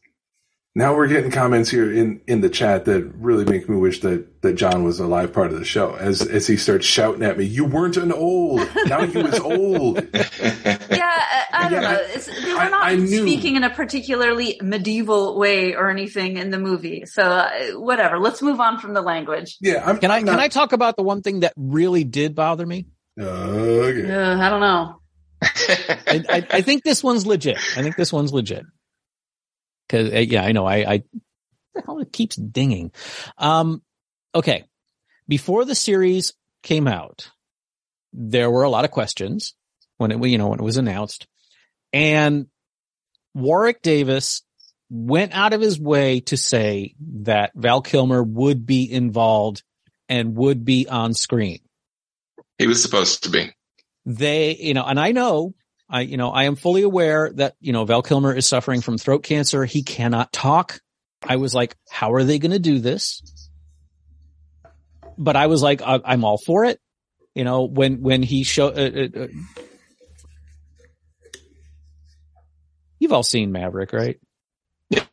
[0.75, 4.43] now we're getting comments here in in the chat that really make me wish that
[4.43, 7.39] that John was a live part of the show as as he starts shouting at
[7.39, 7.45] me.
[7.45, 8.67] You weren't an old.
[8.87, 10.03] Now you was old.
[10.13, 10.79] Yeah,
[11.53, 11.99] I, I don't Yeah, know.
[12.01, 13.23] It's, they were not I knew.
[13.23, 17.05] speaking in a particularly medieval way or anything in the movie.
[17.07, 18.19] So uh, whatever.
[18.19, 19.59] Let's move on from the language.
[19.61, 22.35] Yeah, I'm, Can I I'm can I talk about the one thing that really did
[22.35, 22.87] bother me?
[23.19, 24.11] Okay.
[24.11, 25.01] Uh, I don't know.
[25.43, 27.59] I, I, I think this one's legit.
[27.77, 28.65] I think this one's legit.
[29.89, 30.65] Cause uh, yeah, I know.
[30.67, 31.03] I, I
[31.75, 32.93] the hell it keeps dinging.
[33.39, 33.83] Um,
[34.35, 34.65] okay.
[35.29, 36.33] Before the series
[36.63, 37.31] came out,
[38.13, 39.55] there were a lot of questions
[39.97, 41.27] when it, you know, when it was announced
[41.93, 42.47] and
[43.35, 44.43] Warwick Davis
[44.91, 49.63] went out of his way to say that Val Kilmer would be involved
[50.09, 51.61] and would be on screen
[52.63, 53.51] he was supposed to be.
[54.07, 55.55] they, you know, and I know,
[55.89, 58.99] I, you know, I am fully aware that, you know, Val Kilmer is suffering from
[58.99, 59.65] throat cancer.
[59.65, 60.81] He cannot talk.
[61.23, 63.23] I was like, how are they going to do this?
[65.19, 66.81] But I was like, I, I'm all for it.
[67.35, 69.29] You know, when, when he showed, uh, uh, uh,
[73.03, 74.21] you've all seen Maverick, right?
[74.89, 75.05] Yeah.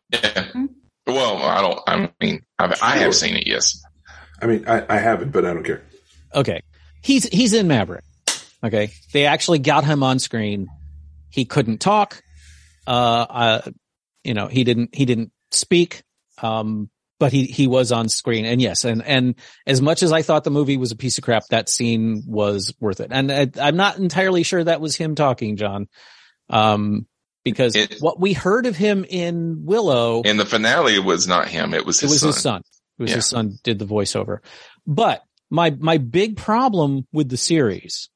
[1.08, 1.80] Well, I don't.
[1.88, 3.48] I mean, I've, I have seen it.
[3.48, 3.82] Yes.
[4.40, 5.82] I mean, I, I haven't, but I don't care.
[6.36, 6.62] Okay.
[7.02, 8.04] He's, he's in Maverick.
[8.64, 8.92] Okay.
[9.12, 10.68] They actually got him on screen.
[11.32, 12.22] He couldn't talk.
[12.86, 13.62] Uh, uh,
[14.24, 16.04] you know, he didn't, he didn't speak.
[16.44, 18.86] Um, but he, he was on screen and yes.
[18.86, 19.36] And, and
[19.66, 22.74] as much as I thought the movie was a piece of crap, that scene was
[22.80, 23.10] worth it.
[23.12, 25.88] And I, I'm not entirely sure that was him talking, John.
[26.50, 27.08] Um,
[27.52, 31.48] because It- what we heard of him in Willow In the finale, it was not
[31.48, 31.74] him.
[31.74, 32.28] It was his it was son.
[32.30, 32.62] his son.
[32.98, 33.16] It was Yeah.
[33.18, 34.40] his son did the voiceover.
[34.86, 38.10] But my my big problem with the series,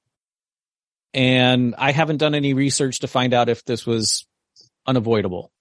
[1.14, 4.26] and I haven't done any research to find out if this was
[4.86, 5.52] unavoidable,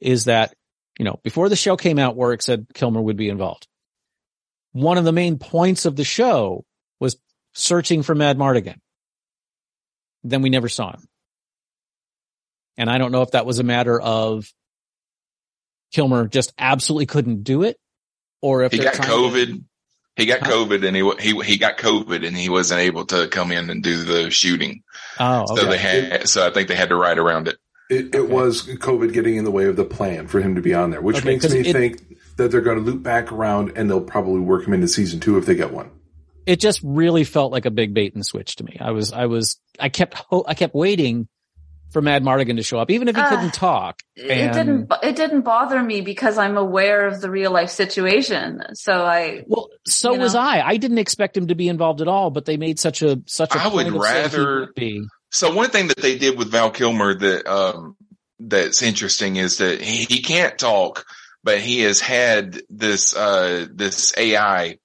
[0.00, 0.54] is that
[0.98, 3.66] you know before the show came out, Warwick said Kilmer would be involved.
[4.72, 6.64] One of the main points of the show
[6.98, 7.16] was
[7.52, 8.78] searching for Madmartigan.
[10.24, 11.06] Then we never saw him.
[12.76, 14.46] And I don't know if that was a matter of
[15.92, 17.76] Kilmer just absolutely couldn't do it
[18.40, 19.64] or if He got trying to- COVID.
[20.14, 20.50] He got Huh?
[20.50, 23.82] COVID, and he he he got COVID, and he wasn't able to come in and
[23.82, 24.82] do the shooting.
[25.18, 26.28] Oh, So they had.
[26.28, 27.56] So I think they had to ride around it.
[27.88, 30.74] It, it was COVID getting in the way of the plan for him to be
[30.74, 33.32] on there, which Okay, makes 'cause me it- think that they're going to loop back
[33.32, 35.90] around and they'll probably work him into season two if they get one.
[36.44, 38.76] it just really felt like a big bait and switch to me.
[38.80, 41.28] I was, I was, I kept, ho- I kept waiting
[41.92, 44.02] for Madmartigan to show up, even if he Ah, couldn't talk.
[44.16, 44.90] It didn't.
[45.02, 48.62] It didn't bother me because I'm aware of the real life situation.
[48.74, 49.44] So I.
[49.46, 50.40] Well, so was know.
[50.40, 50.66] I.
[50.66, 53.54] I didn't expect him to be involved at all, but they made such a such
[53.54, 53.60] a.
[53.60, 55.04] I would point of saying rather- would be.
[55.30, 57.96] So one thing that they did with Val Kilmer that um,
[58.38, 61.06] that's interesting is that he, he can't talk,
[61.42, 64.76] but he has had this uh, this AI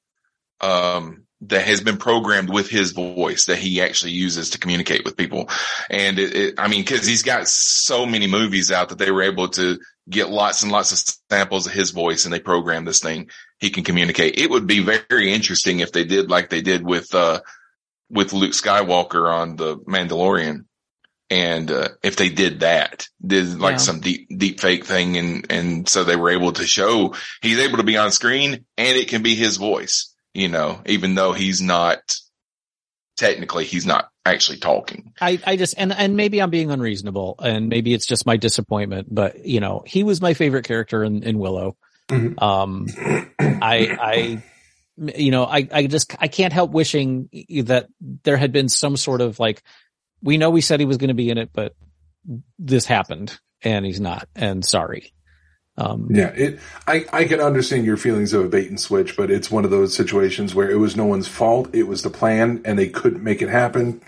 [0.62, 5.16] um, that has been programmed with his voice that he actually uses to communicate with
[5.18, 5.50] people.
[5.90, 9.22] And it, it I mean, because he's got so many movies out that they were
[9.24, 9.80] able to
[10.10, 13.30] get lots and lots of samples of his voice, and they programmed this thing.
[13.60, 14.40] He can communicate.
[14.40, 17.14] It would be very interesting if they did like they did with.
[17.14, 17.42] Uh,
[18.10, 20.64] with Luke Skywalker on the Mandalorian.
[21.30, 23.78] And, uh, if they did that, did like Yeah.
[23.80, 25.18] some deep, deep fake thing.
[25.18, 28.98] And, and so they were able to show he's able to be on screen and
[28.98, 32.16] it can be his voice, you know, even though he's not
[33.18, 35.14] technically, he's not actually talking.
[35.20, 39.08] I, I just and and maybe I'm being unreasonable, and maybe it's just my disappointment.
[39.14, 41.76] But you know, he was my favorite character in, in Willow.
[42.10, 42.42] Mhm.
[42.42, 42.86] Um,
[43.40, 44.44] I, I,
[45.18, 47.30] you know, I, I just I can't help wishing
[47.64, 47.88] that
[48.24, 49.62] there had been some sort of like,
[50.22, 51.76] we know we said he was going to be in it, but
[52.60, 53.38] this happened.
[53.62, 54.30] and he's not.
[54.36, 55.14] And sorry.
[55.80, 56.60] Um, yeah, it.
[56.88, 59.70] I I can understand your feelings of a bait and switch, but it's one of
[59.72, 61.70] those situations where it was no one's fault.
[61.74, 64.02] It was the plan, and they couldn't make it happen.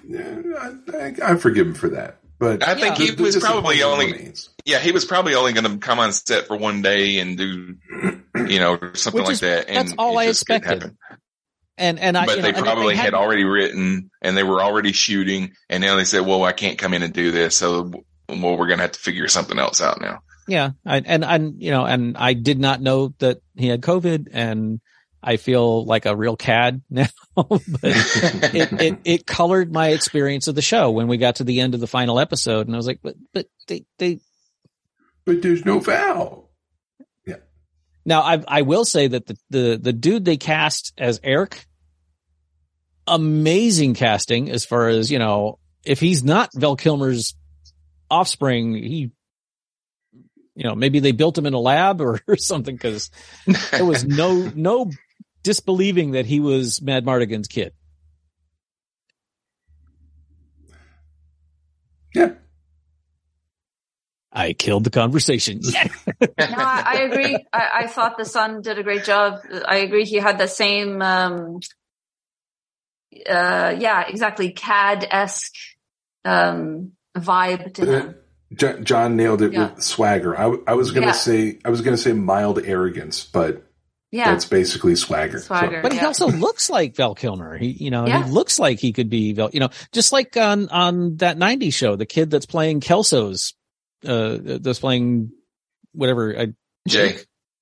[0.60, 2.18] I, I, I forgive him for that.
[2.40, 4.12] But I think the- he was probably only.
[4.14, 4.50] remains.
[4.66, 7.76] Yeah, he was probably only going to come on set for one day and do,
[8.48, 9.68] you know, something Which like is- that.
[9.70, 10.96] And that's all I expected.
[11.78, 14.62] and and I, but you they know, probably they had already written and they were
[14.64, 17.92] already shooting, and now they said, "Well, I can't come in and do this, so
[18.28, 21.62] well, we're going to have to figure something else out now." Yeah, I, and and
[21.62, 24.82] you know, and I did not know that he had COVID, and
[25.22, 27.08] I feel like a real cad now.
[27.36, 31.60] but it, it it colored my experience of the show when we got to the
[31.60, 34.20] end of the final episode, and I was like, but but they they.
[35.26, 36.50] But there's no foul.
[37.28, 37.38] Yeah.
[38.06, 41.66] Now I I will say that the the the dude they cast as Airk,
[43.06, 45.60] amazing casting as far as you know.
[45.86, 47.36] If he's not Val Kilmer's
[48.10, 49.12] offspring, he
[50.60, 53.10] you know, maybe they built him in a lab or, or something because
[53.72, 54.92] there was no, no
[55.42, 57.74] disbelieving that he was Madmartigan's kid.
[62.14, 62.34] Yeah.
[64.34, 65.62] I killed the conversation.
[65.72, 65.88] Yeah.
[66.38, 67.46] no, I, I agree.
[67.54, 69.40] I, I thought the son did a great job.
[69.66, 70.04] I agree.
[70.04, 71.60] He had the same, um,
[73.28, 75.56] uh, yeah, exactly, CAD esque
[76.26, 78.16] um, vibe to him.
[78.54, 79.74] Jo- John nailed it Yeah.
[79.74, 80.38] with swagger.
[80.38, 81.12] I, w- I was gonna Yeah.
[81.14, 83.64] say I was gonna say mild arrogance, but
[84.12, 84.32] Yeah.
[84.32, 85.40] that's basically swagger.
[85.40, 85.82] So- Swagger.
[85.82, 87.58] But he also looks like Val Kilmer.
[87.58, 88.24] He, you know, Yeah.
[88.26, 91.74] he looks like he could be Val, you know, just like on, on that 90s
[91.76, 93.54] show, the kid that's playing Kelso's,
[94.06, 95.32] uh, that's playing
[95.94, 96.46] whatever, uh,
[96.88, 97.18] Jay,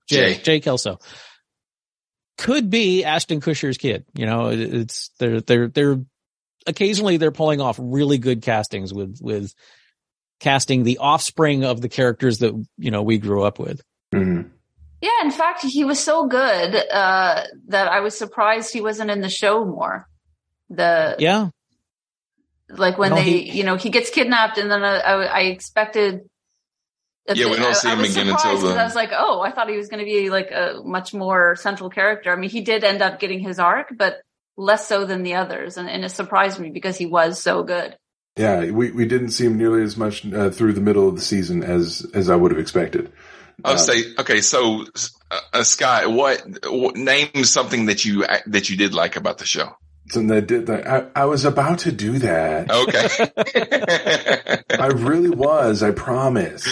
[0.07, 0.41] Jay, Jay.
[0.41, 0.99] Jay Kelso
[2.37, 4.05] could be Ashton Kutcher's kid.
[4.13, 6.01] You know, it- it's they're they're they're
[6.65, 9.53] occasionally they're pulling off really good castings with with
[10.39, 13.81] casting the offspring of the characters that you know we grew up with.
[14.13, 14.49] Mhm.
[15.01, 19.21] Yeah, in fact, he was so good uh, that I was surprised he wasn't in
[19.21, 20.07] the show more.
[20.69, 21.49] The Yeah,
[22.69, 25.39] like when No, they, he- you know, he gets kidnapped, and then I, I, I
[25.41, 26.21] expected.
[27.33, 29.11] Yeah, we don't see I- I him again until surprised 'cause the- I was like,
[29.13, 32.31] oh, I thought he was going to be like a much more central character.
[32.31, 34.21] I mean, he did end up getting his arc, but
[34.55, 37.95] less so than the others, and, and it surprised me because he was so good.
[38.37, 41.21] Yeah, we, we didn't see him nearly as much uh, through the middle of the
[41.21, 43.11] season as as I would have expected.
[43.65, 44.85] I'll Uh, say, okay, so
[45.31, 49.45] uh, uh, Scott, what, what name something that you that you did like about the
[49.45, 49.75] show?
[50.13, 50.87] And that did that.
[50.87, 52.71] I, I was about to do that.
[52.71, 55.83] Okay, I really was.
[55.83, 56.67] I promise.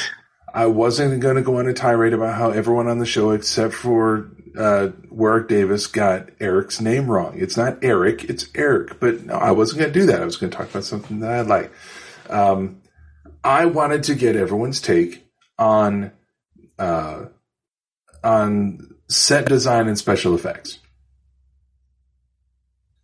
[0.53, 3.73] I wasn't going to go on a tirade about how everyone on the show, except
[3.73, 7.35] for uh, Warwick Davis, got Eric's name wrong.
[7.37, 8.99] It's not Eric, it's Eric.
[8.99, 10.21] But no, I wasn't going to do that.
[10.21, 11.71] I was going to talk about something that I like.
[12.29, 12.81] Um,
[13.43, 15.25] I wanted to get everyone's take
[15.59, 16.11] on
[16.79, 17.25] uh,
[18.23, 20.79] on set design and special effects.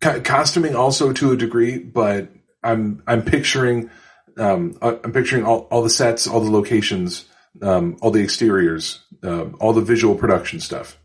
[0.00, 2.28] Co- costuming also to a degree, but
[2.62, 3.90] I'm I'm picturing
[4.38, 7.26] um, I- I'm picturing all, all the sets, all the locations,
[7.60, 10.98] um, all the exteriors, um, all the visual production stuff.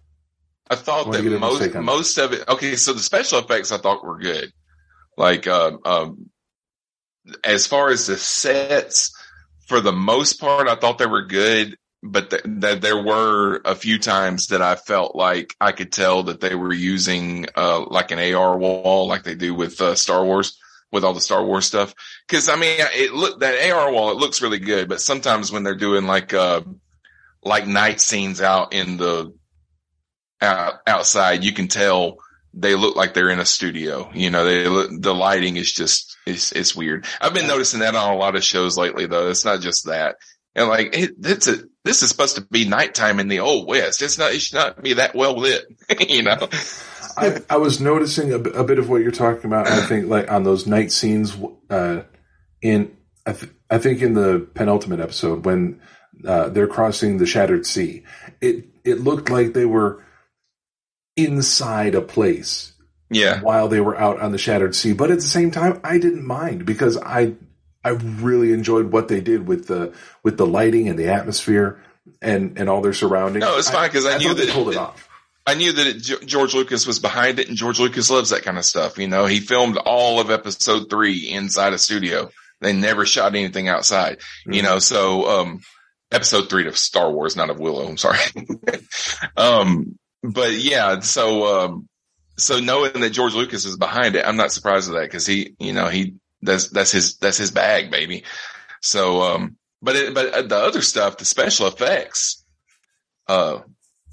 [0.70, 1.82] I thought that most that.
[1.82, 2.48] most of it.
[2.48, 4.52] Okay, so the special effects I thought were good.
[5.18, 6.30] Like, um, um,
[7.44, 9.12] as far as the sets,
[9.68, 11.78] for the most part, I thought they were good.
[12.04, 16.24] But th- th- there were a few times that I felt like I could tell
[16.24, 20.24] that they were using uh, like an AR wall, like they do with uh, Star
[20.24, 20.60] Wars,
[20.92, 21.94] with all the Star Wars stuff.
[22.28, 24.88] Because I mean, it look that AR wall, it looks really good.
[24.88, 26.62] But sometimes when they're doing like uh,
[27.44, 29.34] like night scenes out in the
[30.42, 32.18] out, outside, you can tell
[32.54, 34.10] they look like they're in a studio.
[34.14, 37.06] You know, they look, the lighting is just, it's, it's weird.
[37.22, 39.30] I've been noticing that on a lot of shows lately though.
[39.30, 40.16] It's not just that.
[40.56, 44.02] And like, it, it's a, this is supposed to be nighttime in the old west.
[44.02, 45.66] It's not, it should not be that well lit,
[46.10, 46.50] you know?
[47.16, 49.68] I, I was noticing a, bit- a bit of what you're talking about.
[49.68, 51.38] I think like on those night scenes,
[51.70, 52.02] uh,
[52.62, 52.96] in
[53.26, 55.82] I, th- I think in the penultimate episode when
[56.26, 58.04] uh, they're crossing the Shattered Sea,
[58.42, 60.04] it it looked like they were
[61.18, 62.72] inside a place
[63.10, 63.42] Yeah.
[63.42, 64.94] while they were out on the Shattered Sea.
[64.94, 67.34] But at the same time, I didn't mind because I
[67.84, 71.82] I really enjoyed what they did with the with the lighting and the atmosphere
[72.22, 73.44] and and all their surroundings.
[73.44, 75.08] No, it's fine because I, knew thought they that pulled it off.
[75.46, 78.58] I knew that it, George Lucas was behind it, and George Lucas loves that kind
[78.58, 78.98] of stuff.
[78.98, 82.30] You know, he filmed all of Episode Three inside a studio.
[82.60, 84.18] They never shot anything outside.
[84.46, 85.62] You know, so um,
[86.12, 87.88] Episode Three of Star Wars, not of Willow.
[87.88, 88.20] I'm sorry.
[89.38, 91.90] um, but yeah, so um,
[92.38, 95.56] so knowing that George Lucas is behind it, I'm not surprised at that because he,
[95.60, 98.24] you know, he that's that's his that's his bag, baby.
[98.82, 102.44] So, um, but it, but the other stuff, the special effects,
[103.28, 103.60] uh,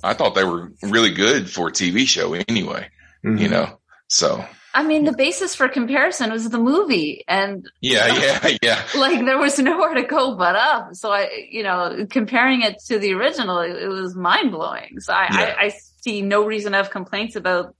[0.02, 2.88] I thought they were really good for a TV show anyway.
[3.24, 3.38] Mm-hmm.
[3.38, 4.44] You know, so
[4.74, 8.06] I mean, the basis for comparison was the movie, and yeah,
[8.42, 8.82] yeah, yeah.
[8.96, 10.94] Like there was nowhere to go but up.
[10.94, 14.98] So I, you know, comparing it to the original, it, it was mind blowing.
[14.98, 15.56] So I, yeah.
[15.58, 15.72] I, I
[16.04, 17.74] see no reason to have complaints about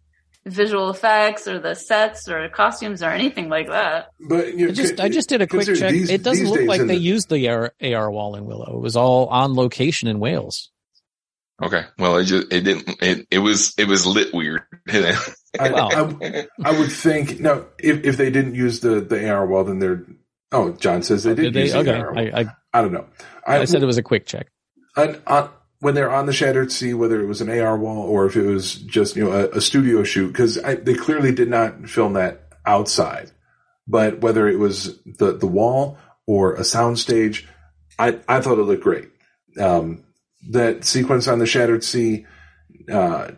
[0.47, 4.09] visual effects or the sets or costumes or anything like that.
[4.29, 5.93] But you know, I just I just did a quick check.
[5.93, 6.97] These, it doesn't look like they the...
[6.97, 8.77] used the AR, AR wall in Willow.
[8.77, 10.71] It was all on location in Wales.
[11.63, 11.85] Okay.
[11.99, 14.63] Well, it just it didn't it, it was it was lit weird.
[14.89, 15.17] I,
[15.61, 19.79] I, I, would think no if if they didn't use the the AR wall, then
[19.79, 20.05] they're
[20.51, 21.83] oh John says they oh, did, did use they?
[21.85, 22.01] the okay.
[22.01, 22.29] AR wall.
[22.35, 23.07] I, I, I don't know.
[23.47, 24.49] I, said it was a quick check.
[24.97, 25.51] On, on,
[25.85, 28.47] when they're on the Shattered Sea, whether it was an AR wall or if it
[28.47, 32.49] was just you know a, a studio shoot, because they clearly did not film that
[32.65, 33.31] outside.
[33.87, 37.45] But whether it was the the wall or a soundstage,
[37.99, 39.11] I I thought it looked great.
[39.61, 40.05] Um,
[40.49, 42.25] that sequence on the Shattered Sea
[42.91, 43.33] uh,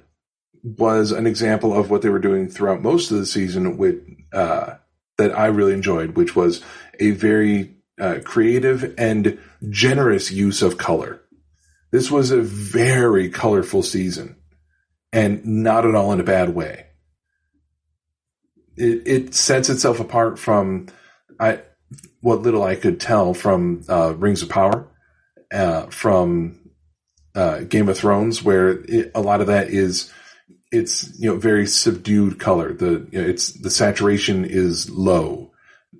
[0.62, 4.00] was an example of what they were doing throughout most of the season with
[4.32, 4.74] uh,
[5.18, 6.62] that I really enjoyed, which was
[7.00, 11.22] a very uh, creative and generous use of color.
[11.96, 14.36] This was a very colorful season,
[15.14, 16.88] and not at all in a bad way.
[18.76, 20.88] It, it sets itself apart from
[21.40, 21.62] I
[22.20, 24.86] what little I could tell from uh, Rings of Power,
[25.50, 26.68] uh, from
[27.34, 30.12] uh, Game of Thrones, where it, a lot of that is
[30.70, 32.74] it's you know very subdued color.
[32.74, 35.52] The you know, it's the saturation is low.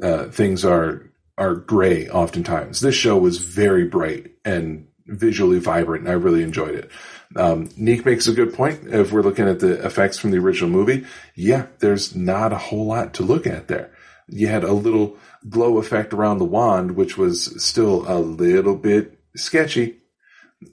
[0.03, 2.81] Uh, things are are gray oftentimes.
[2.81, 6.91] This show was very bright and visually vibrant, and I really enjoyed it.
[7.35, 8.81] Um, Neek makes a good point.
[8.87, 12.87] If we're looking at the effects from the original movie, yeah, there's not a whole
[12.87, 13.93] lot to look at there.
[14.29, 15.17] You had a little
[15.49, 19.99] glow effect around the wand, which was still a little bit sketchy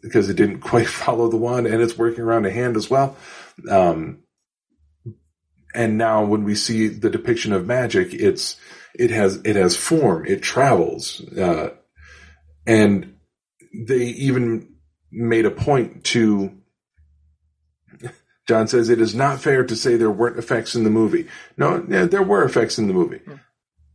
[0.02, 3.18] because it didn't quite follow the wand and it's working around a hand as well.
[3.70, 4.20] Um,
[5.76, 8.58] and now when we see the depiction of magic, it's,
[8.94, 11.70] it has, it has form, it travels, uh,
[12.66, 13.13] and
[13.74, 14.76] they even
[15.12, 16.52] made a point to,
[18.48, 21.28] John says it is not fair to say there weren't effects in the movie.
[21.58, 23.20] No, yeah, there were effects in the movie.
[23.20, 23.36] Hmm.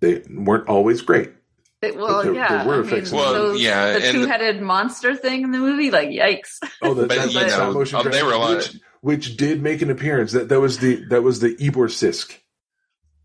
[0.00, 1.32] They weren't always great.
[1.80, 2.64] It, well, there, yeah.
[2.64, 6.08] There I mean, well, those, yeah, the two-headed the, monster thing in the movie, like
[6.08, 6.58] yikes.
[6.82, 8.56] Oh, the, that, that stop motion they were a lot.
[8.56, 10.32] Which, which, did make an appearance.
[10.32, 12.36] That that was the that was the Eborsisk,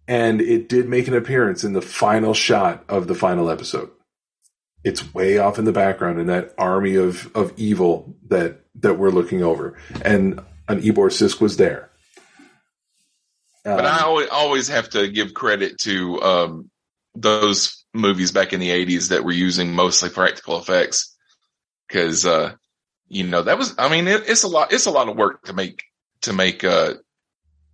[0.07, 3.89] and it did make an appearance in the final shot of the final episode.
[4.83, 9.11] It's way off in the background in that army of of evil that that we're
[9.11, 11.89] looking over, and an Eborsisk was there.
[13.65, 16.69] Um, but I always, always have to give credit to um,
[17.15, 21.15] those movies back in the 80s that were using mostly practical effects.
[21.89, 22.53] Cause, uh,
[23.07, 25.43] you know, that was, I mean, it, it's a lot, it's a lot of work
[25.43, 25.83] to make,
[26.21, 26.95] to make, uh,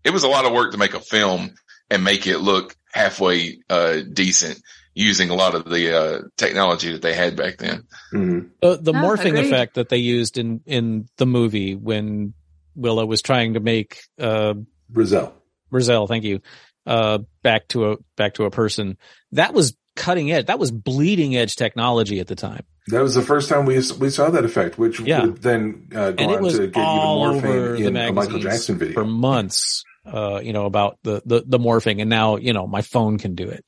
[0.03, 1.55] it was a lot of work to make a film
[1.89, 4.61] and make it look halfway, uh, decent
[4.93, 7.83] using a lot of the, uh, technology that they had back then.
[8.13, 8.47] Mm-hmm.
[8.61, 9.45] The, the no, morphing agreed.
[9.45, 12.33] effect that they used in, in the movie when
[12.75, 14.53] Willow was trying to make, uh,
[14.91, 15.33] Raziel.
[15.71, 16.41] Raziel, thank you.
[16.85, 18.97] Uh, back to a, back to a person
[19.33, 20.47] that was cutting edge.
[20.47, 22.63] That was bleeding edge technology at the time.
[22.87, 25.25] That was the first time we we saw that effect, which yeah.
[25.25, 28.95] would then uh, go on to get even more fame in a Michael Jackson video
[28.95, 29.83] for months.
[30.05, 33.35] Uh, you know about the, the the morphing, and now you know my phone can
[33.35, 33.63] do it.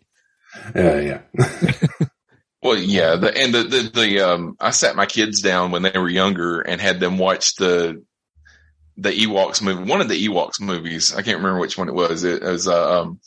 [0.75, 1.21] Uh, yeah.
[2.61, 5.97] well, yeah, the, and the the, the um, I sat my kids down when they
[5.97, 8.03] were younger and had them watch the
[8.97, 11.15] the Ewoks movie, one of the Ewoks movies.
[11.15, 12.23] I can't remember which one it was.
[12.23, 13.19] It was uh, um,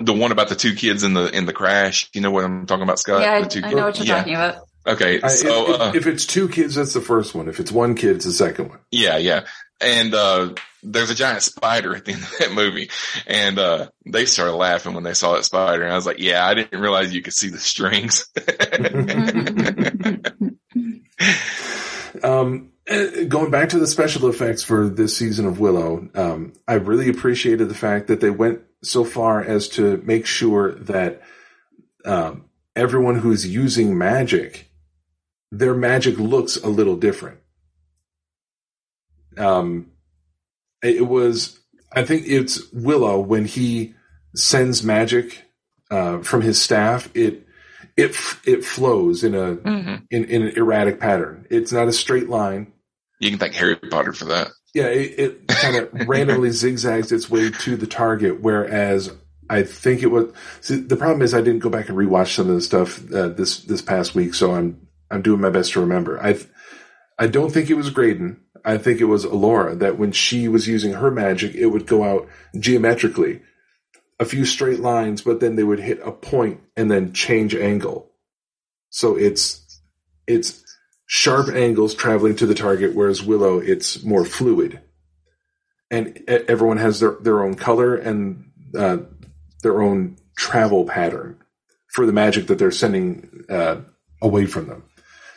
[0.00, 2.10] the one about the two kids in the in the crash.
[2.12, 3.22] You know what I'm talking about, Scott?
[3.22, 4.18] Yeah, I, I know what you're yeah.
[4.18, 4.56] talking about.
[4.86, 7.48] Okay, so if, uh, if, it's two kids, that's the first one.
[7.48, 8.78] If it's one kid, it's the second one.
[8.92, 9.44] Yeah, yeah.
[9.80, 10.54] And uh,
[10.86, 12.90] there's a giant spider at the end of that movie,
[13.26, 15.82] and uh, they started laughing when they saw that spider.
[15.82, 18.26] And I was like, "Yeah, I didn't realize you could see the strings."
[22.22, 22.72] um,
[23.28, 27.68] going back to the special effects for this season of Willow, um, I really appreciated
[27.68, 31.22] the fact that they went so far as to make sure that
[32.04, 32.44] um,
[32.76, 34.70] everyone who's using magic,
[35.50, 37.40] their magic looks a little different.
[39.36, 39.90] Um,
[40.88, 41.58] it was,
[41.92, 43.94] I think it's Willow when he
[44.34, 45.44] sends magic
[45.90, 47.10] uh, from his staff.
[47.14, 47.46] It
[47.96, 48.14] it
[48.44, 50.04] it flows in a mm-hmm.
[50.10, 51.46] in, in an erratic pattern.
[51.50, 52.72] It's not a straight line.
[53.20, 54.48] You can thank Harry Potter for that.
[54.74, 59.10] Yeah, it, it kind of randomly zigzags its way to the target, whereas
[59.48, 60.32] I think it was.
[60.60, 63.28] See, the problem is I didn't go back and rewatch some of the stuff uh,
[63.28, 66.22] this this past week, so I'm I'm doing my best to remember.
[66.22, 66.38] I
[67.18, 68.42] I don't think it was Graydon.
[68.66, 72.02] I think it was Elora that when she was using her magic, it would go
[72.02, 72.28] out
[72.58, 73.40] geometrically,
[74.18, 78.10] a few straight lines, but then they would hit a point and then change angle.
[78.90, 79.80] So it's
[80.26, 80.64] it's
[81.06, 84.80] sharp angles traveling to the target, whereas Willow it's more fluid,
[85.90, 88.98] and everyone has their their own color and uh,
[89.62, 91.38] their own travel pattern
[91.88, 93.76] for the magic that they're sending uh,
[94.20, 94.82] away from them.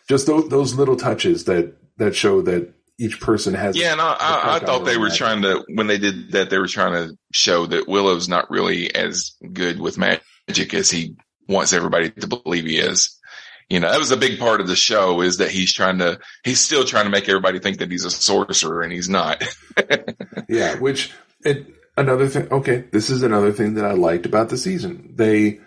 [0.07, 3.77] Just those, those little touches that that show that each person has.
[3.77, 5.17] Yeah, and I, I, I thought they were magic.
[5.17, 8.93] trying to when they did that they were trying to show that Willow's not really
[8.93, 11.15] as good with magic as he
[11.47, 13.17] wants everybody to believe he is.
[13.69, 16.19] You know, that was a big part of the show is that he's trying to,
[16.43, 19.43] he's still trying to make everybody think that he's a sorcerer and he's not.
[20.49, 21.13] yeah, which
[21.45, 22.51] it, another thing.
[22.51, 25.13] Okay, this is another thing that I liked about the season.
[25.15, 25.59] They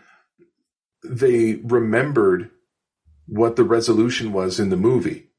[1.04, 2.50] they remembered
[3.26, 5.31] what the resolution was in the movie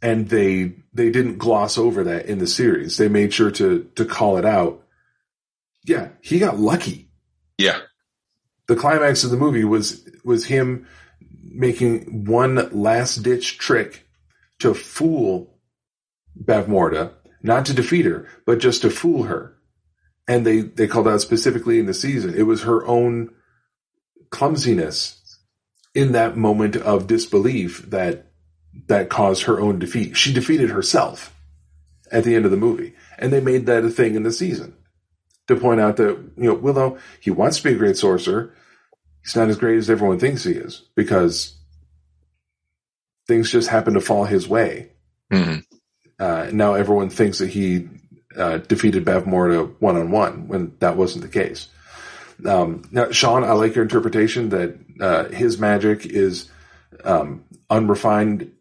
[0.00, 4.04] and they they didn't gloss over that in the series they made sure to to
[4.04, 4.84] call it out
[5.84, 7.10] yeah he got lucky
[7.56, 7.80] yeah
[8.66, 10.86] the climax of the movie was was him
[11.42, 14.06] making one last ditch trick
[14.58, 15.58] to fool
[16.42, 17.12] Bavmorda,
[17.42, 19.56] not to defeat her, but just to fool her.
[20.26, 22.34] And they, they called out specifically in the season.
[22.34, 23.30] It was her own
[24.30, 25.38] clumsiness
[25.94, 28.27] in that moment of disbelief that
[28.86, 30.16] that caused her own defeat.
[30.16, 31.34] She defeated herself
[32.10, 32.94] at the end of the movie.
[33.18, 34.76] And they made that a thing in the season
[35.48, 38.54] to point out that, you know, Willow, he wants to be a great sorcerer.
[39.22, 41.56] He's not as great as everyone thinks he is because
[43.26, 44.90] things just happen to fall his way.
[45.32, 45.58] Mm-hmm.
[46.18, 47.88] Uh, now everyone thinks that he
[48.36, 51.68] uh, defeated Bavmorda one on one when that wasn't the case.
[52.46, 56.48] Um, now, Sean, I like your interpretation that uh, his magic is
[57.04, 58.52] um, unrefined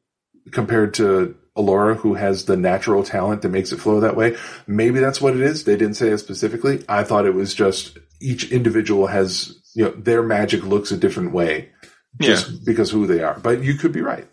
[0.52, 4.38] compared to Elora, who has the natural talent that makes it flow that way.
[4.68, 5.64] Maybe that's what it is.
[5.64, 6.84] They didn't say it specifically.
[6.88, 11.34] I thought it was just each individual has, you know, their magic looks a different
[11.34, 11.70] way
[12.20, 12.58] just yeah.
[12.66, 13.40] because who they are.
[13.40, 14.28] But you could be right.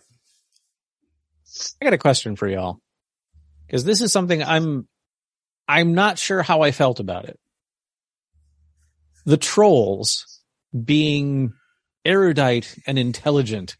[1.80, 2.80] I got a question for y'all.
[3.66, 4.86] Because this is something I'm
[5.66, 7.38] I'm not sure how I felt about it
[9.24, 10.40] the trolls
[10.84, 11.52] being
[12.04, 13.76] erudite and intelligent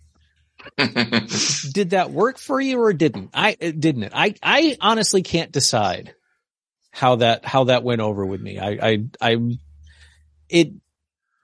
[1.73, 5.53] did that work for you or didn't i uh, didn't it i i honestly can't
[5.53, 6.15] decide
[6.91, 9.59] how that how that went over with me i i i
[10.49, 10.73] it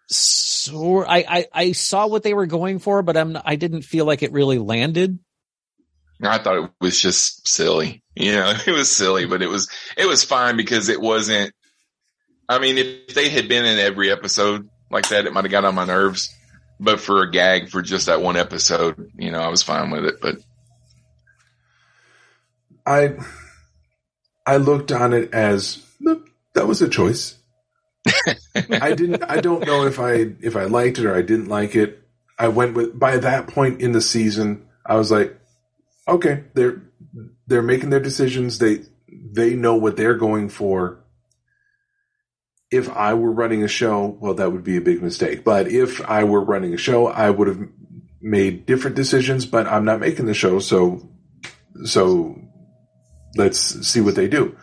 [0.08, 4.04] so I, I i saw what they were going for but i'm i didn't feel
[4.04, 5.18] like it really landed
[6.22, 8.02] I thought it was just silly.
[8.14, 11.54] You know, it was silly, but it was, it was fine because it wasn't,
[12.48, 15.64] I mean, if they had been in every episode like that, it might have got
[15.64, 16.34] on my nerves.
[16.82, 20.06] But for a gag for just that one episode, you know, I was fine with
[20.06, 20.14] it.
[20.20, 20.36] But
[22.86, 23.16] I,
[24.46, 25.86] I looked on it as
[26.54, 27.36] that was a choice.
[28.56, 29.22] I didn't.
[29.24, 32.02] I don't know if I if I liked it or I didn't like it.
[32.38, 34.66] I went with by that point in the season.
[34.84, 35.38] I was like,
[36.08, 36.82] okay, they're
[37.46, 38.58] they're making their decisions.
[38.58, 41.00] They they know what they're going for
[42.70, 45.44] if I were running a show, well, that would be a big mistake.
[45.44, 47.60] But if I were running a show, I would have
[48.20, 50.60] made different decisions, but I'm not making the show.
[50.60, 51.08] So,
[51.84, 52.40] so
[53.36, 54.56] let's see what they do.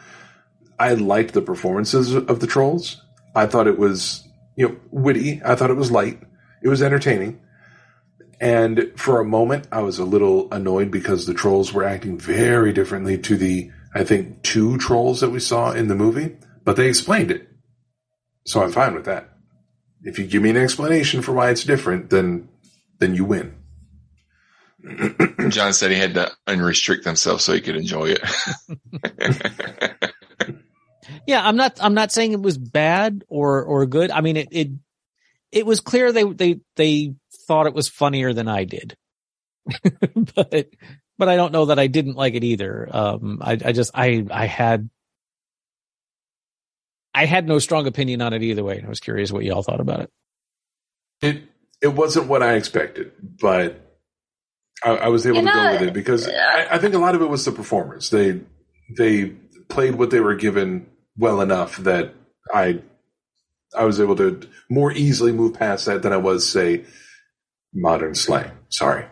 [0.80, 3.02] I liked the performances of the trolls.
[3.36, 4.24] I thought it was,
[4.56, 5.42] you know, witty.
[5.44, 6.22] I thought it was light.
[6.64, 7.42] It was entertaining.
[8.40, 12.72] And for a moment, I was a little annoyed because the trolls were acting very
[12.72, 16.88] differently to the, I think, two trolls that we saw in the movie, but they
[16.88, 17.50] explained it.
[18.48, 19.30] So I'm fine with that.
[20.04, 22.48] If you give me an explanation for why it's different, then
[22.98, 23.56] then you win.
[25.50, 28.22] John said he had to unrestrict himself so he could enjoy it.
[31.28, 34.12] yeah, I'm not I'm not saying it was bad or or good.
[34.12, 34.70] I mean it it
[35.52, 37.16] it was clear they they they
[37.48, 38.96] thought it was funnier than I did.
[40.36, 40.70] but
[41.18, 42.88] but I don't know that I didn't like it either.
[42.90, 44.90] Um I I just I I had
[47.18, 48.84] I had no strong opinion on it either way.
[48.86, 50.12] I was curious what y'all thought about it.
[51.20, 51.44] It
[51.82, 53.12] it wasn't what I expected,
[53.42, 54.00] but
[54.86, 57.00] I, I was able you to know, go with it because I, I, think a
[57.00, 58.12] lot of it was the performers.
[58.12, 58.42] They
[58.96, 59.30] they
[59.68, 60.86] played what they were given
[61.18, 62.14] well enough that
[62.54, 62.82] I
[63.76, 66.86] I was able to more easily move past that than I was say
[67.74, 68.52] modern slang.
[68.70, 69.06] Sorry.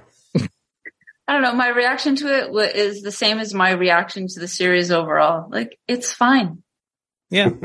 [1.28, 1.56] I don't know.
[1.56, 5.50] My reaction to it is the same as my reaction to the series overall.
[5.50, 6.62] Like it's fine.
[7.32, 7.50] Yeah.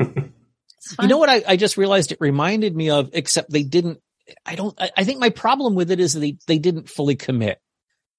[1.01, 3.99] you know what I, I just realized it reminded me of, except they didn't
[4.45, 4.79] I don't.
[4.79, 7.59] I, I think my problem with it is they they didn't fully commit.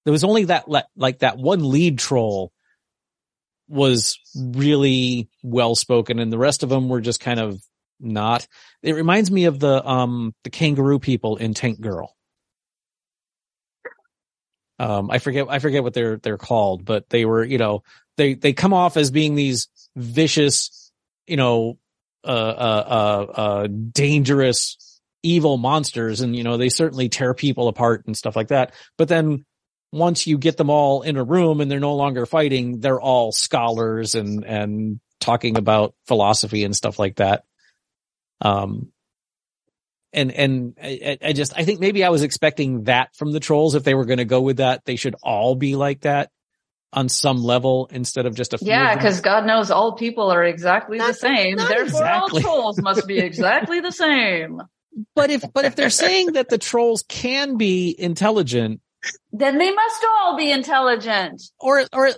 [0.04, 0.64] There was only that
[0.96, 2.52] like that one lead troll
[3.68, 7.60] was really well spoken, and the rest of them were just kind of
[8.00, 8.46] not.
[8.82, 12.14] It reminds me of the um the kangaroo people in Tank Girl.
[14.78, 17.82] Um, I forget I forget what they're they're called, but they were you know
[18.16, 20.90] they they come off as being these vicious,
[21.26, 21.78] you know,
[22.24, 28.06] uh uh uh, uh dangerous evil monsters, and you know they certainly tear people apart
[28.06, 28.74] and stuff like that.
[28.98, 29.44] But then
[29.92, 33.32] once you get them all in a room and they're no longer fighting, they're all
[33.32, 37.44] scholars and and talking about philosophy and stuff like that.
[38.40, 38.90] Um,
[40.12, 43.74] and and I, I, just I think maybe I was expecting that from the trolls.
[43.74, 46.30] If they were going to go with that, they should all be like that
[46.92, 48.68] on some level instead of just a few.
[48.68, 48.94] yeah.
[48.94, 51.56] Because God knows all people are exactly not, the same.
[51.56, 52.42] Therefore, exactly.
[52.42, 54.60] all trolls must be exactly the same.
[55.14, 58.80] But if but if they're saying that the trolls can be intelligent,
[59.32, 62.10] then they must all be intelligent, or or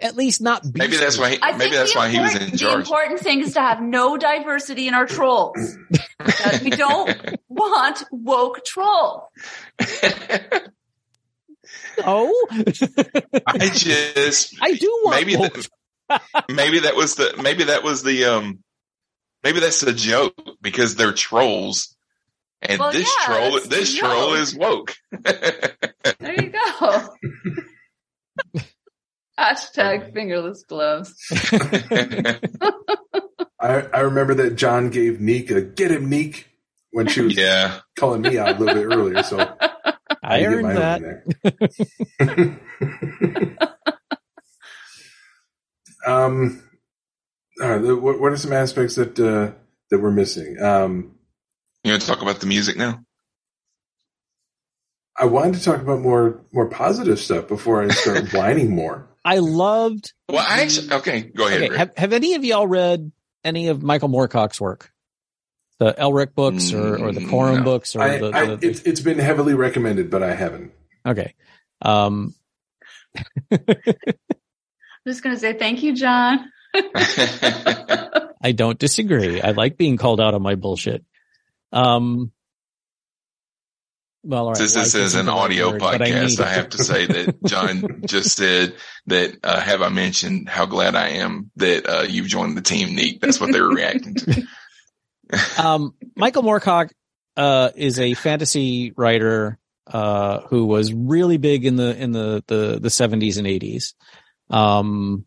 [0.00, 0.62] at least not.
[0.62, 0.78] Beastly.
[0.78, 1.30] Maybe that's why.
[1.30, 2.60] He, maybe that's why he was in charge.
[2.60, 5.78] The important thing is to have no diversity in our trolls.
[6.62, 7.16] we don't
[7.48, 9.22] want woke trolls.
[12.04, 12.48] oh,
[13.46, 14.56] I just.
[14.60, 15.36] I do want maybe.
[15.36, 15.68] The,
[16.48, 17.34] maybe that was the.
[17.42, 18.24] Maybe that was the.
[18.24, 18.60] Um.
[19.44, 21.96] Maybe that's the joke because they're trolls
[22.62, 24.94] and well, this yeah, troll, this troll is woke.
[25.22, 25.76] there
[26.20, 27.08] you go.
[29.38, 31.14] Hashtag fingerless gloves.
[33.60, 36.48] I, I remember that John gave Neek a get him Neek
[36.90, 37.80] when she was yeah.
[37.98, 39.22] calling me out a little bit earlier.
[39.22, 39.54] So
[40.26, 41.22] I, I earned that.
[46.06, 46.62] um,
[47.62, 49.52] all right, what, what are some aspects that uh,
[49.90, 50.60] that we're missing?
[50.60, 51.14] Um,
[51.84, 53.04] you want to talk about the music now?
[55.16, 59.08] I wanted to talk about more more positive stuff before I start whining more.
[59.24, 60.12] I loved.
[60.28, 61.20] Well, I actually okay.
[61.22, 61.62] Go ahead.
[61.62, 63.12] Okay, have, have any of y'all read
[63.44, 64.90] any of Michael Moorcock's work?
[65.78, 67.62] The Elric books or, or the Corum no.
[67.64, 70.72] books or I, the, I, the, it's, it's been heavily recommended, but I haven't.
[71.04, 71.34] Okay.
[71.82, 72.34] Um,
[73.50, 73.58] I'm
[75.06, 76.50] just going to say thank you, John.
[76.74, 79.40] I don't disagree.
[79.40, 81.04] I like being called out on my bullshit.
[81.72, 82.32] Um,
[84.26, 88.02] well, Since this is an audio word, podcast, I, I, have to say that John
[88.06, 88.74] just said
[89.06, 92.96] that, uh, have I mentioned how glad I am that, uh, you've joined the team,
[92.96, 93.20] Neek?
[93.20, 94.42] That's what they were reacting to.
[95.58, 96.90] um, Michael Moorcock,
[97.36, 102.78] uh, is a fantasy writer, uh, who was really big in the, in the, the,
[102.80, 103.94] the seventies and eighties.
[104.50, 105.26] Um,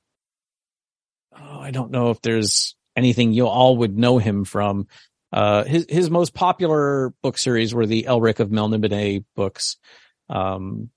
[1.38, 4.88] oh, I don't know if there's anything you all would know him from.
[5.32, 9.78] Uh, his his most popular book series were the Elric of Melniboné books,
[10.28, 10.90] um,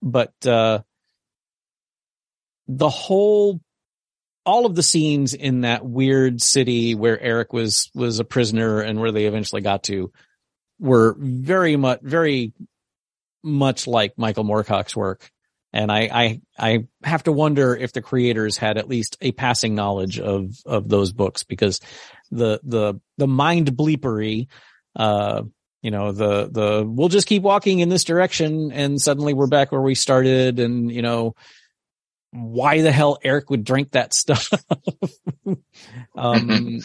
[0.00, 0.78] but uh,
[2.68, 3.60] the whole,
[4.44, 9.00] all of the scenes in that weird city where Airk was was a prisoner and
[9.00, 10.12] where they eventually got to,
[10.78, 12.52] were very much very
[13.42, 15.30] much like Michael Moorcock's work.
[15.72, 19.74] And I, I, I have to wonder if the creators had at least a passing
[19.74, 21.80] knowledge of, of those books because
[22.30, 24.48] the, the, the mind bleepery,
[24.96, 25.42] uh,
[25.80, 29.72] you know, the, the, we'll just keep walking in this direction and suddenly we're back
[29.72, 31.34] where we started and, you know,
[32.32, 34.50] why the hell Airk would drink that stuff.
[36.16, 36.80] um,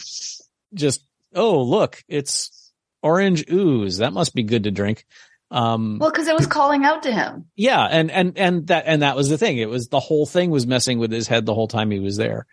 [0.74, 1.04] just,
[1.34, 2.72] oh, look, it's
[3.02, 3.98] orange ooze.
[3.98, 5.06] That must be good to drink.
[5.50, 7.46] Um, well, cause it was calling out to him.
[7.56, 7.82] Yeah.
[7.82, 9.56] And, and, and that, and that was the thing.
[9.56, 12.18] It was the whole thing was messing with his head the whole time he was
[12.18, 12.46] there.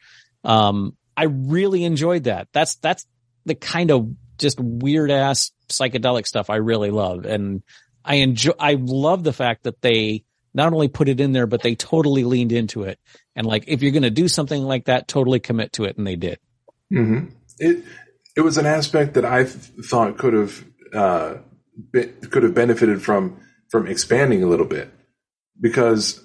[0.46, 2.48] Um, I really enjoyed that.
[2.54, 3.06] That's, that's
[3.46, 7.26] the kind of just weird ass psychedelic stuff I really love.
[7.26, 7.64] And
[8.06, 10.24] I enjoy, I love the fact that they
[10.56, 12.98] not only put it in there, but they totally leaned into it.
[13.36, 15.98] And like, if you're going to do something like that, totally commit to it.
[15.98, 16.40] And they did.
[16.92, 17.28] Mm-hmm.
[17.60, 17.84] It,
[18.38, 21.36] it was an aspect that I thought could have, uh,
[21.92, 24.92] be, could have benefited from from expanding a little bit
[25.60, 26.24] because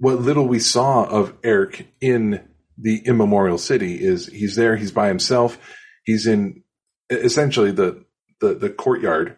[0.00, 2.40] what little we saw of Airk in
[2.76, 5.58] the immemorial city is he's there, he's by himself,
[6.04, 6.62] he's in
[7.10, 8.04] essentially the
[8.40, 9.36] the, the courtyard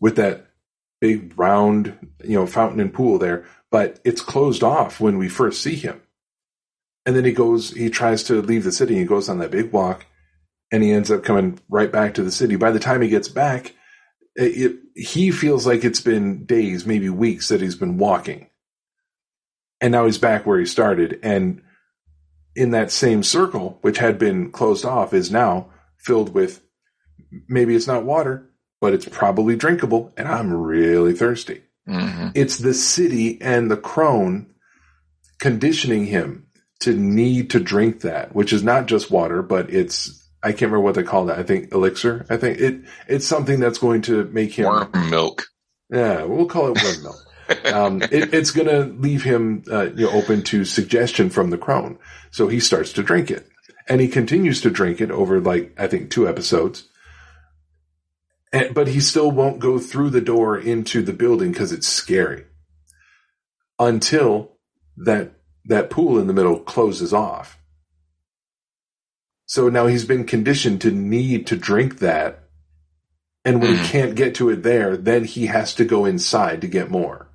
[0.00, 0.46] with that
[1.02, 5.60] big round you know fountain and pool there, but it's closed off when we first
[5.60, 6.00] see him.
[7.04, 8.94] And then he goes, he tries to leave the city.
[8.94, 10.06] He goes on that big walk,
[10.70, 12.54] and he ends up coming right back to the city.
[12.54, 13.74] By the time he gets back,
[14.36, 18.48] it, he feels like it's been days, maybe weeks that he's been walking.
[19.80, 21.18] And now he's back where he started.
[21.24, 21.62] And
[22.54, 26.62] in that same circle, which had been closed off, is now filled with
[27.48, 28.51] maybe it's not water,
[28.82, 31.62] but it's probably drinkable, and I'm really thirsty.
[31.88, 32.30] Mm-hmm.
[32.34, 34.52] It's the city and the crone
[35.38, 36.48] conditioning him
[36.80, 40.80] to need to drink that, which is not just water, but it's I can't remember
[40.80, 41.38] what they call that.
[41.38, 42.26] I think elixir.
[42.28, 45.44] I think it it's something that's going to make him worm milk.
[45.88, 47.64] Yeah, we'll call it worm milk.
[47.72, 51.58] um, it, it's going to leave him uh, you know open to suggestion from the
[51.58, 52.00] crone.
[52.32, 53.46] So he starts to drink it,
[53.88, 56.88] and he continues to drink it over like I think two episodes.
[58.52, 62.44] And, but he still won't go through the door into the building because it's scary.
[63.78, 64.58] Until
[64.96, 65.32] that
[65.64, 67.58] that pool in the middle closes off.
[69.46, 72.48] So now he's been conditioned to need to drink that.
[73.44, 73.84] And when he hmm.
[73.84, 77.28] can't get to it there, then he has to go inside to get more.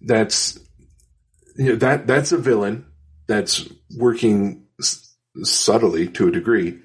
[0.00, 0.58] That's
[1.56, 2.86] you know, that that's a villain
[3.26, 6.80] that's working s- subtly to a degree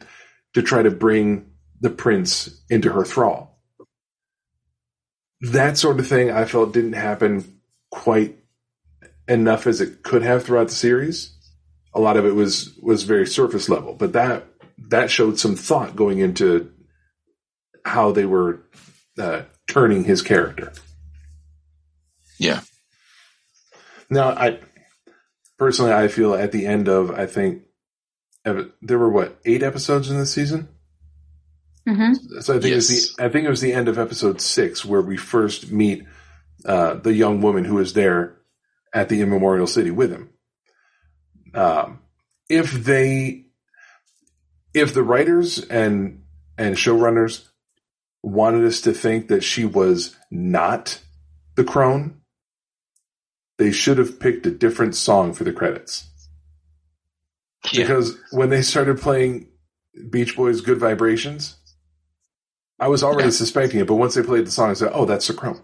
[0.54, 3.60] to try to bring the prince into her thrall.
[5.42, 8.38] That sort of thing I felt didn't happen quite
[9.28, 11.34] enough as it could have throughout the series.
[11.94, 14.46] A lot of it was was very surface level, but that
[14.90, 16.72] that showed some thought going into
[17.86, 18.64] how they were
[19.18, 20.74] uh, turning his character.
[22.40, 22.62] Yeah.
[24.10, 24.60] Now, I
[25.58, 27.64] personally I feel at the end of I think
[28.44, 30.70] there were what eight episodes in this season.
[31.88, 32.42] Mm-hmm.
[32.42, 34.84] So I think it was the I think it was the end of episode six
[34.84, 36.06] where we first meet
[36.66, 38.38] uh, the young woman who is there
[38.94, 40.30] at the immemorial city with him.
[41.54, 42.00] Um,
[42.50, 43.46] if they,
[44.74, 46.24] if the writers and
[46.58, 47.48] and showrunners
[48.22, 51.02] wanted us to think that she was not
[51.56, 52.22] the crone,
[53.58, 56.10] they should have picked a different song for the credits.
[57.72, 57.84] Yeah.
[57.84, 59.48] Because when they started playing
[60.10, 61.56] Beach Boys' "Good Vibrations,"
[62.80, 63.32] I was already Yeah.
[63.32, 65.62] suspecting it, but once they played the song, I said, "Oh, that's the crone."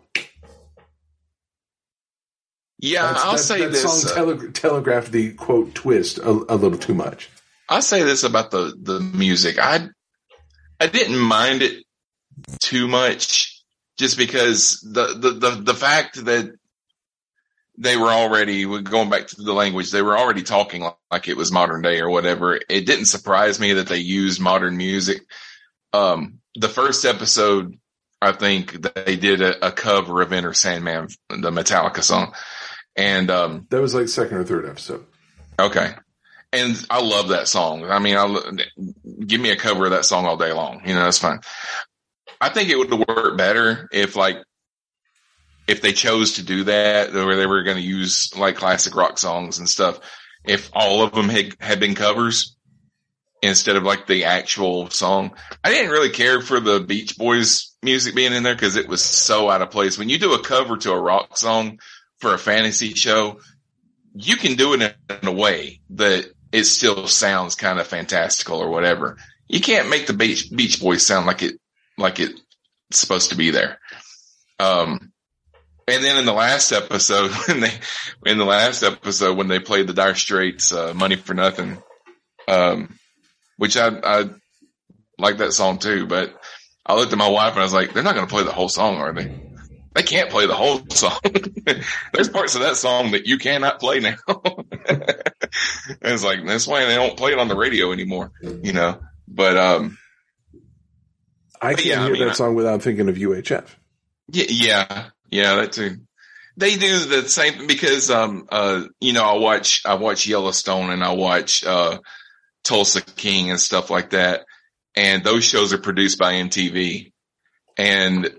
[2.79, 3.81] Yeah, That's- I'll that, say that this.
[3.83, 7.29] song uh, tele- telegraphed the quote twist a, a little too much.
[7.69, 9.57] I'll say this about the the music.
[9.57, 9.87] I
[10.79, 11.85] I didn't mind it
[12.59, 13.63] too much,
[13.97, 16.51] just because the the the, the fact that
[17.77, 21.51] they were already going back to the language, they were already talking like it was
[21.51, 22.59] modern day or whatever.
[22.69, 25.21] It didn't surprise me that they used modern music.
[25.93, 27.77] Um, the first episode,
[28.21, 32.33] I think they did a, a cover of Enter Sandman, the Metallica song,
[32.95, 35.05] and um, That was like second or third episode.
[35.59, 35.93] Okay.
[36.51, 37.85] And I love that song.
[37.85, 40.81] I mean, I give me a cover of that song all day long.
[40.85, 41.39] You know, that's fine.
[42.39, 44.37] I think it would have worked better if like,
[45.67, 49.17] if they chose to do that, where they were going to use like classic rock
[49.17, 49.99] songs and stuff,
[50.45, 52.55] if all of them had, had been covers
[53.43, 55.35] instead of like the actual song.
[55.63, 59.03] I didn't really care for the Beach Boys music being in there because it was
[59.03, 59.97] so out of place.
[59.97, 61.79] When you do a cover to a rock song
[62.19, 63.41] for a fantasy show,
[64.15, 68.69] you can do it in a way that it still sounds kind of fantastical or
[68.69, 69.17] whatever.
[69.49, 71.59] You can't make the Beach, Beach Boys sound like it,
[71.97, 72.39] like it's
[72.91, 73.77] supposed to be there.
[74.57, 75.11] Um,
[75.85, 77.73] and then in the last episode, when they,
[78.25, 81.83] in the last episode, when they played the Dire Straits, uh, Money for Nothing,
[82.47, 82.97] um,
[83.57, 84.29] which I, I
[85.17, 86.33] like that song too, but
[86.85, 88.51] I looked at my wife and I was like, they're not going to play the
[88.51, 89.39] whole song, are they?
[89.95, 91.19] They can't play the whole song.
[92.13, 94.15] There's parts of that song that you cannot play now.
[96.01, 98.99] it's like, that's why they don't play it on the radio anymore, you know?
[99.27, 99.97] But, um,
[101.61, 103.67] I can't yeah, I hear mean, that I- song without thinking of UHF.
[104.29, 105.97] Yeah, yeah, yeah, that too.
[106.57, 111.03] They do the same because, um, uh, you know, I watch, I watch Yellowstone and
[111.03, 111.99] I watch, uh,
[112.63, 114.45] Tulsa King and stuff like that.
[114.95, 117.11] And those shows are produced by MTV.
[117.77, 118.29] And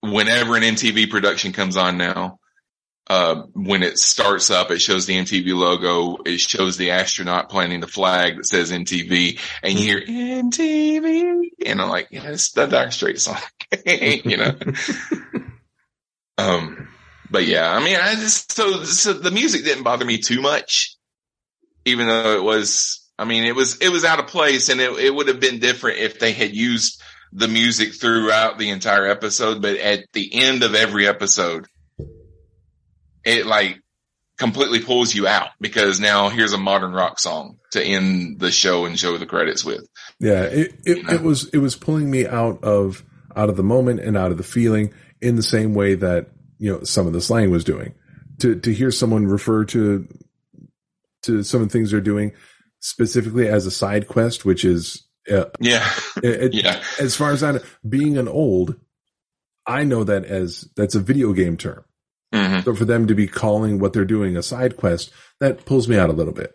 [0.00, 2.38] whenever an MTV production comes on now,
[3.08, 6.22] uh, when it starts up, it shows the MTV logo.
[6.24, 11.32] It shows the astronaut planting the flag that says MTV and you hear MTV
[11.66, 13.38] and I'm like, yeah, it's the Dire Straits song,
[13.86, 14.54] you know?
[16.38, 16.88] um,
[17.30, 20.96] but yeah, I mean, I just, so, so the music didn't bother me too much,
[21.84, 24.90] even though it was, I mean, it was, it was out of place and it,
[24.98, 27.00] it would have been different if they had used
[27.32, 31.66] the music throughout the entire episode, but at the end of every episode,
[33.24, 33.80] it like
[34.36, 38.84] completely pulls you out because now here's a modern rock song to end the show
[38.84, 39.86] and show the credits with.
[40.18, 43.04] Yeah, it, it, it was it was pulling me out of
[43.36, 46.72] out of the moment and out of the feeling in the same way that you
[46.72, 47.94] know some of the slang was doing.
[48.40, 50.08] To to hear someone refer to
[51.22, 52.32] to some of the things they're doing
[52.82, 55.88] specifically as a side quest, which is Uh, yeah,
[56.22, 56.82] it, yeah.
[57.00, 58.74] As far as I know, being an old,
[59.66, 61.84] I know that as that's a video game term.
[62.34, 62.60] Mm-hmm.
[62.64, 65.96] So for them to be calling what they're doing a side quest, that pulls me
[65.96, 66.54] out a little bit.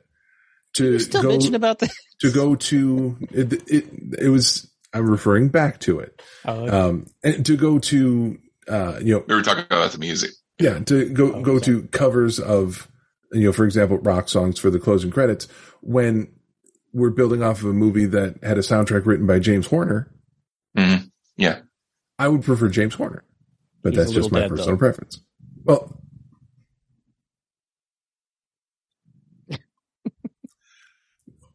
[0.75, 1.91] To You still go, mention about that?
[2.21, 3.85] to go to it, it,
[4.19, 6.21] it was I'm referring back to it.
[6.45, 6.69] Oh, okay.
[6.69, 8.37] Um, and to go to
[8.67, 10.31] uh, you know We were talking about the music.
[10.59, 12.89] yeah, to go Oh, go to covers of,
[13.31, 15.47] you know, for example, rock songs for the closing credits
[15.81, 16.31] when
[16.93, 20.11] we're building off of a movie that had a soundtrack written by James Horner.
[20.77, 21.05] Mm-hmm.
[21.37, 21.59] Yeah,
[22.17, 23.23] I would prefer James Horner,
[23.83, 24.77] but He's that's just my personal though.
[24.77, 25.21] preference.
[25.63, 26.01] Well,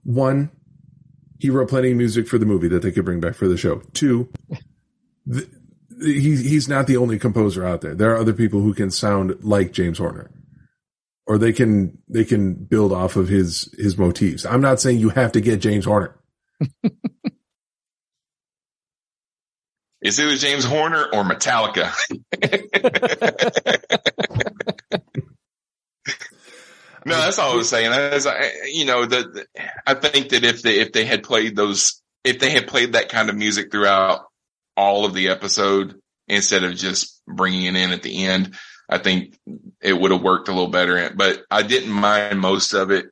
[0.05, 0.51] one,
[1.39, 3.57] he wrote plenty of music for the movie that they could bring back for the
[3.57, 3.83] show.
[3.95, 4.29] Two,
[5.33, 5.49] th-
[6.01, 7.95] he, he's not the only composer out there.
[7.95, 10.31] There are other people who can sound like James Horner,
[11.33, 14.45] or they can they can build off of his his motifs.
[14.45, 16.15] I'm not saying you have to get James Horner.
[20.03, 21.91] it's either James Horner or Metallica.
[27.07, 27.93] no, that's all I was saying.
[27.93, 29.47] As I, you know, the,
[29.87, 33.09] I think that if they if they had played those, if they had played that
[33.09, 34.27] kind of music throughout
[34.77, 35.99] all of the episode
[36.29, 38.55] instead of just bringing it in at the end,
[38.93, 39.39] I think
[39.81, 41.11] it would have worked a little better.
[41.15, 43.07] But I didn't mind most of it,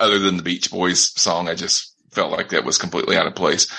[0.00, 1.48] other than the Beach Boys song.
[1.48, 3.70] I just felt like that was completely out of place.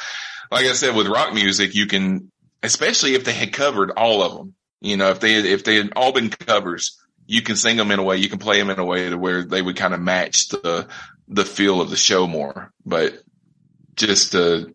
[0.51, 2.31] Like I said, with rock music, you can,
[2.63, 4.55] especially if they had covered all of them.
[4.81, 7.99] You know, if they if they had all been covers, you can sing them in
[7.99, 10.01] a way, you can play them in a way to where they would kind of
[10.01, 10.87] match the
[11.27, 12.71] the feel of the show more.
[12.85, 13.13] But
[13.95, 14.65] just uh,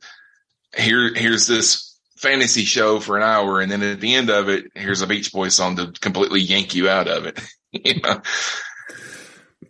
[0.76, 1.89] here here's this
[2.20, 5.32] fantasy show for an hour, and then at the end of it, here's a Beach
[5.32, 7.40] Boys song to completely yank you out of it.
[7.72, 8.20] you know,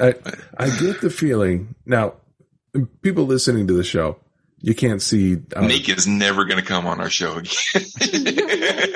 [0.01, 0.15] I
[0.57, 2.15] I get the feeling now.
[3.03, 4.19] People listening to the show,
[4.59, 5.39] you can't see.
[5.57, 8.95] uh, Nick is never going to come on our show again.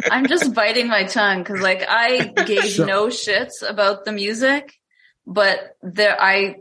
[0.10, 4.72] I'm just biting my tongue because, like, I gave So- no shits about the music,
[5.26, 6.56] but there, I,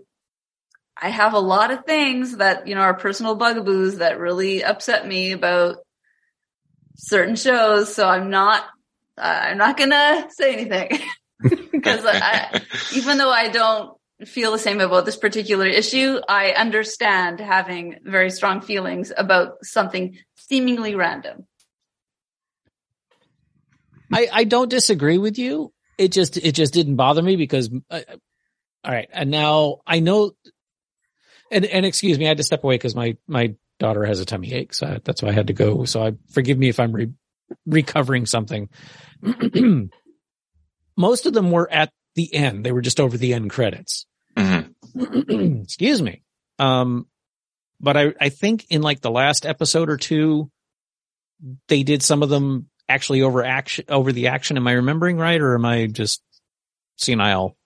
[1.00, 5.06] I have a lot of things that you know are personal bugaboos that really upset
[5.08, 5.85] me about
[6.96, 7.94] certain shows.
[7.94, 8.64] So I'm not,
[9.18, 11.00] uh, I'm not gonna say anything
[11.72, 12.62] because I,
[12.94, 18.30] even though I don't feel the same about this particular issue, I understand having very
[18.32, 21.46] strong feelings about something seemingly random.
[24.14, 25.74] I, I don't disagree with you.
[25.98, 28.02] It just it just didn't bother me because uh,
[28.84, 30.32] all right, and now I know.
[31.52, 34.26] And and excuse me, I had to step away because my my daughter has a
[34.26, 35.86] tummy ache, so that's why I had to go.
[35.86, 37.14] So I forgive me if I'm re-
[37.66, 38.70] recovering something.
[40.98, 44.06] Most of them were at the end; they were just over the end credits.
[44.38, 44.74] Mhm.
[45.64, 46.24] excuse me.
[46.60, 47.08] Um,
[47.80, 50.50] but I I think in like the last episode or two,
[51.68, 54.58] they did some of them actually over action over the action.
[54.58, 56.22] Am I remembering right, or am I just
[56.98, 57.58] senile?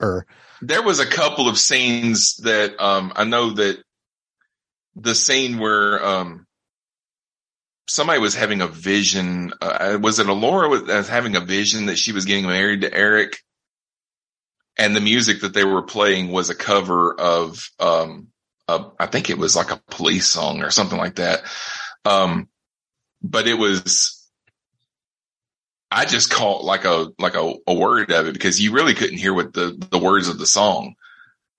[0.00, 0.26] Or
[0.62, 3.82] there was a couple of scenes that um I know that
[4.96, 6.46] the scene where um
[7.88, 11.98] somebody was having a vision uh, was it Elora was was having a vision that
[11.98, 13.38] she was getting married to Airk
[14.78, 18.28] and the music that they were playing was a cover of um
[18.68, 21.42] a, I think it was like a police song or something like that
[22.04, 22.48] um
[23.22, 24.20] but it was
[25.90, 29.18] I just caught like a like a, a word of it because you really couldn't
[29.18, 30.94] hear what the the words of the song.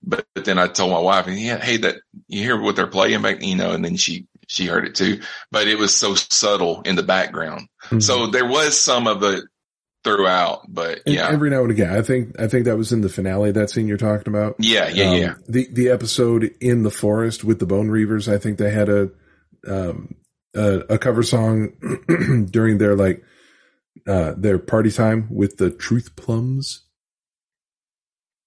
[0.04, 1.96] But, but then I told my wife, and yeah, hey, that
[2.26, 5.20] you hear what they're playing back, you know, and then she she heard it too.
[5.50, 7.68] But it was so subtle in the background,
[8.00, 9.44] so there was some of it
[10.04, 10.62] throughout.
[10.68, 13.08] But And yeah, every now and again, I think I think that was in the
[13.08, 13.52] finale.
[13.52, 14.56] That scene you're talking about.
[14.58, 15.34] yeah, yeah, Um, yeah.
[15.48, 18.32] The the episode in the forest with the Bone Reavers.
[18.32, 19.10] I think they had a
[19.66, 20.14] um
[20.54, 21.72] a, a cover song
[22.50, 23.24] during their like
[24.06, 26.84] uh their party time with the Truth Plums.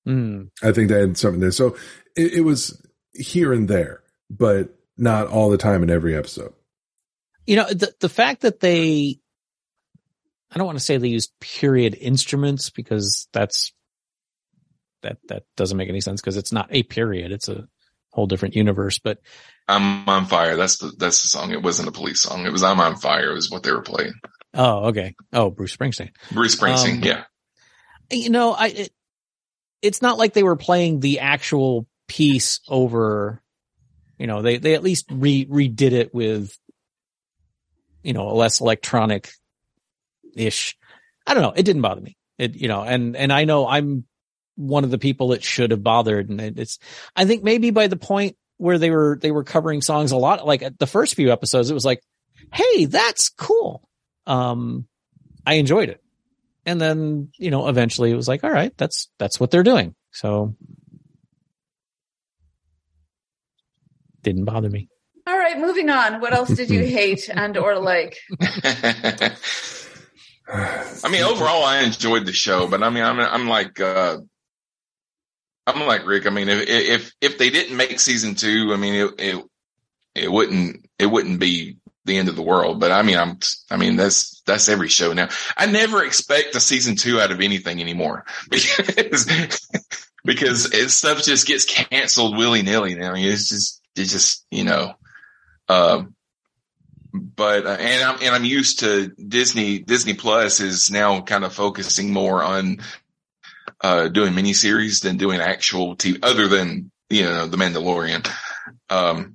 [0.08, 0.50] Mm.
[0.62, 1.52] I think they had something there.
[1.52, 1.76] So
[2.16, 2.82] it, it was
[3.14, 6.54] here and there, but not all the time in every episode.
[7.46, 9.20] you know the the fact that they
[10.52, 13.74] I don't want to say they used period instruments because that's
[15.02, 17.68] that that doesn't make any sense because it's not a period it's a
[18.12, 19.20] whole different universe but
[19.68, 20.56] I'm on fire.
[20.56, 21.52] That's the that's the song.
[21.52, 22.46] It wasn't a police song.
[22.46, 23.32] It was I'm on fire.
[23.32, 24.14] It was what they were playing.
[24.54, 26.98] oh okay oh Bruce Springsteen Bruce Springsteen.
[26.98, 27.24] Um, yeah,
[28.12, 28.90] you know I it,
[29.86, 33.42] it's not like they were playing the actual piece over
[34.18, 36.58] you know they they at least re redid it with
[38.04, 39.30] you know a less electronic
[40.36, 40.78] ish
[41.26, 44.06] I don't know it didn't bother me it you know and and I know I'm
[44.56, 46.80] one of the people that should have bothered and it- it's
[47.16, 50.46] I think maybe by the point where they were they were covering songs a lot.
[50.46, 52.02] Like the first few episodes, it was like,
[52.54, 53.86] "Hey, that's cool."
[54.26, 54.88] Um,
[55.46, 56.02] I enjoyed it,
[56.66, 59.96] and then you know, eventually, it was like, "All right, that's that's what they're doing."
[60.12, 60.56] So,
[64.22, 64.90] didn't bother me.
[65.28, 66.22] All right, moving on.
[66.22, 68.18] What else did you hate and or like?
[70.48, 74.18] I mean, overall, I enjoyed the show, but I mean, I'm I'm like uh,
[75.66, 76.28] I'm like Rick.
[76.28, 79.46] I mean, if if if they didn't make season two, I mean, it it
[80.14, 82.80] it wouldn't it wouldn't be the end of the world.
[82.80, 85.30] But I mean, I'm I mean that's that's every show now.
[85.58, 89.26] I never expect a season two out of anything anymore because
[90.24, 93.12] because it, stuff just gets canceled willy nilly now.
[93.12, 94.94] I mean, it's just it's just you know.
[95.68, 96.16] Um,
[97.14, 99.80] but uh, and I'm and I'm used to Disney.
[99.80, 102.80] Disney Plus is now kind of focusing more on
[103.82, 108.30] uh, doing miniseries than doing actual TV, other than you know the Mandalorian.
[108.90, 109.35] Um,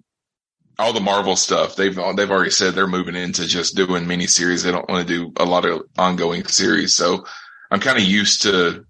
[0.80, 4.64] all the Marvel stuff they've they've already said they're moving into just doing miniseries.
[4.64, 6.94] They don't want to do a lot of ongoing series.
[6.94, 7.24] So
[7.70, 8.84] I'm kind of used to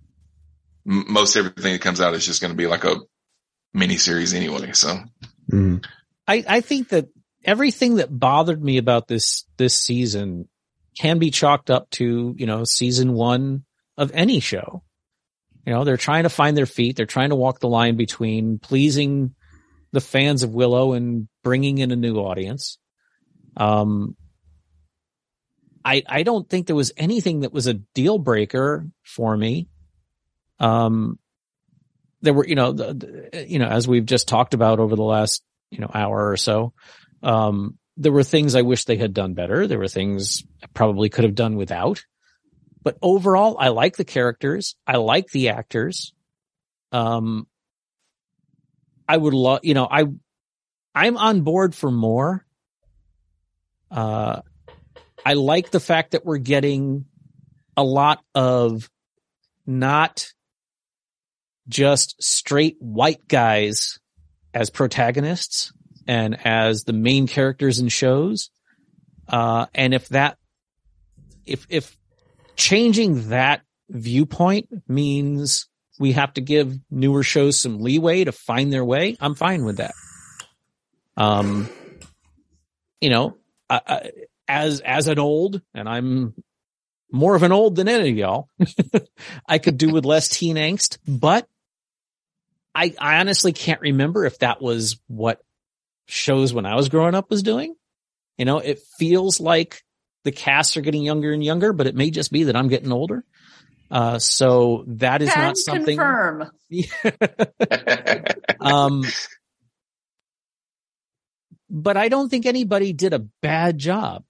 [0.88, 2.96] m- most everything that comes out is just going to be like a
[3.76, 4.72] miniseries anyway.
[4.72, 4.88] So
[5.50, 5.78] mm-hmm.
[6.26, 7.08] I I think that
[7.44, 10.48] everything that bothered me about this this season
[10.98, 13.64] can be chalked up to you know season one
[13.96, 14.82] of any show.
[15.66, 16.96] You know, they're trying to find their feet.
[16.96, 19.34] They're trying to walk the line between pleasing
[19.92, 22.78] the fans of Willow and bringing in a new audience.
[23.56, 24.16] Um,
[25.84, 29.68] I I don't think there was anything that was a deal breaker for me.
[30.58, 31.18] Um,
[32.20, 35.42] there were you know the, you know as we've just talked about over the last
[35.70, 36.72] you know hour or so.
[37.22, 39.66] Um, there were things I wish they had done better.
[39.66, 42.02] There were things I probably could have done without.
[42.82, 44.74] But overall, I like the characters.
[44.86, 46.14] I like the actors.
[46.92, 47.46] Um,
[49.10, 50.04] I would love, you know, I,
[50.94, 52.46] I'm on board for more.
[53.90, 54.42] Uh,
[55.26, 57.06] I like the fact that we're getting
[57.76, 58.88] a lot of
[59.66, 60.32] not
[61.68, 63.98] just straight white guys
[64.54, 65.72] as protagonists
[66.06, 68.50] and as the main characters in shows.
[69.28, 70.38] Uh, and if that,
[71.44, 71.98] if, if
[72.54, 75.68] changing that viewpoint means
[76.00, 79.76] we have to give newer shows some leeway to find their way, I'm fine with
[79.76, 79.92] that.
[81.14, 81.68] Um,
[83.02, 83.36] you know,
[83.68, 84.10] I, I,
[84.48, 86.34] as, as an old, and I'm
[87.12, 88.48] more of an old than any of y'all,
[89.46, 91.46] I could do with less teen angst, but
[92.74, 95.42] I, I honestly can't remember if that was what
[96.06, 97.74] shows when I was growing up was doing.
[98.38, 99.84] You know, it feels like
[100.24, 102.90] the casts are getting younger and younger, but it may just be that I'm getting
[102.90, 103.22] older.
[103.90, 105.96] Uh, so that is Can not something.
[105.96, 106.50] Confirm.
[108.60, 109.04] um,
[111.68, 114.24] but I don't think anybody did a bad job.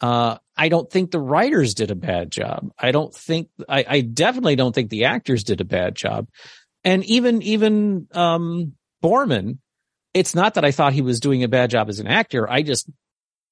[0.00, 2.70] Uh, I don't think the writers did a bad job.
[2.78, 6.28] I don't think, I, I definitely don't think the actors did a bad job.
[6.84, 9.58] And even, even, um, Boorman,
[10.12, 12.50] it's not that I thought he was doing a bad job as an actor.
[12.50, 12.88] I just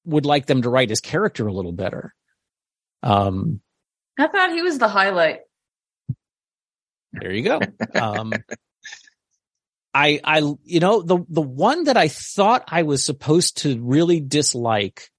[0.05, 2.13] would like them to write his character a little better.
[3.01, 3.61] Um,
[4.17, 5.39] I thought he was the highlight.
[7.13, 7.59] There you go.
[7.95, 8.33] Um,
[9.93, 14.19] I, I, you know, the, the one that I thought I was supposed to really
[14.19, 15.09] dislike,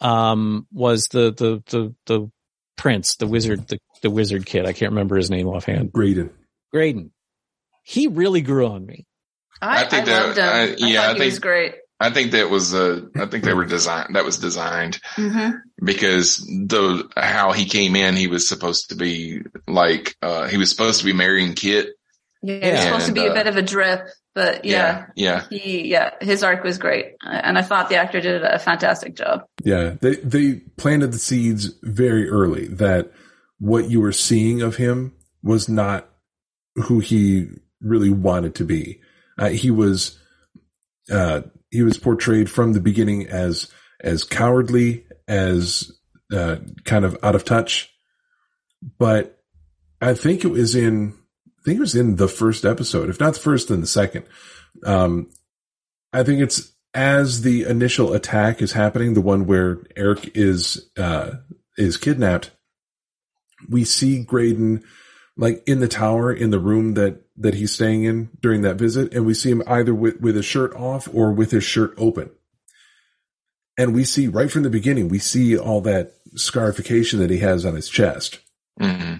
[0.00, 2.30] um, was the, the, the, the
[2.76, 4.64] prince, the wizard, the, the wizard kid.
[4.64, 5.92] I can't remember his name offhand.
[5.92, 6.30] Graydon.
[6.72, 7.10] Graydon.
[7.84, 9.06] He really grew on me.
[9.60, 10.44] I, I think I loved him.
[10.44, 11.74] Uh, yeah, I, I think, was great.
[12.00, 14.14] I think that was uh, I think they were designed.
[14.14, 15.56] That was designed mm-hmm.
[15.84, 20.70] because the how he came in, he was supposed to be like uh, he was
[20.70, 21.88] supposed to be marrying Kit.
[22.40, 25.44] Yeah, he was supposed to be uh, a bit of a drip, but yeah, yeah,
[25.50, 29.16] yeah, he yeah, his arc was great, and I thought the actor did a fantastic
[29.16, 29.44] job.
[29.64, 33.10] Yeah, they they planted the seeds very early that
[33.58, 36.08] what you were seeing of him was not
[36.76, 37.48] who he
[37.80, 39.00] really wanted to be.
[39.36, 40.16] Uh, he was
[41.10, 43.70] uh, he was portrayed from the beginning as
[44.00, 45.92] as cowardly, as
[46.32, 47.92] uh, kind of out of touch.
[48.98, 49.40] But
[50.00, 51.14] I think it was in
[51.58, 54.24] I think it was in the first episode, if not the first, then the second.
[54.84, 55.30] Um,
[56.12, 61.32] I think it's as the initial attack is happening, the one where Airk is uh,
[61.76, 62.50] is kidnapped.
[63.68, 64.84] We see Graydon
[65.38, 69.14] like in the tower in the room that that he's staying in during that visit
[69.14, 72.30] and we see him either with with his shirt off or with his shirt open
[73.78, 77.64] and we see right from the beginning we see all that scarification that he has
[77.64, 78.40] on his chest
[78.78, 79.14] mm-hmm.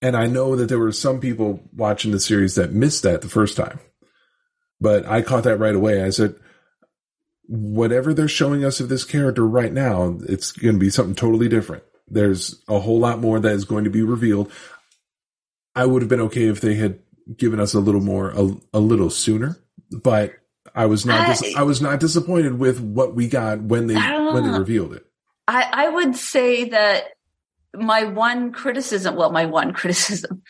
[0.00, 3.28] and i know that there were some people watching the series that missed that the
[3.28, 3.80] first time
[4.84, 6.02] but I caught that right away.
[6.02, 6.34] I said,
[7.46, 11.48] whatever they're showing us of this character right now, it's going to be something totally
[11.48, 11.84] different.
[12.06, 14.52] There's a whole lot more that is going to be revealed.
[15.74, 17.00] I would have been okay if they had
[17.36, 19.58] given us a little more, a, a little sooner,
[19.90, 20.34] but
[20.74, 23.94] I was not, dis- I, I was not disappointed with what we got when they,
[23.94, 25.06] when they revealed it.
[25.46, 27.04] I, I would say that
[27.74, 30.42] my one criticism, well, my one criticism,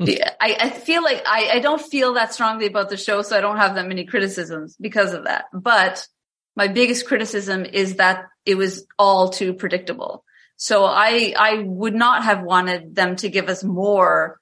[0.00, 3.40] I, I, feel like I, I don't feel that strongly about the show, so I
[3.40, 5.46] don't have that many criticisms because of that.
[5.52, 6.06] But
[6.56, 10.24] my biggest criticism is that it was all too predictable.
[10.56, 14.40] So I, I would not have wanted them to give us more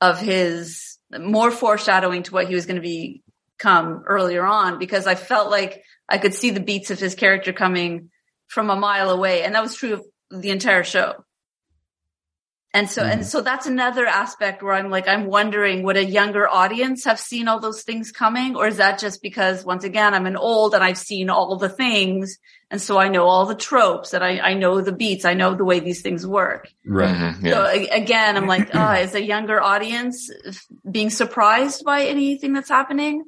[0.00, 3.18] of his, more foreshadowing to what he was going to
[3.58, 7.52] become earlier on because I felt like I could see the beats of his character
[7.52, 8.10] coming
[8.46, 9.42] from a mile away.
[9.42, 11.24] And that was true of the entire show.
[12.78, 13.10] And so, mm-hmm.
[13.10, 17.18] and so that's another aspect where I'm like, I'm wondering, would a younger audience have
[17.18, 18.54] seen all those things coming?
[18.54, 21.68] Or is that just because once again, I'm an old and I've seen all the
[21.68, 22.38] things.
[22.70, 25.24] And so I know all the tropes and I, I know the beats.
[25.24, 26.68] I know the way these things work.
[26.86, 27.12] Right.
[27.12, 27.46] Mm-hmm.
[27.46, 27.52] Yeah.
[27.52, 30.30] So again, I'm like, oh, is a younger audience
[30.88, 33.24] being surprised by anything that's happening?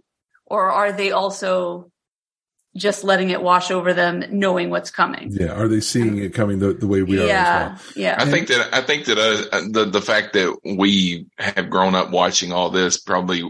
[0.47, 1.90] Or are they also
[2.77, 5.31] just letting it wash over them, knowing what's coming.
[5.33, 7.27] Yeah, are they seeing it coming the, the way we yeah, are?
[7.27, 7.81] Yeah, well?
[7.97, 8.17] yeah.
[8.19, 12.11] I think that I think that uh, the the fact that we have grown up
[12.11, 13.43] watching all this probably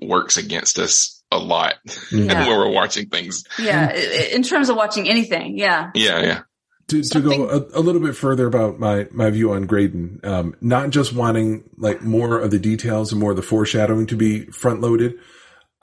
[0.00, 1.74] works against us a lot
[2.12, 2.48] yeah.
[2.48, 3.44] when we're watching things.
[3.58, 5.58] Yeah, in terms of watching anything.
[5.58, 5.90] Yeah.
[5.94, 6.40] Yeah, yeah.
[6.88, 10.54] To, to go a, a, little bit further about my, my view on Graydon, um,
[10.60, 14.44] not just wanting like more of the details and more of the foreshadowing to be
[14.46, 15.14] front loaded,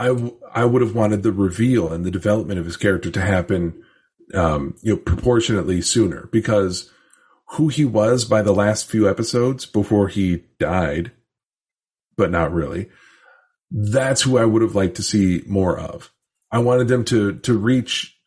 [0.02, 3.22] I, w- I would have wanted the reveal and the development of his character to
[3.22, 3.84] happen,
[4.34, 6.90] um, you know, proportionately sooner because
[7.52, 11.12] who he was by the last few episodes before he died,
[12.18, 12.90] but not really.
[13.70, 16.12] That's who I would have liked to see more of.
[16.52, 18.18] I wanted them to, to reach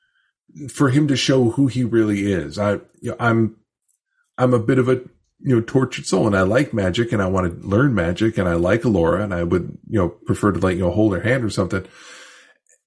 [0.70, 2.56] for him to show who he really is.
[2.56, 3.56] I, you know, I'm,
[4.38, 5.02] I'm a bit of a
[5.40, 8.48] you know, tortured soul and I like magic and I want to learn magic and
[8.48, 11.20] I like Elora and I would, you know, prefer to like, you know, hold her
[11.20, 11.84] hand or something.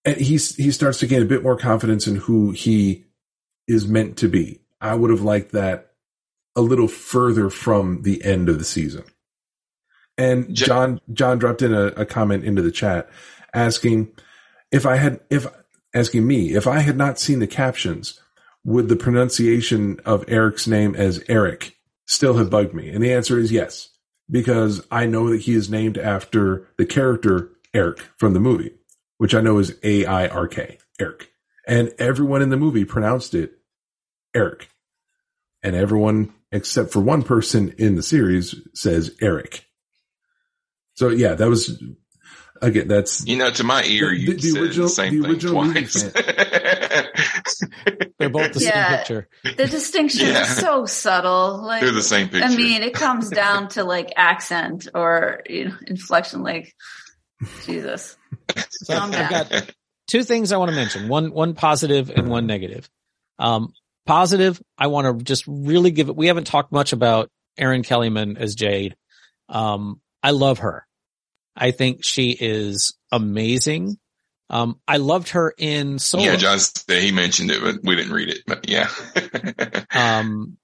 [0.06, 3.06] And he's, he starts to gain a bit more confidence in who he
[3.68, 4.62] is meant to be.
[4.80, 5.92] I would have liked that
[6.56, 9.04] a little further from the end of the season.
[10.18, 13.10] And John, John dropped in a, a comment into the chat
[13.54, 14.12] asking
[14.72, 15.46] if I had, if
[15.94, 18.20] asking me, if I had not seen the captions,
[18.64, 21.77] would the pronunciation of Airk's name as Eric
[22.08, 22.90] still have bugged me?
[22.90, 23.90] And the answer is yes,
[24.30, 28.74] because I know that he is named after the character Airk from the movie,
[29.20, 31.32] which I know is A I R K, Eric.
[31.68, 33.60] And everyone in the movie pronounced it
[34.34, 34.70] Eric.
[35.62, 39.66] And everyone except for one person in the series says Eric.
[40.96, 41.82] So yeah, that was
[42.62, 42.88] again.
[42.88, 46.04] That's you know, to my ear, you the, the original, the same the thing twice.
[48.20, 49.30] They're both the yeah, same picture.
[49.44, 50.42] The distinction yeah.
[50.42, 51.62] is so subtle.
[51.64, 52.46] Like they're the same picture.
[52.46, 56.44] I mean, it comes down to like accent or you know inflection.
[56.44, 56.74] Like
[57.66, 58.18] Jesus.
[58.70, 59.72] So I've got
[60.08, 61.08] two things I want to mention.
[61.08, 62.90] One one positive and one negative.
[63.40, 63.74] Um,
[64.06, 66.16] positive, I want to just really give it.
[66.16, 68.96] We haven't talked much about Erin Kellyman as Jade.
[69.50, 70.87] Um, I love her.
[71.58, 73.98] I think she is amazing.
[74.50, 76.24] Um, I loved her in Solo.
[76.24, 78.44] Yeah, John, said he mentioned it, but we didn't read it.
[78.48, 78.90] But yeah.
[79.94, 80.58] um,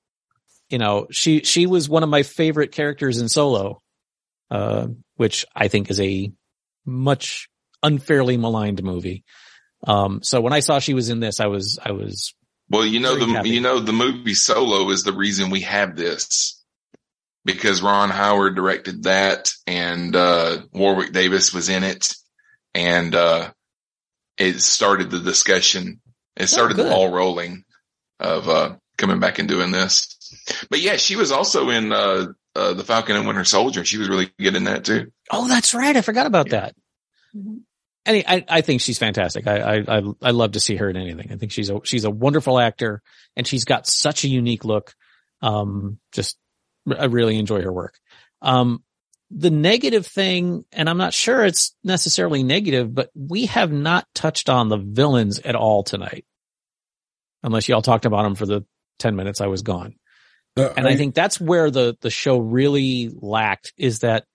[0.69, 3.81] you know, she she was one of my favorite characters in Solo,
[4.49, 6.31] uh, which I think is a
[6.85, 7.49] much
[7.81, 9.23] unfairly maligned movie.
[9.85, 12.33] Um, so when I saw she was in this, I was I was
[12.69, 13.49] well, you know the happy.
[13.49, 16.62] you know the movie Solo is the reason we have this
[17.45, 22.13] because Ron Howard directed that and uh, Warwick Davis was in it
[22.73, 23.51] and uh,
[24.37, 26.01] it started the discussion.
[26.35, 27.63] It oh, started oh, the ball rolling
[28.19, 30.09] of uh, coming back and doing this.
[30.69, 33.85] But yeah, she was also in uh, uh, the Falcon and Winter Soldier.
[33.85, 35.11] She was really good in that too.
[35.29, 35.95] Oh, that's right.
[35.95, 36.75] I forgot about that.
[37.35, 37.57] Mm-hmm.
[38.05, 39.47] Any, I, I think she's fantastic.
[39.47, 41.31] I, I, I love to see her in anything.
[41.31, 43.01] I think she's a, she's a wonderful actor
[43.37, 44.93] and she's got such a unique look.
[45.41, 46.37] Um, just,
[46.87, 47.97] I really enjoy her work.
[48.41, 48.83] Um,
[49.35, 54.49] the negative thing, and I'm not sure it's necessarily negative, but we have not touched
[54.49, 56.25] on the villains at all tonight.
[57.41, 58.63] Unless y'all talked about them for the
[58.99, 59.95] 10 minutes I was gone.
[60.55, 64.25] Uh, and I, I think that's where the, the show really lacked is that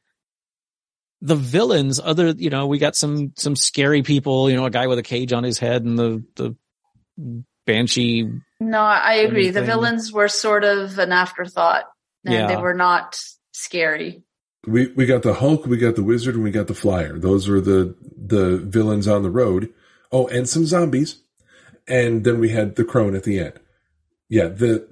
[1.20, 4.89] the villains, other, you know, we got some, some scary people, you know, a guy
[4.89, 6.57] with a cage on his head and the, the
[7.66, 8.31] banshee.
[8.61, 9.51] No, I agree.
[9.51, 11.85] The villains were sort of an afterthought
[12.24, 12.47] and yeah.
[12.47, 13.19] they were not
[13.53, 14.23] scary.
[14.66, 17.19] We we got the Hulk, we got the Wizard, and we got the Flyer.
[17.19, 19.73] Those were the the villains on the road.
[20.11, 21.23] Oh, and some zombies,
[21.86, 23.61] and then we had the Crone at the end.
[24.28, 24.89] Yeah, the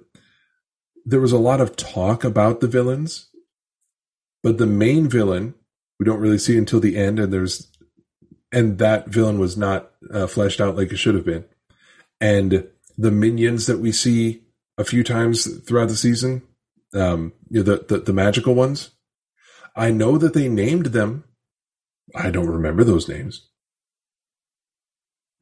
[1.05, 3.29] there was a lot of talk about the villains,
[4.43, 5.55] but the main villain
[5.99, 7.71] we don't really see until the end, and there's
[8.53, 11.45] and that villain was not uh, fleshed out like it should have been,
[12.21, 14.43] and the minions that we see
[14.79, 16.43] a few times throughout the season,
[16.95, 18.91] um, you know, the, the the magical ones.
[19.75, 21.25] I know that they named them.
[22.15, 23.49] I don't remember those names.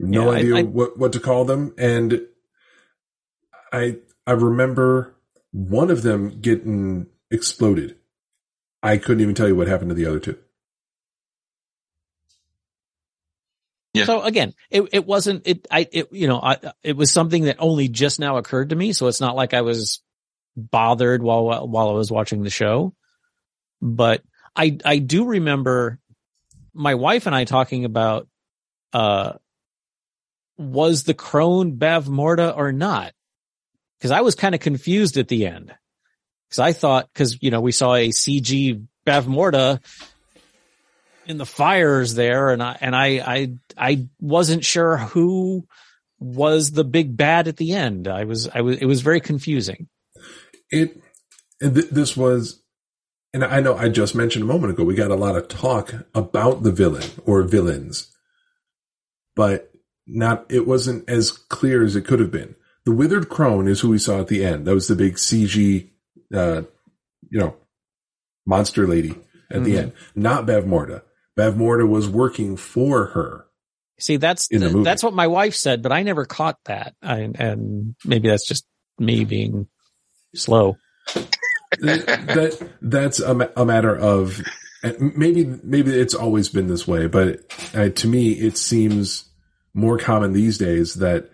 [0.01, 2.21] No yeah, idea I, I, what what to call them, and
[3.73, 5.15] I I remember
[5.53, 7.97] one of them getting exploded.
[8.83, 10.39] I couldn't even tell you what happened to the other two.
[13.95, 14.05] Yeah.
[14.05, 17.57] So again, it, it wasn't, it, I, it, you know, I, it was something that
[17.61, 18.93] only just now occurred to me.
[18.93, 20.03] So it's not like I was
[20.57, 22.95] bothered while, while I was watching the show,
[23.81, 24.23] but
[24.57, 25.99] I, I do remember
[26.73, 28.29] my wife and I talking about,
[28.93, 29.35] uh,
[30.57, 33.13] was the crone Bavmorda or not?
[34.01, 35.75] Cause I was kind of confused at the end.
[36.51, 39.81] Cause I thought, cause, you know, we saw a CG Bavmorda
[41.27, 45.67] in the fires there, and I and I I I wasn't sure who
[46.19, 48.09] was the big bad at the end.
[48.09, 49.89] I was I was it was very confusing.
[50.71, 51.01] It
[51.61, 52.63] th- this was,
[53.33, 54.85] and I know I just mentioned a moment ago.
[54.85, 58.13] We got a lot of talk about the villain or villains,
[59.35, 59.73] but
[60.07, 62.55] not it wasn't as clear as it could have been.
[62.85, 64.67] The withered crone is who we saw at the end.
[64.67, 65.91] That was the big CG,
[66.35, 66.63] uh,
[67.31, 67.57] you know,
[68.47, 69.11] monster lady
[69.51, 69.65] at mm-hmm.
[69.65, 69.93] the end.
[70.15, 71.03] Not Bavmorda.
[71.39, 73.47] Bavmorda was working for her.
[73.99, 76.95] See, that's the, that's what my wife said, but I never caught that.
[77.01, 78.67] I, and maybe that's just
[78.99, 79.69] me being
[80.35, 80.77] slow.
[81.81, 84.41] that that's a, a, matter of
[85.01, 87.41] maybe maybe it's always been this way, but
[87.75, 89.29] uh, to me it seems
[89.75, 91.31] more common these days that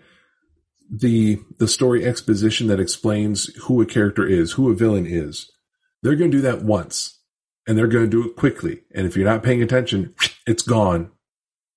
[0.89, 5.49] the the story exposition that explains who a character is, who a villain is,
[6.01, 7.19] they're going to do that once
[7.67, 8.81] and they're going to do it quickly.
[8.93, 10.15] And if you're not paying attention,
[10.47, 11.11] it's gone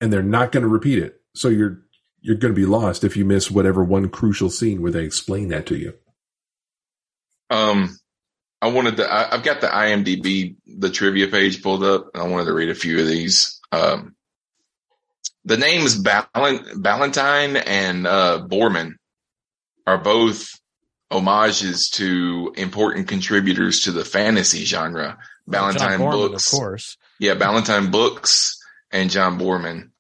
[0.01, 1.21] and they're not going to repeat it.
[1.35, 1.83] So you're,
[2.21, 5.49] you're going to be lost if you miss whatever one crucial scene where they explain
[5.49, 5.95] that to you.
[7.55, 7.97] Um,
[8.61, 12.27] I wanted to, I, have got the IMDb, the trivia page pulled up and I
[12.27, 13.61] wanted to read a few of these.
[13.71, 14.17] Um,
[15.45, 18.95] the names Ballantine and, uh, Boorman
[19.87, 20.49] are both
[21.13, 26.97] homages to important contributors to the fantasy genre Ballantine Boorman, Books, of course.
[27.21, 28.59] Yeah, Ballantine Books
[28.91, 29.91] and John Boorman.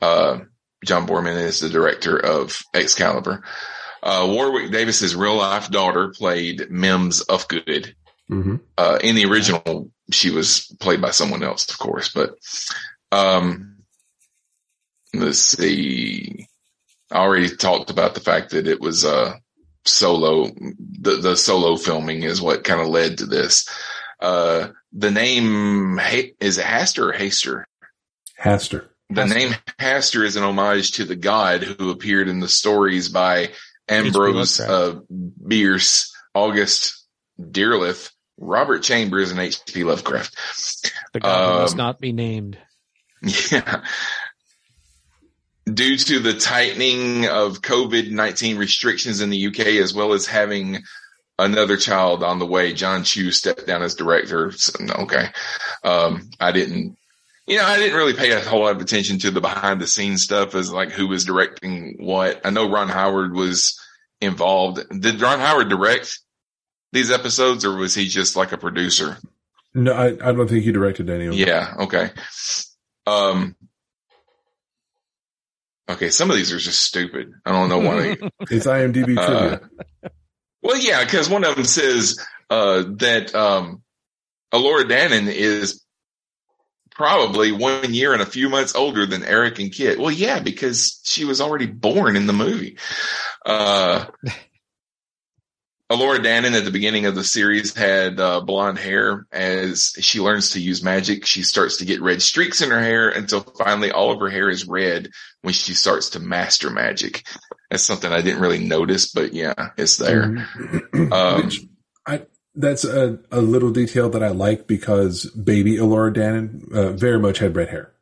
[0.00, 0.40] Uh,
[0.84, 3.42] John Boorman is the director of Excalibur.
[4.06, 7.94] Uh, Warwick Davis's real life daughter played Mims Ufgood.
[8.30, 8.56] Mm-hmm.
[8.78, 12.36] Uh, in the original, she was played by someone else, of course, but,
[13.10, 13.78] um,
[15.12, 16.46] let's see.
[17.10, 19.34] I already talked about the fact that it was, uh,
[19.84, 20.50] solo,
[21.00, 23.68] the, the solo filming is what kind of led to this.
[24.20, 25.98] Uh, the name
[26.38, 27.64] is it Hastur or Haster?
[28.40, 28.86] Hastur.
[29.10, 29.34] The Hastur.
[29.34, 33.50] name Hastur is an homage to the god who appeared in the stories by
[33.88, 37.06] Ambrose uh, Bierce, August
[37.40, 39.84] Derleth, Robert Chambers, and H.P.
[39.84, 40.34] Lovecraft.
[41.12, 42.58] The god um, must not be named.
[43.50, 43.82] Yeah.
[45.64, 50.84] Due to the tightening of COVID 19 restrictions in the UK, as well as having
[51.38, 52.72] another child on the way.
[52.72, 54.52] Jon Chu stepped down as director.
[54.52, 55.28] So, okay.
[55.82, 56.96] Um, I didn't,
[57.46, 59.86] you know, I didn't really pay a whole lot of attention to the behind the
[59.86, 62.44] scenes stuff as like who was directing what.
[62.44, 63.80] I know Ron Howard was
[64.20, 64.80] involved.
[65.00, 66.18] Did Ron Howard direct
[66.92, 69.18] these episodes or was he just like a producer?
[69.74, 71.46] No, I, I don't think he directed any of them.
[71.46, 71.74] Yeah.
[71.80, 72.10] Okay.
[73.06, 73.54] Um,
[75.88, 76.10] okay.
[76.10, 77.32] Some of these are just stupid.
[77.44, 78.16] I don't know why.
[78.50, 79.70] it's IMDb uh, trivia.
[80.62, 82.18] Well, yeah, because one of them says
[82.50, 83.82] uh, that um,
[84.52, 85.85] Elora Danan is
[86.96, 89.98] probably one year and a few months older than Airk and Kit.
[89.98, 92.78] Well, yeah, because she was already born in the movie.
[93.44, 94.06] Uh,
[95.90, 99.26] Elora Danan at the beginning of the series had uh, blonde hair.
[99.30, 103.10] As she learns to use magic, she starts to get red streaks in her hair
[103.10, 105.10] until finally all of her hair is red
[105.42, 107.26] when she starts to master magic.
[107.70, 110.22] That's something I didn't really notice, but yeah, it's there.
[110.22, 111.12] Mm-hmm.
[111.12, 111.50] Um,
[112.06, 112.22] I,
[112.56, 117.38] that's a, a little detail that I like because baby Elora Danan uh, very much
[117.38, 117.92] had red hair.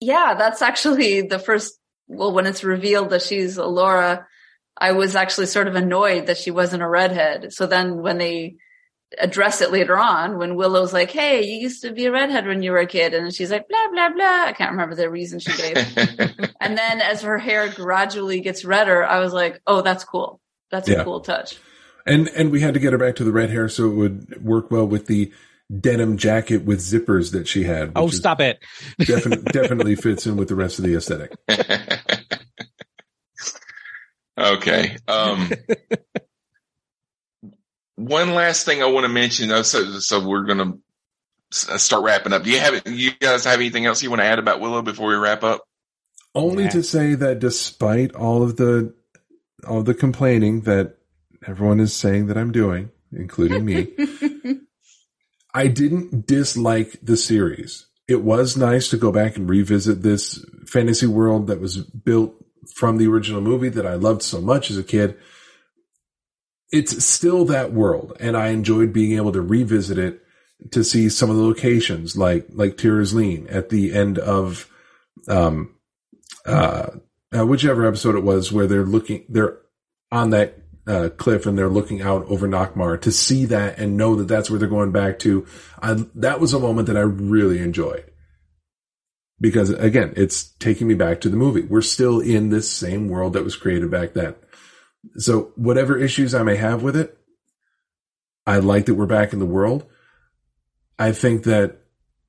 [0.00, 1.78] Yeah, that's actually the first.
[2.06, 4.24] Well, when it's revealed that she's Elora,
[4.76, 7.52] I was actually sort of annoyed that she wasn't a redhead.
[7.52, 8.56] So then when they
[9.18, 12.62] address it later on when Willow's like, "Hey, you used to be a redhead when
[12.62, 15.40] you were a kid," and she's like, "Blah blah blah." I can't remember the reason
[15.40, 15.76] she gave.
[16.60, 20.40] and then as her hair gradually gets redder, I was like, "Oh, that's cool.
[20.70, 21.00] That's yeah.
[21.00, 21.58] a cool touch."
[22.08, 24.44] And and we had to get her back to the red hair so it would
[24.44, 25.32] work well with the
[25.80, 27.92] denim jacket with zippers that she had.
[27.94, 28.58] Oh, stop it!
[28.98, 31.36] definitely definitely fits in with the rest of the aesthetic.
[34.38, 34.96] okay.
[35.06, 35.50] Um,
[37.96, 39.50] one last thing I want to mention.
[39.64, 42.44] So, so we're going to uh, start wrapping up.
[42.44, 45.08] Do you have you guys have anything else you want to add about Willow before
[45.08, 45.64] we wrap up?
[46.34, 46.70] Only yeah.
[46.70, 48.94] to say that despite all of the
[49.66, 50.97] all of the complaining that
[51.46, 53.88] everyone is saying that I'm doing, including me,
[55.54, 57.86] I didn't dislike the series.
[58.06, 62.34] It was nice to go back and revisit this fantasy world that was built
[62.74, 65.18] from the original movie that I loved so much as a kid
[66.70, 70.22] it's still that world, and I enjoyed being able to revisit it
[70.72, 74.70] to see some of the locations, like like Tir Asleen at the end of,
[75.28, 75.74] um,
[76.44, 76.90] uh,
[77.36, 79.58] uh, whichever episode it was, where they're looking, they're
[80.10, 80.58] on that
[80.88, 84.50] uh, cliff and they're looking out over Nockmaar to see that and know that that's
[84.50, 85.46] where they're going back to.
[85.80, 88.10] I, that was a moment that I really enjoyed
[89.40, 91.62] because again, it's taking me back to the movie.
[91.62, 94.34] We're still in this same world that was created back then.
[95.16, 97.18] So whatever issues I may have with it,
[98.46, 99.86] I like that we're back in the world.
[100.98, 101.82] I think that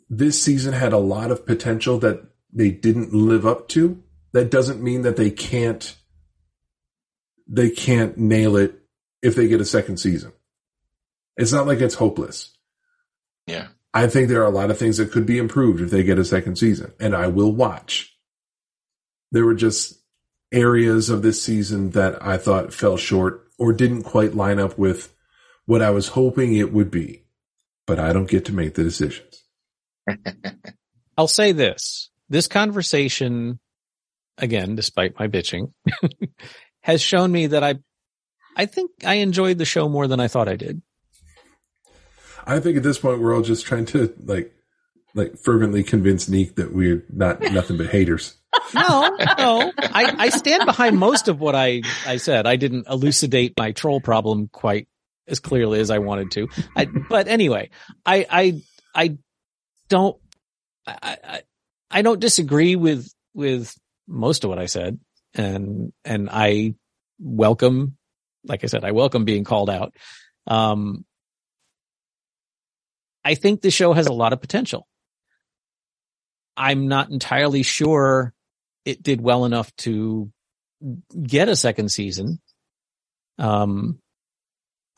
[0.10, 4.04] this season had a lot of potential that they didn't live up to.
[4.34, 5.96] That doesn't mean that they can't
[7.50, 8.80] they can't nail it
[9.22, 10.32] if they get a second season.
[11.36, 12.56] It's not like it's hopeless.
[13.48, 13.68] Yeah.
[13.94, 16.20] I think there are a lot of things that could be improved if they get
[16.20, 18.16] a second season, and I will watch.
[19.32, 20.00] There were just
[20.52, 25.14] areas of this season that I thought fell short or didn't quite line up with
[25.66, 27.24] what I was hoping it would be.
[27.88, 29.44] But I don't get to make the decisions.
[31.18, 32.12] I'll say this.
[32.30, 33.60] This conversation,
[34.38, 35.74] again, despite my bitching,
[36.82, 37.76] has shown me that I,
[38.56, 40.82] I think I enjoyed the show more than I thought I did.
[42.46, 44.54] I think at this point we're all just trying to like,
[45.14, 48.40] like fervently convince Neek that we're not nothing but haters
[48.74, 49.72] no, no.
[49.78, 52.48] I, I stand behind most of what I, I said.
[52.48, 54.88] I didn't elucidate my troll problem quite
[55.28, 56.48] as clearly as I wanted to.
[56.76, 57.70] I, but anyway,
[58.06, 58.62] I, I,
[58.96, 59.18] I
[59.88, 60.18] don't,
[60.88, 61.42] I, I,
[61.92, 63.74] I don't disagree with, with
[64.08, 65.00] most of what I said.
[65.34, 66.76] And, and I
[67.20, 67.98] welcome,
[68.46, 69.94] like I said, I welcome being called out.
[70.48, 71.06] Um,
[73.24, 74.88] I think the show has a lot of potential.
[76.58, 78.34] I'm not entirely sure
[78.86, 80.32] it did well enough to
[81.22, 82.40] get a second season.
[83.38, 84.00] Um,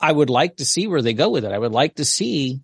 [0.00, 1.52] I would like to see where they go with it.
[1.52, 2.62] I would like to see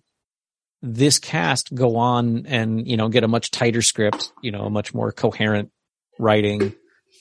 [0.81, 4.69] this cast go on and, you know, get a much tighter script, you know, a
[4.69, 5.71] much more coherent
[6.17, 6.73] writing,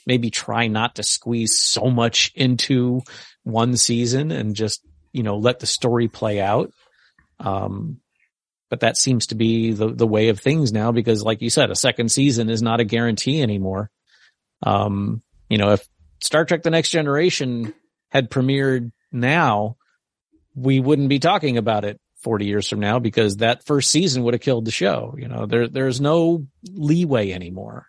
[0.09, 3.03] maybe try not to squeeze so much into
[3.45, 4.81] one season and just,
[5.13, 6.73] you know, let the story play out.
[7.39, 8.01] Um,
[8.71, 11.71] but that seems to be the, the way of things now because like you said,
[11.71, 13.91] a second season is not a guarantee anymore.
[14.63, 15.87] Um, you know, if
[16.21, 17.75] Star Trek The Next Generation
[18.09, 19.77] had premiered now,
[20.55, 24.33] we wouldn't be talking about it 40 years from now because that first season would
[24.35, 25.15] have killed the show.
[25.19, 27.87] You know, there, there's no leeway anymore.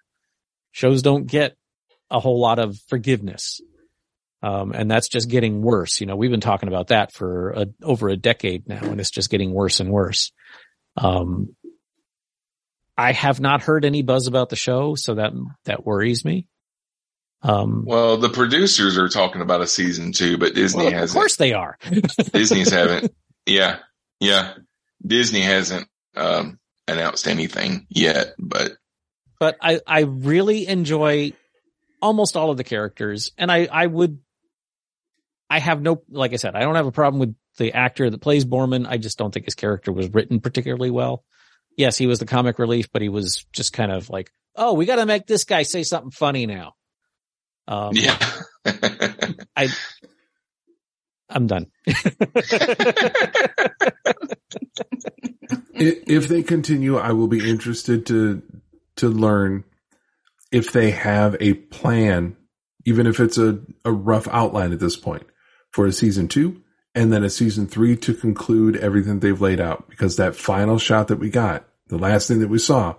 [0.71, 1.55] Shows don't get
[2.11, 3.61] a whole lot of forgiveness.
[4.41, 5.99] Um, and that's just getting worse.
[5.99, 9.11] You know, we've been talking about that for a, over a decade now and it's
[9.11, 10.31] just getting worse and worse.
[10.95, 11.55] Um,
[12.97, 15.31] I have not heard any buzz about the show, so that,
[15.65, 16.47] that worries me.
[17.41, 21.11] Um, well, the producers are talking about a season two, but Disney well, hasn't.
[21.11, 21.77] Of course they are.
[22.33, 23.13] Disney's haven't.
[23.45, 23.79] Yeah.
[24.19, 24.53] Yeah.
[25.03, 28.73] Disney hasn't, um, announced anything yet, but.
[29.39, 31.33] But I, I really enjoy
[32.01, 34.19] almost all of the characters and I, I would,
[35.49, 38.21] I have no, like I said, I don't have a problem with the actor that
[38.21, 38.87] plays Boorman.
[38.87, 41.23] I just don't think his character was written particularly well.
[41.75, 44.85] Yes, he was the comic relief, but he was just kind of like, oh, we
[44.85, 46.73] got to make this guy say something funny now.
[47.67, 48.17] Um, yeah.
[49.55, 49.69] I,
[51.29, 51.67] I'm done.
[55.75, 58.41] if they continue, I will be interested to
[58.97, 59.63] to learn
[60.51, 62.35] if they have a plan,
[62.85, 65.27] even if it's a, a rough outline at this point,
[65.71, 66.61] for a season two
[66.95, 69.87] and then a season three to conclude everything they've laid out.
[69.89, 72.95] Because that final shot that we got, the last thing that we saw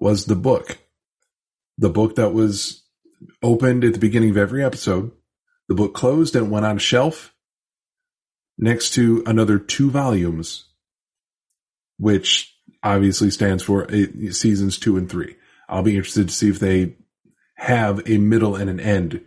[0.00, 0.78] was the book.
[1.78, 2.82] The book that was
[3.42, 5.12] opened at the beginning of every episode.
[5.68, 7.34] The book closed and went on a shelf.
[8.58, 10.66] next to another two volumes,
[11.98, 15.36] which obviously stands for uh, seasons two and three.
[15.72, 16.96] I'll be interested to see if they
[17.56, 19.24] have a middle and an end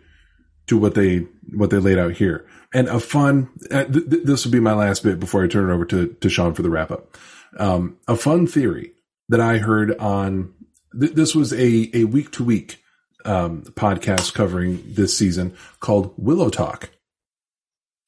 [0.66, 2.46] to what they what they laid out here.
[2.74, 5.70] And a fun uh, th- th- this will be my last bit before I turn
[5.70, 7.16] it over to to Sean for the wrap up.
[7.58, 8.92] Um, a fun theory
[9.28, 10.54] that I heard on
[10.98, 12.82] th- this was a a week to week
[13.24, 16.90] podcast covering this season called Willow Talk.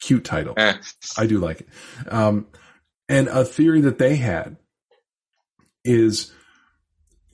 [0.01, 0.55] Cute title.
[0.57, 0.75] Eh.
[1.17, 1.69] I do like it.
[2.09, 2.47] Um,
[3.09, 4.57] and a theory that they had
[5.85, 6.33] is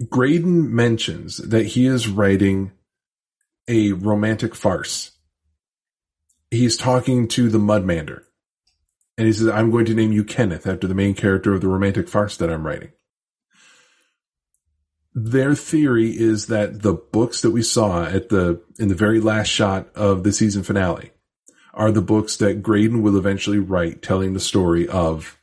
[0.08, 2.72] Graydon mentions that he is writing
[3.68, 5.12] a romantic farce.
[6.50, 8.24] He's talking to the Mudmander.
[9.16, 11.68] And he says, I'm going to name you Kenneth after the main character of the
[11.68, 12.90] romantic farce that I'm writing.
[15.14, 19.46] Their theory is that the books that we saw at the, in the very last
[19.46, 21.12] shot of the season finale
[21.72, 25.38] are the books that Graydon will eventually write telling the story of,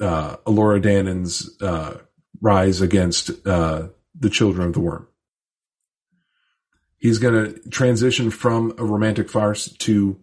[0.00, 1.98] uh, Elora Danan's, uh,
[2.40, 3.88] rise against, uh,
[4.18, 5.08] the children of the worm.
[6.98, 10.18] He's going to transition from a romantic farce to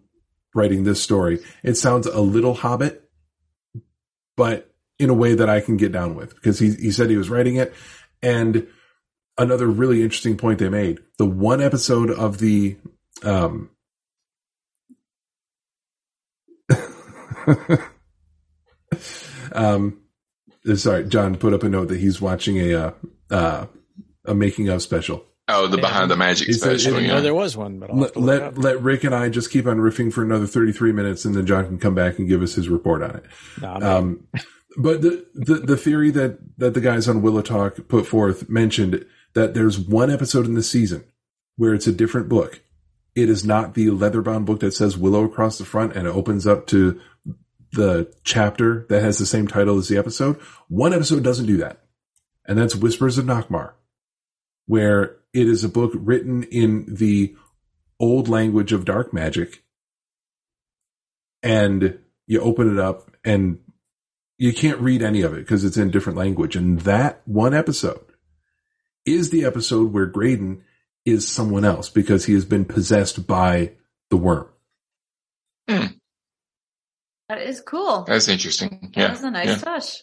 [0.54, 1.40] writing this story.
[1.62, 3.08] It sounds a little Hobbit,
[4.36, 7.16] but in a way that I can get down with because he, he said he
[7.16, 7.74] was writing it.
[8.22, 8.66] And
[9.38, 12.76] another really interesting point they made the one episode of the,
[13.22, 13.70] um,
[19.52, 20.01] um,
[20.74, 22.92] sorry, John put up a note that he's watching a, uh,
[23.30, 23.66] uh,
[24.24, 25.24] a making of special.
[25.48, 26.92] Oh, the behind the magic He special.
[26.92, 27.14] I didn't yeah.
[27.16, 28.54] know there was one, but I'll Let, to look it up.
[28.56, 31.34] let let Rick and I just keep on riffing for another thirty three minutes, and
[31.34, 33.24] then John can come back and give us his report on it.
[33.60, 34.26] No, I'm Um,
[34.76, 39.04] but the, the the theory that that the guys on Willow Talk put forth mentioned
[39.34, 41.04] that there's one episode in the season
[41.56, 42.62] where it's a different book.
[43.14, 46.46] It is not the leather-bound book that says Willow across the front and it opens
[46.46, 46.98] up to
[47.72, 50.36] the chapter that has the same title as the episode.
[50.68, 51.80] One episode doesn't do that,
[52.46, 53.72] and that's Whispers of Nockmaar,
[54.66, 57.34] where it is a book written in the
[57.98, 59.62] old language of dark magic,
[61.42, 63.58] and you open it up and
[64.38, 66.56] you can't read any of it because it's in different language.
[66.56, 68.04] And that one episode
[69.04, 70.64] is the episode where Graydon
[71.04, 73.72] is someone else because he has been possessed by
[74.10, 74.48] the worm.
[75.68, 75.86] Hmm.
[77.32, 78.02] That is cool.
[78.02, 78.92] That's interesting.
[78.94, 79.56] That was a nice yeah.
[79.56, 80.02] touch.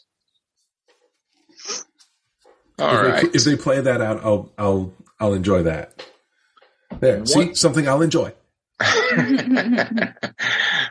[2.80, 3.22] All if, right.
[3.22, 6.04] they, if they play that out, I'll I'll I'll enjoy that.
[7.00, 8.34] There, see something I'll enjoy.
[8.82, 8.88] All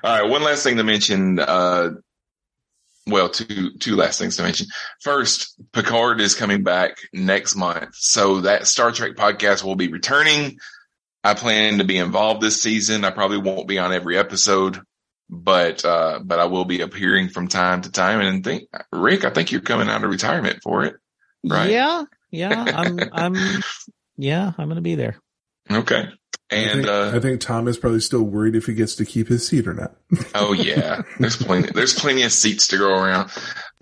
[0.04, 0.30] right.
[0.30, 1.40] One last thing to mention.
[1.40, 1.94] Uh,
[3.08, 4.68] well, two two last things to mention.
[5.02, 10.58] First, Picard is coming back next month, so that Star Trek podcast will be returning.
[11.24, 13.04] I plan to be involved this season.
[13.04, 14.80] I probably won't be on every episode,
[15.30, 18.20] but uh, but I will be appearing from time to time.
[18.20, 20.94] And think, Rick, I think you're coming out of retirement for it,
[21.44, 21.70] right?
[21.70, 22.64] Yeah, yeah.
[22.76, 23.36] I'm, I'm,
[24.16, 24.52] yeah.
[24.56, 25.18] I'm going to be there.
[25.70, 26.08] Okay.
[26.50, 29.04] I And think, uh, I think Tom is probably still worried if he gets to
[29.04, 29.94] keep his seat or not.
[30.34, 31.70] Oh yeah, there's plenty.
[31.72, 33.30] There's plenty of seats to go around.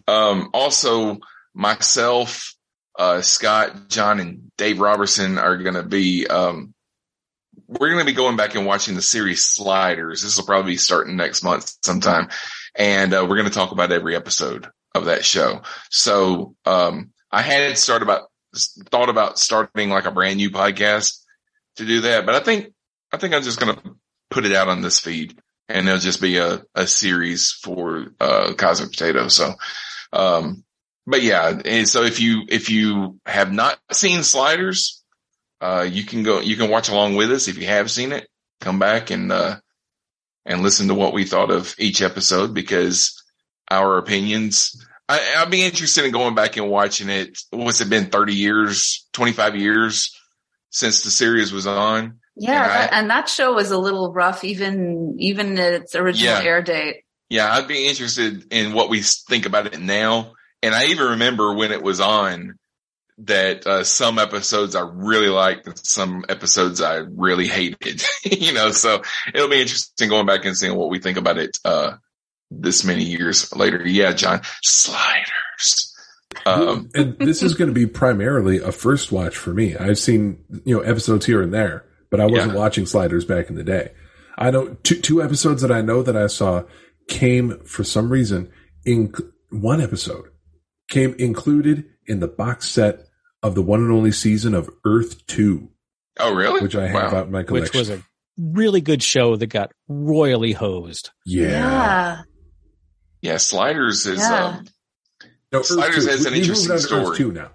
[0.08, 1.18] Um, also,
[1.54, 2.54] myself,
[2.98, 6.26] uh, Scott, John, and Dave Robertson are going to be.
[6.26, 6.74] Um,
[7.66, 10.22] we're going to be going back and watching the series Sliders.
[10.22, 12.28] This will probably be starting next month sometime,
[12.74, 15.62] and uh, we're going to talk about every episode of that show.
[15.90, 18.28] So um, I had started about
[18.90, 21.20] thought about starting like a brand new podcast
[21.76, 22.72] to do that, but I think
[23.12, 23.96] I think I'm just going to
[24.30, 25.38] put it out on this feed
[25.68, 29.28] and it'll just be a, a series for, uh, Cosmic Potato.
[29.28, 29.54] So,
[30.12, 30.64] um,
[31.06, 35.02] but yeah, and so if you, if you have not seen Sliders,
[35.60, 37.48] uh, you can go, you can watch along with us.
[37.48, 38.28] If you have seen it,
[38.60, 39.56] come back and, uh,
[40.44, 43.20] and listen to what we thought of each episode because
[43.70, 47.38] our opinions, I, I'd be interested in going back and watching it.
[47.50, 48.06] What's it been?
[48.06, 50.14] 30 years, 25 years
[50.70, 52.18] since the series was on.
[52.36, 56.34] Yeah, And I- that, and that show was a little rough, even even its original
[56.34, 56.42] Yeah.
[56.42, 56.96] air date.
[57.30, 60.32] Yeah, I'd be interested in what we think about it now.
[60.62, 62.54] And I even remember when it was on
[63.18, 68.70] that uh, some episodes I really liked and some episodes I really hated, you know,
[68.72, 69.02] so
[69.32, 71.94] it'll be interesting going back and seeing what we think about it, uh,
[72.50, 73.86] this many years later.
[73.86, 75.94] Yeah, John, sliders.
[76.44, 79.76] Um, and this is going to be primarily a first watch for me.
[79.76, 82.58] I've seen you know episodes here and there, but I wasn't Yeah.
[82.58, 83.92] watching Sliders back in the day.
[84.36, 86.64] I know two two episodes that I know that I saw
[87.08, 88.50] came for some reason
[88.84, 89.12] in
[89.50, 90.26] one episode
[90.88, 93.05] came included in the box set
[93.46, 95.70] of the one and only season of Earth Two,
[96.20, 96.60] oh, really?
[96.60, 97.18] which I have Wow.
[97.20, 97.78] out in my collection.
[97.80, 98.02] Which was a
[98.38, 101.10] really good show that got royally hosed.
[101.24, 101.48] Yeah.
[101.48, 102.22] Yeah.
[103.22, 104.44] Yeah, Sliders is Yeah.
[104.58, 104.66] um,
[105.52, 107.16] No, Sliders Earth has an We- we interesting moved on to Earth story.
[107.18, 107.50] two now.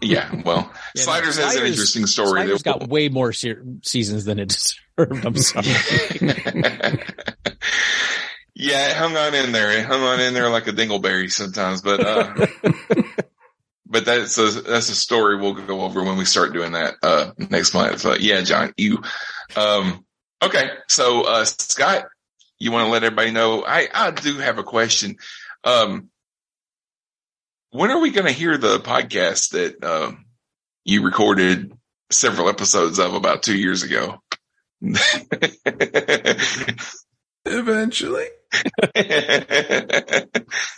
[0.00, 0.42] yeah.
[0.44, 0.58] Well,
[0.94, 2.28] Yeah, no, Sliders has an interesting story.
[2.42, 4.48] Sliders that- got way more se- seasons than it
[4.96, 5.24] deserved.
[5.26, 5.66] I'm sorry.
[8.54, 9.72] yeah, it hung on in there.
[9.78, 12.46] It hung on in there like a dingleberry sometimes, but uh,
[13.86, 17.32] but that's a that's a story we'll go over when we start doing that uh
[17.36, 18.02] next month.
[18.02, 19.02] But yeah, John, you
[19.56, 20.04] um
[20.42, 20.70] okay.
[20.88, 22.06] So uh Scott,
[22.58, 23.64] you want to let everybody know?
[23.64, 25.16] I I do have a question.
[25.64, 26.08] Um,
[27.70, 30.24] when are we going to hear the podcast that um
[30.84, 31.72] you recorded
[32.10, 34.20] several episodes of about two years ago?
[37.44, 38.26] Eventually.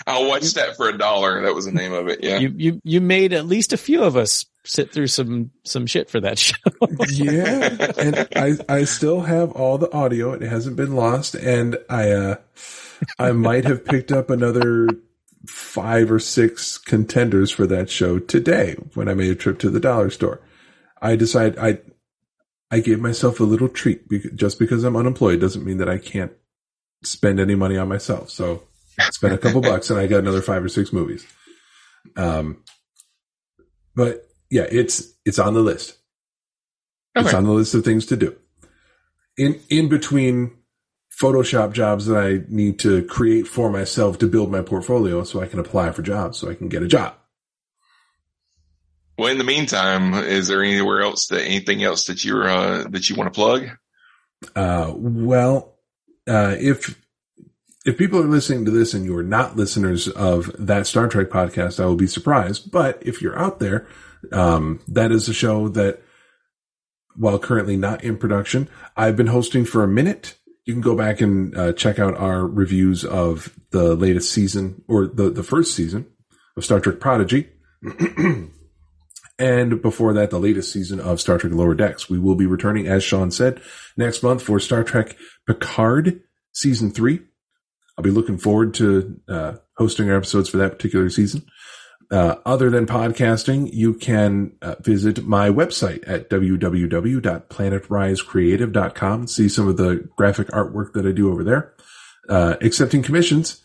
[0.07, 1.43] I'll watch that for a dollar.
[1.43, 2.21] That was the name of it.
[2.23, 2.39] Yeah.
[2.39, 6.11] You you you made at least a few of us sit through some some shit
[6.11, 6.55] for that show.
[7.09, 10.33] yeah, and I I still have all the audio.
[10.33, 12.37] It hasn't been lost, and I uh
[13.19, 14.89] I might have picked up another
[15.47, 19.81] five or six contenders for that show today when I made a trip to the
[19.81, 20.41] dollar store.
[21.01, 21.79] I decided I
[22.71, 25.99] I gave myself a little treat because just because I'm unemployed doesn't mean that I
[25.99, 26.33] can't
[27.07, 28.31] spend any money on myself.
[28.31, 28.63] So
[28.99, 31.27] I spent a couple bucks and I got another five or six movies.
[32.17, 32.63] Um,
[33.95, 35.97] but yeah, it's it's on the list.
[37.15, 38.37] It's on the list of things to do.
[39.39, 40.53] In in between
[41.19, 45.47] Photoshop jobs that I need to create for myself to build my portfolio so I
[45.47, 47.15] can apply for jobs so I can get a job.
[49.19, 53.09] Well, in the meantime, is there anywhere else that anything else that you're uh, that
[53.09, 53.71] you want to plug?
[54.55, 55.76] Uh, well,
[56.27, 57.01] uh, if
[57.85, 61.29] if people are listening to this and you are not listeners of that Star Trek
[61.29, 62.73] podcast, I will be surprised.
[62.73, 63.87] But if you're out there,
[64.33, 66.03] um, that is a show that,
[67.15, 70.37] while currently not in production, I've been hosting for a minute.
[70.65, 75.07] You can go back and uh, check out our reviews of the latest season or
[75.07, 76.07] the the first season
[76.57, 77.49] of Star Trek Prodigy.
[79.39, 82.09] And before that, the latest season of Star Trek Lower Decks.
[82.09, 83.61] We will be returning, as Sean said,
[83.97, 85.15] next month for Star Trek
[85.47, 86.23] Picard
[86.53, 87.21] season three.
[87.99, 91.45] I'll be looking forward to uh, hosting our episodes for that particular season.
[92.11, 99.67] Uh, other than podcasting, you can uh, visit my website at www.planetrisecreative.com and see some
[99.67, 101.75] of the graphic artwork that I do over there.
[102.29, 103.61] Uh, accepting commissions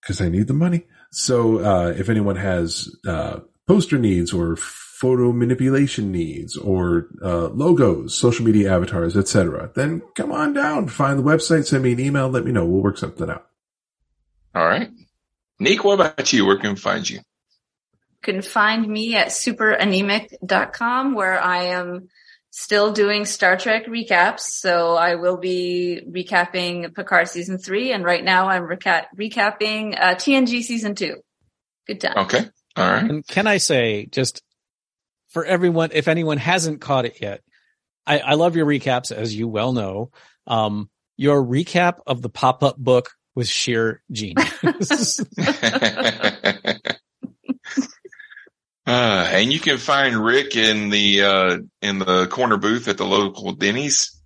[0.00, 0.84] because I need the money.
[1.10, 8.16] So uh, if anyone has uh, poster needs or photo manipulation needs or uh, logos,
[8.16, 12.28] social media avatars, etc., then come on down, find the website, send me an email,
[12.28, 12.64] let me know.
[12.64, 13.46] We'll work something out.
[14.54, 14.90] All right.
[15.58, 16.46] Nick, what about you?
[16.46, 17.16] Where can we find you?
[17.16, 17.22] You
[18.22, 22.08] can find me at superanemic.com where I am
[22.50, 24.40] still doing Star Trek recaps.
[24.40, 27.92] So I will be recapping Picard season three.
[27.92, 31.16] And right now I'm reca- recapping uh, TNG season two.
[31.86, 32.18] Good time.
[32.18, 32.48] Okay.
[32.76, 33.04] All right.
[33.04, 34.42] And can I say just
[35.28, 37.42] for everyone, if anyone hasn't caught it yet,
[38.06, 40.10] I, I love your recaps, as you well know.
[40.46, 45.20] Um, your recap of the pop up book was sheer genius.
[48.84, 53.06] Uh, and you can find Rick in the uh, in the corner booth at the
[53.06, 54.20] local Denny's,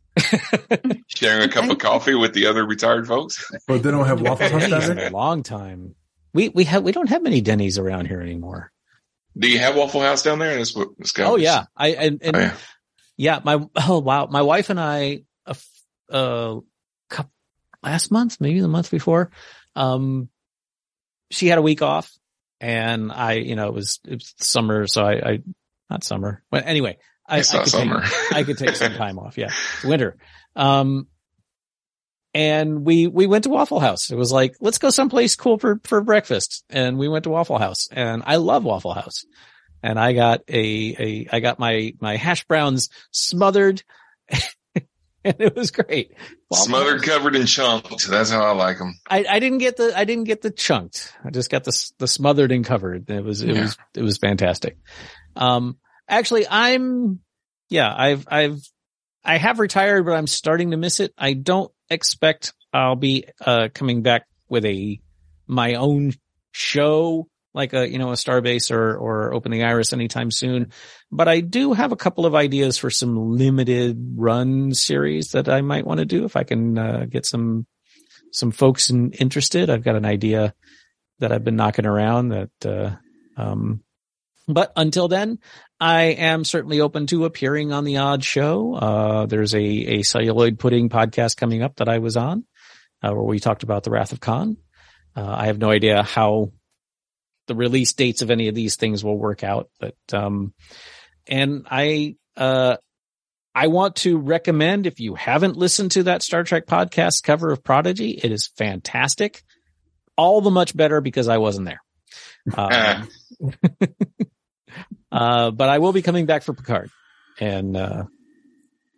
[1.08, 3.44] sharing a cup of coffee with the other retired folks.
[3.68, 5.94] But they don't have Waffle House in a long time.
[6.36, 8.70] We we have we don't have many Denny's around here anymore.
[9.36, 10.56] Do you have Waffle House down there?
[10.56, 12.56] That's what Scott Oh yeah, I and, and Oh, yeah.
[13.16, 13.40] yeah.
[13.42, 15.54] my oh wow, my wife and I uh,
[16.10, 16.60] uh
[17.82, 19.30] last month, maybe the month before,
[19.74, 20.28] um,
[21.30, 22.10] she had a week off,
[22.60, 25.42] and I, you know, it was it was summer, so I, I
[25.88, 28.02] not summer, but anyway, I, I could summer.
[28.02, 29.38] Take, I could take some time off.
[29.38, 30.16] Yeah, it's winter.
[30.54, 31.06] Um,
[32.36, 34.10] and we we went to Waffle House.
[34.10, 37.58] It was like let's go someplace cool for for breakfast, and we went to Waffle
[37.58, 39.24] House, and I love Waffle House.
[39.82, 43.82] And I got a a I got my my hash browns smothered,
[45.24, 46.12] and it was great.
[46.50, 48.06] Waffle Smothered, House- covered in chunks.
[48.06, 48.98] That's how I like them.
[49.08, 51.12] I, I didn't get the I didn't get the chunked.
[51.24, 53.08] I just got the the smothered and covered.
[53.10, 53.62] It was it Yeah.
[53.62, 54.76] was it was fantastic.
[55.36, 57.20] Um, actually, I'm
[57.70, 58.60] yeah I've I've
[59.24, 61.12] I have retired, but I'm starting to miss it.
[61.18, 65.00] I don't expect I'll be uh coming back with a
[65.46, 66.12] my own
[66.52, 70.70] show like a you know a Starbase or or Open the Iris anytime soon.
[71.10, 75.62] But I do have a couple of ideas for some limited run series that I
[75.62, 77.66] might want to do if I can uh, get some
[78.30, 79.70] some folks in, interested.
[79.70, 80.54] I've got an idea
[81.18, 82.96] that I've been knocking around that uh,
[83.40, 83.82] um,
[84.48, 85.38] But until then,
[85.80, 88.74] I am certainly open to appearing on the odd show.
[88.74, 92.44] Uh, there's a, a celluloid pudding podcast coming up that I was on,
[93.02, 94.56] uh, where we talked about the Wrath of Khan.
[95.16, 96.52] Uh, I have no idea how
[97.48, 100.54] the release dates of any of these things will work out, but, um,
[101.26, 102.76] and I, uh,
[103.54, 107.64] I want to recommend if you haven't listened to that Star Trek podcast cover of
[107.64, 109.42] Prodigy, it is fantastic.
[110.16, 111.80] All the much better because I wasn't there.
[112.56, 113.08] Um,
[115.12, 116.90] uh, but I will be coming back for Picard,
[117.38, 118.04] and uh,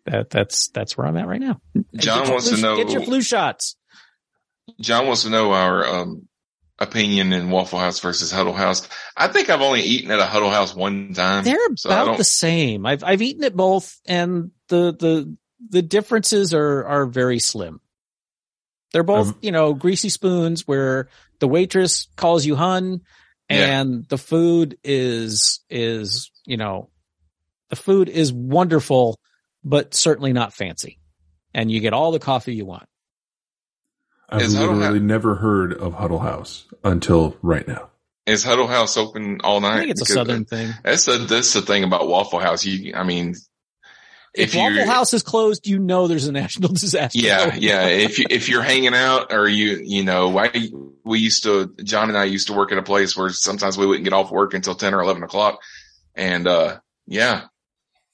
[0.07, 1.61] that that's that's where I'm at right now.
[1.97, 2.77] John wants flu, to know.
[2.77, 3.77] Get your flu shots.
[4.81, 6.29] John wants to know our um,
[6.79, 8.89] opinion in Waffle House versus Huddle House.
[9.17, 11.45] I think I've only eaten at a Huddle House one time.
[11.45, 12.87] They're so about don't- the same.
[12.87, 15.37] I've I've eaten it both, and the the
[15.71, 17.81] the differences are are very slim.
[18.93, 21.09] They're both, you know, greasy spoons where
[21.41, 23.03] the waitress calls you hun
[23.51, 23.81] Yeah.
[23.81, 26.91] and the food is is, you know,
[27.71, 29.19] the food is wonderful
[29.65, 30.99] but certainly not fancy.
[31.55, 32.89] And you get all the coffee you want.
[34.29, 37.91] I've Is literally House- never heard of Huddle House until right now.
[38.27, 39.77] Is Huddle House open all night?
[39.77, 40.75] I think it's a Because southern thing.
[40.85, 42.65] That's the that's the thing about Waffle House.
[42.65, 43.35] You, I mean,
[44.39, 47.19] If, if, Waffle House is closed, you know there's a national disaster.
[47.19, 47.87] Yeah, yeah.
[47.87, 50.51] If you if you're hanging out or you you know, I
[51.05, 53.87] we used to John and I used to work at a place where sometimes we
[53.87, 55.61] wouldn't get off work until ten or eleven o'clock,
[56.15, 57.45] and uh yeah,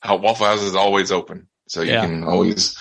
[0.04, 2.06] Waffle House is always open, so you Yeah.
[2.06, 2.74] can always.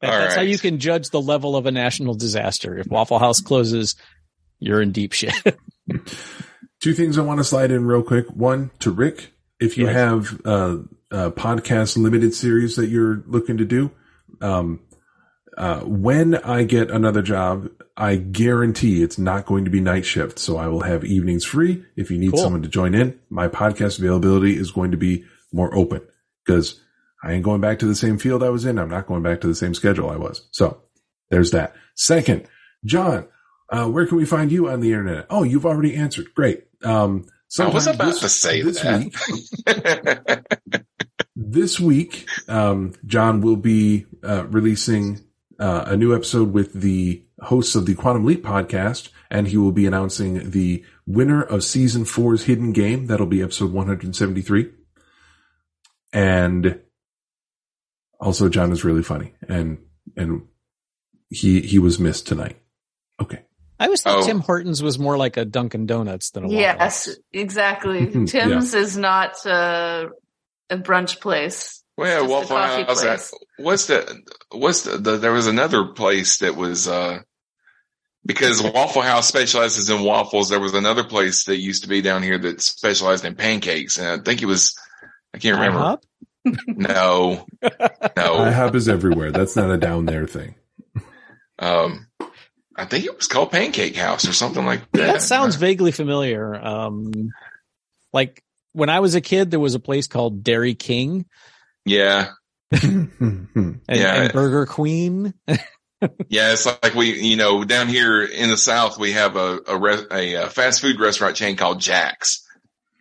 [0.00, 2.76] That- All that's how you can judge the level of a national disaster.
[2.78, 3.96] If Waffle House closes,
[4.58, 5.32] you're in deep shit.
[6.80, 8.26] Two things I want to slide in real quick.
[8.30, 9.94] One to Rick, if you Yes.
[9.94, 10.76] have uh,
[11.10, 13.90] a podcast limited series that you're looking to do,
[14.40, 14.80] um,
[15.56, 20.38] uh, when I get another job, I guarantee it's not going to be night shift.
[20.38, 21.82] So I will have evenings free.
[21.96, 22.40] If you need Cool.
[22.42, 26.02] someone to join in, my podcast availability is going to be more open
[26.44, 26.78] because
[27.24, 28.78] I ain't going back to the same field I was in.
[28.78, 30.46] I'm not going back to the same schedule I was.
[30.50, 30.82] So
[31.30, 31.74] there's that.
[31.94, 32.46] Second,
[32.84, 33.26] John,
[33.70, 35.26] uh, where can we find you on the internet?
[35.30, 36.34] Oh, you've already answered.
[36.34, 36.64] Great.
[36.84, 37.24] Um,
[37.64, 39.00] I was about this- to say this that.
[39.00, 40.44] week,
[41.36, 45.20] this week, um, John will be uh, releasing
[45.58, 49.72] uh, a new episode with the hosts of the Quantum Leap podcast, and he will
[49.72, 53.06] be announcing the winner of season four's hidden game.
[53.06, 54.70] That'll be episode 173.
[56.12, 56.80] And
[58.20, 59.78] also, John is really funny, and
[60.16, 60.46] and
[61.28, 62.58] he he was missed tonight.
[63.20, 63.42] Okay.
[63.78, 64.26] I always thought Oh.
[64.26, 67.16] Tim Hortons was more like a Dunkin' Donuts than a Waffle Yes, House.
[67.32, 68.06] exactly.
[68.06, 70.08] Mhm, Tim's is not uh,
[70.70, 71.82] a brunch place.
[71.96, 73.02] Well, Just a Waffle coffee House.
[73.02, 73.34] I- place.
[73.58, 77.20] what's the what's the, the there was another place that was uh
[78.24, 80.48] because Waffle House specializes in waffles.
[80.48, 84.06] There was another place that used to be down here that specialized in pancakes, and
[84.08, 84.74] I think it was
[85.34, 85.78] I can't remember.
[85.78, 85.98] IHOP?
[86.66, 87.78] No, no.
[88.16, 89.32] IHOP is everywhere.
[89.32, 90.54] That's not a down there thing.
[91.58, 92.06] Um,
[92.76, 95.06] I think it was called Pancake House or something like that.
[95.06, 96.54] That sounds vaguely familiar.
[96.54, 97.30] Um,
[98.12, 98.42] like
[98.72, 101.26] when I was a kid, there was a place called Dairy King
[101.84, 102.28] Yeah,
[102.70, 104.22] and, Yeah.
[104.22, 105.32] and Burger Queen.
[106.28, 106.52] yeah.
[106.52, 110.06] It's like we, you know, down here in the South, we have a a, re-
[110.10, 112.46] a, uh fast food restaurant chain called Jack's,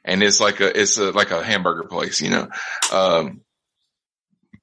[0.05, 2.47] and it's like a it's a, like a hamburger place, you know.
[2.93, 3.41] Um,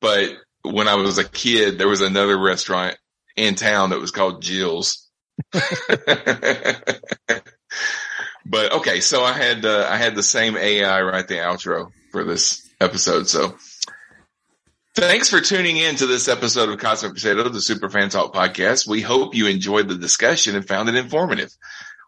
[0.00, 0.30] but
[0.62, 2.96] when I was a kid, there was another restaurant
[3.36, 5.01] in town that was called Jill's.
[8.46, 12.24] but okay, so I had uh, I had the same AI write the outro for
[12.24, 13.28] this episode.
[13.28, 13.56] So
[14.94, 18.86] thanks for tuning in to this episode of Cosmic Potato, the Super Fan Talk podcast.
[18.86, 21.50] We hope you enjoyed the discussion and found it informative.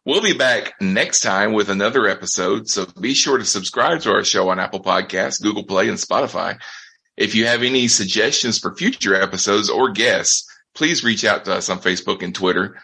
[0.06, 4.22] We'll be back next time with another episode, so be sure to subscribe to our
[4.22, 6.58] show on Apple Podcasts, Google Play, and Spotify.
[7.16, 11.70] If you have any suggestions for future episodes or guests, please reach out to us
[11.70, 12.76] on Facebook and Twitter.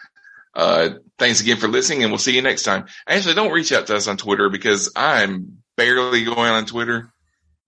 [0.53, 2.85] Uh, thanks again for listening, and we'll see you next time.
[3.07, 7.11] Actually, don't reach out to us on Twitter because I'm barely going on Twitter.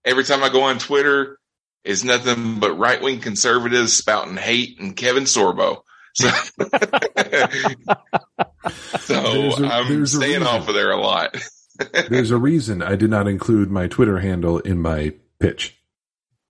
[0.05, 1.39] Every time I go on Twitter,
[1.83, 5.81] it's nothing but right wing conservatives spouting hate and Kevin Sorbo.
[6.13, 6.29] So,
[8.99, 11.35] so I'm staying off of there a lot.
[12.09, 15.75] There's a reason I did not include my Twitter handle in my pitch.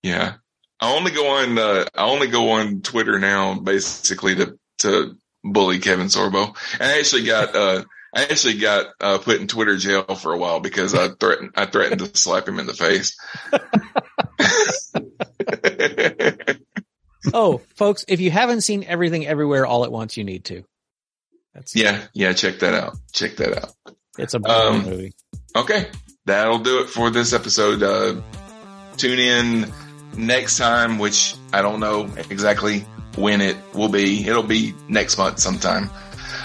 [0.02, 0.34] Yeah.
[0.82, 5.80] I only go on, uh, I only go on Twitter now basically to, to bully
[5.80, 6.56] Kevin Sorbo.
[6.80, 7.84] And I actually got, uh,
[8.16, 11.66] I actually got, uh, put in Twitter jail for a while because I threatened, I
[11.66, 13.18] threatened to slap him in the face.
[17.34, 20.64] oh, folks, if you haven't seen Everything Everywhere All at Once, you need to.
[21.54, 22.02] That's yeah.
[22.14, 22.34] Yeah.
[22.34, 22.96] Check that out.
[23.12, 23.96] Check that out.
[24.18, 25.14] it's a Um, movie.
[25.56, 25.88] Okay.
[26.26, 27.84] that'll do it for this episode.
[27.84, 28.22] Uh,
[28.98, 29.72] tune in
[30.18, 32.86] next time, which I don't know exactly
[33.16, 34.28] when it will be.
[34.28, 35.90] It'll be next month sometime.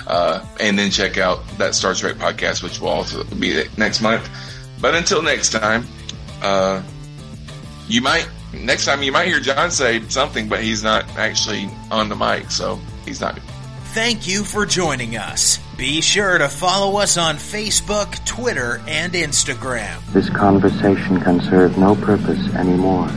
[0.07, 4.29] Uh, and then check out that Star Trek podcast, which will also be next month.
[4.81, 5.87] But until next time,
[6.43, 6.83] uh,
[7.89, 12.09] you might, next time you might hear John say something, but he's not actually on
[12.09, 13.39] the mic, so he's not.
[13.93, 15.59] Thank you for joining us.
[15.77, 20.05] Be sure to follow us on Facebook, Twitter, and Instagram.
[20.13, 23.11] This conversation can serve no purpose anymore.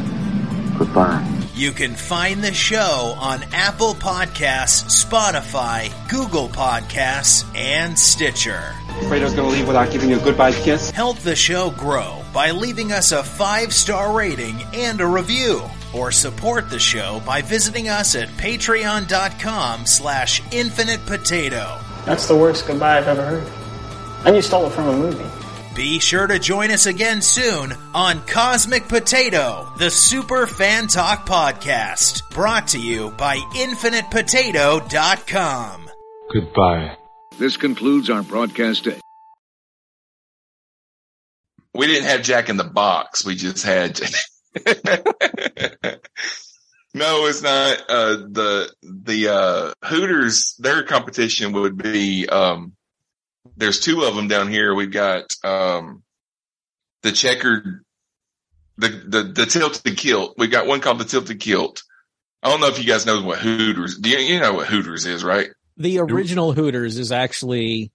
[0.82, 1.24] Goodbye.
[1.54, 8.74] You can find the show on Apple Podcasts, Spotify, Google Podcasts, and Stitcher.
[9.08, 10.90] Fredo's gonna leave without giving you a goodbye kiss?
[10.90, 15.62] Help the show grow by leaving us a five star rating and a review.
[15.94, 21.80] Or support the show by visiting us at patreon.com slash infinite potato.
[22.06, 23.48] That's the worst goodbye I've ever heard.
[24.26, 25.41] And you stole it from a movie.
[25.74, 32.30] Be sure to join us again soon on Cosmic Potato, the Super Fan Talk podcast,
[32.32, 35.90] brought to you by InfinitePotato.com.
[36.34, 36.98] Goodbye.
[37.40, 39.00] This concludes our broadcast day.
[41.74, 43.24] We didn't have Jack in the Box.
[43.24, 43.98] We just had.
[46.94, 47.82] no, it's not.
[47.88, 50.56] Uh, the the uh, Hooters.
[50.60, 52.28] Their competition would be.
[52.28, 52.74] Um,
[53.58, 54.74] there's two of them down here.
[54.74, 56.04] We've got um,
[57.04, 57.84] the checkered,
[58.78, 60.36] the, the the tilted kilt.
[60.38, 61.84] We've got one called the tilted kilt.
[62.44, 63.98] I don't know if you guys know what Hooters.
[63.98, 65.50] Do you, you know what Hooters is, right?
[65.78, 67.92] The original Hooters is actually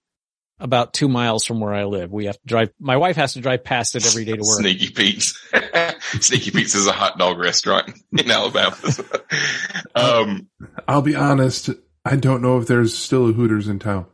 [0.59, 2.11] about two miles from where I live.
[2.11, 2.69] We have to drive.
[2.79, 4.59] My wife has to drive past it every day to work.
[4.59, 5.39] Sneaky Pete's.
[6.25, 8.77] Sneaky Pete's is a hot dog restaurant in Alabama.
[9.95, 10.47] um,
[10.87, 11.69] I'll be honest.
[12.05, 14.05] I don't know if there's still a Hooters in town.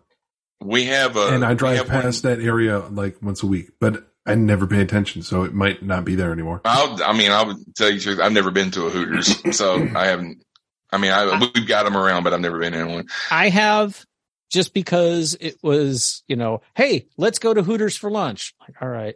[0.63, 4.07] We have a, and I drive past one- that area like once a week, but
[4.25, 6.61] I never pay attention, so it might not be there anymore.
[6.63, 8.19] I'll, I mean, I'll tell you the truth.
[8.19, 10.43] I've never been to a Hooters, so I haven't.
[10.91, 13.05] I mean, I, we've got them around, but I've never been in one.
[13.31, 14.05] I have
[14.53, 18.53] just because it was, you know, hey, let's go to Hooters for lunch.
[18.61, 19.15] Like, all right.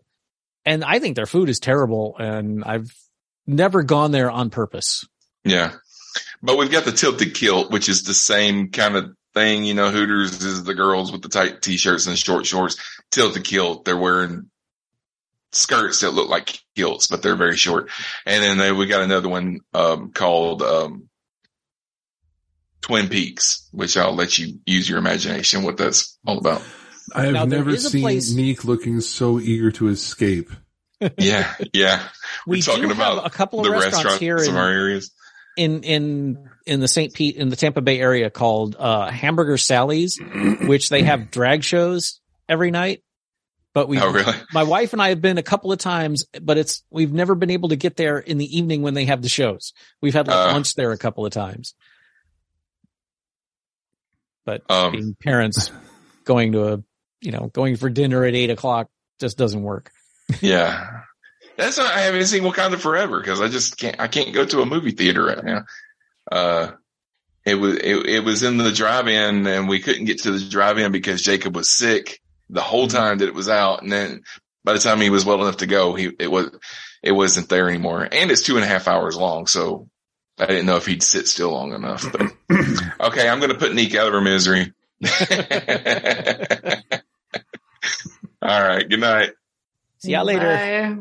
[0.66, 2.92] And I think their food is terrible and I've
[3.46, 5.08] never gone there on purpose.
[5.46, 5.74] Yeah.
[6.42, 9.64] But we've got the tilted kilt, which is the same kind of thing.
[9.66, 12.78] You know, Hooters is the girls with the tight t-shirts and short shorts.
[13.12, 14.50] Tilt the kilt, they're wearing
[15.52, 17.90] skirts that look like kilts, but they're very short.
[18.26, 21.10] And then they, we got another one, um, called, um,
[22.82, 26.62] Twin Peaks, which I'll let you use your imagination what that's all about.
[27.14, 30.50] I have Now, never seen place- Neek looking so eager to escape.
[31.20, 31.54] Yeah.
[31.74, 32.02] Yeah.
[32.48, 35.12] We We're talking about a couple of the restaurants restaurants here in in- our areas.
[35.58, 37.14] In in in the St.
[37.14, 40.18] Pete in the Tampa Bay area called uh Hamburger Sally's,
[40.62, 43.04] which they have drag shows every night.
[43.74, 44.34] But we, Oh, really?
[44.54, 47.52] my wife and I have been a couple of times, but it's we've never been
[47.52, 49.74] able to get there in the evening when they have the shows.
[50.02, 50.52] We've had like Uh.
[50.54, 51.76] lunch there a couple of times,
[54.46, 55.70] but Um, being parents
[56.24, 56.84] going to a
[57.22, 58.90] you know going for dinner at eight o'clock
[59.20, 59.92] just doesn't work.
[60.42, 61.02] Yeah.
[61.58, 64.62] That's why I haven't seen Wakanda Forever because I just can't, I can't go to
[64.62, 65.66] a movie theater right now.
[66.32, 66.72] Uh,
[67.46, 70.92] it was, it, it was in the drive-in and we couldn't get to the drive-in
[70.92, 73.82] because Jacob was sick the whole time that it was out.
[73.82, 74.24] And then
[74.64, 76.52] by the time he was well enough to go, he, it was,
[77.02, 78.08] it wasn't there anymore.
[78.10, 79.48] And it's two and a half hours long.
[79.48, 79.90] So
[80.38, 82.22] I didn't know if he'd sit still long enough, but
[83.02, 83.28] okay.
[83.28, 84.74] I'm going to put Neek out of her misery.
[88.42, 88.88] All right.
[88.88, 89.32] Good night.
[90.00, 90.46] See y'all later.
[90.46, 90.96] Bye.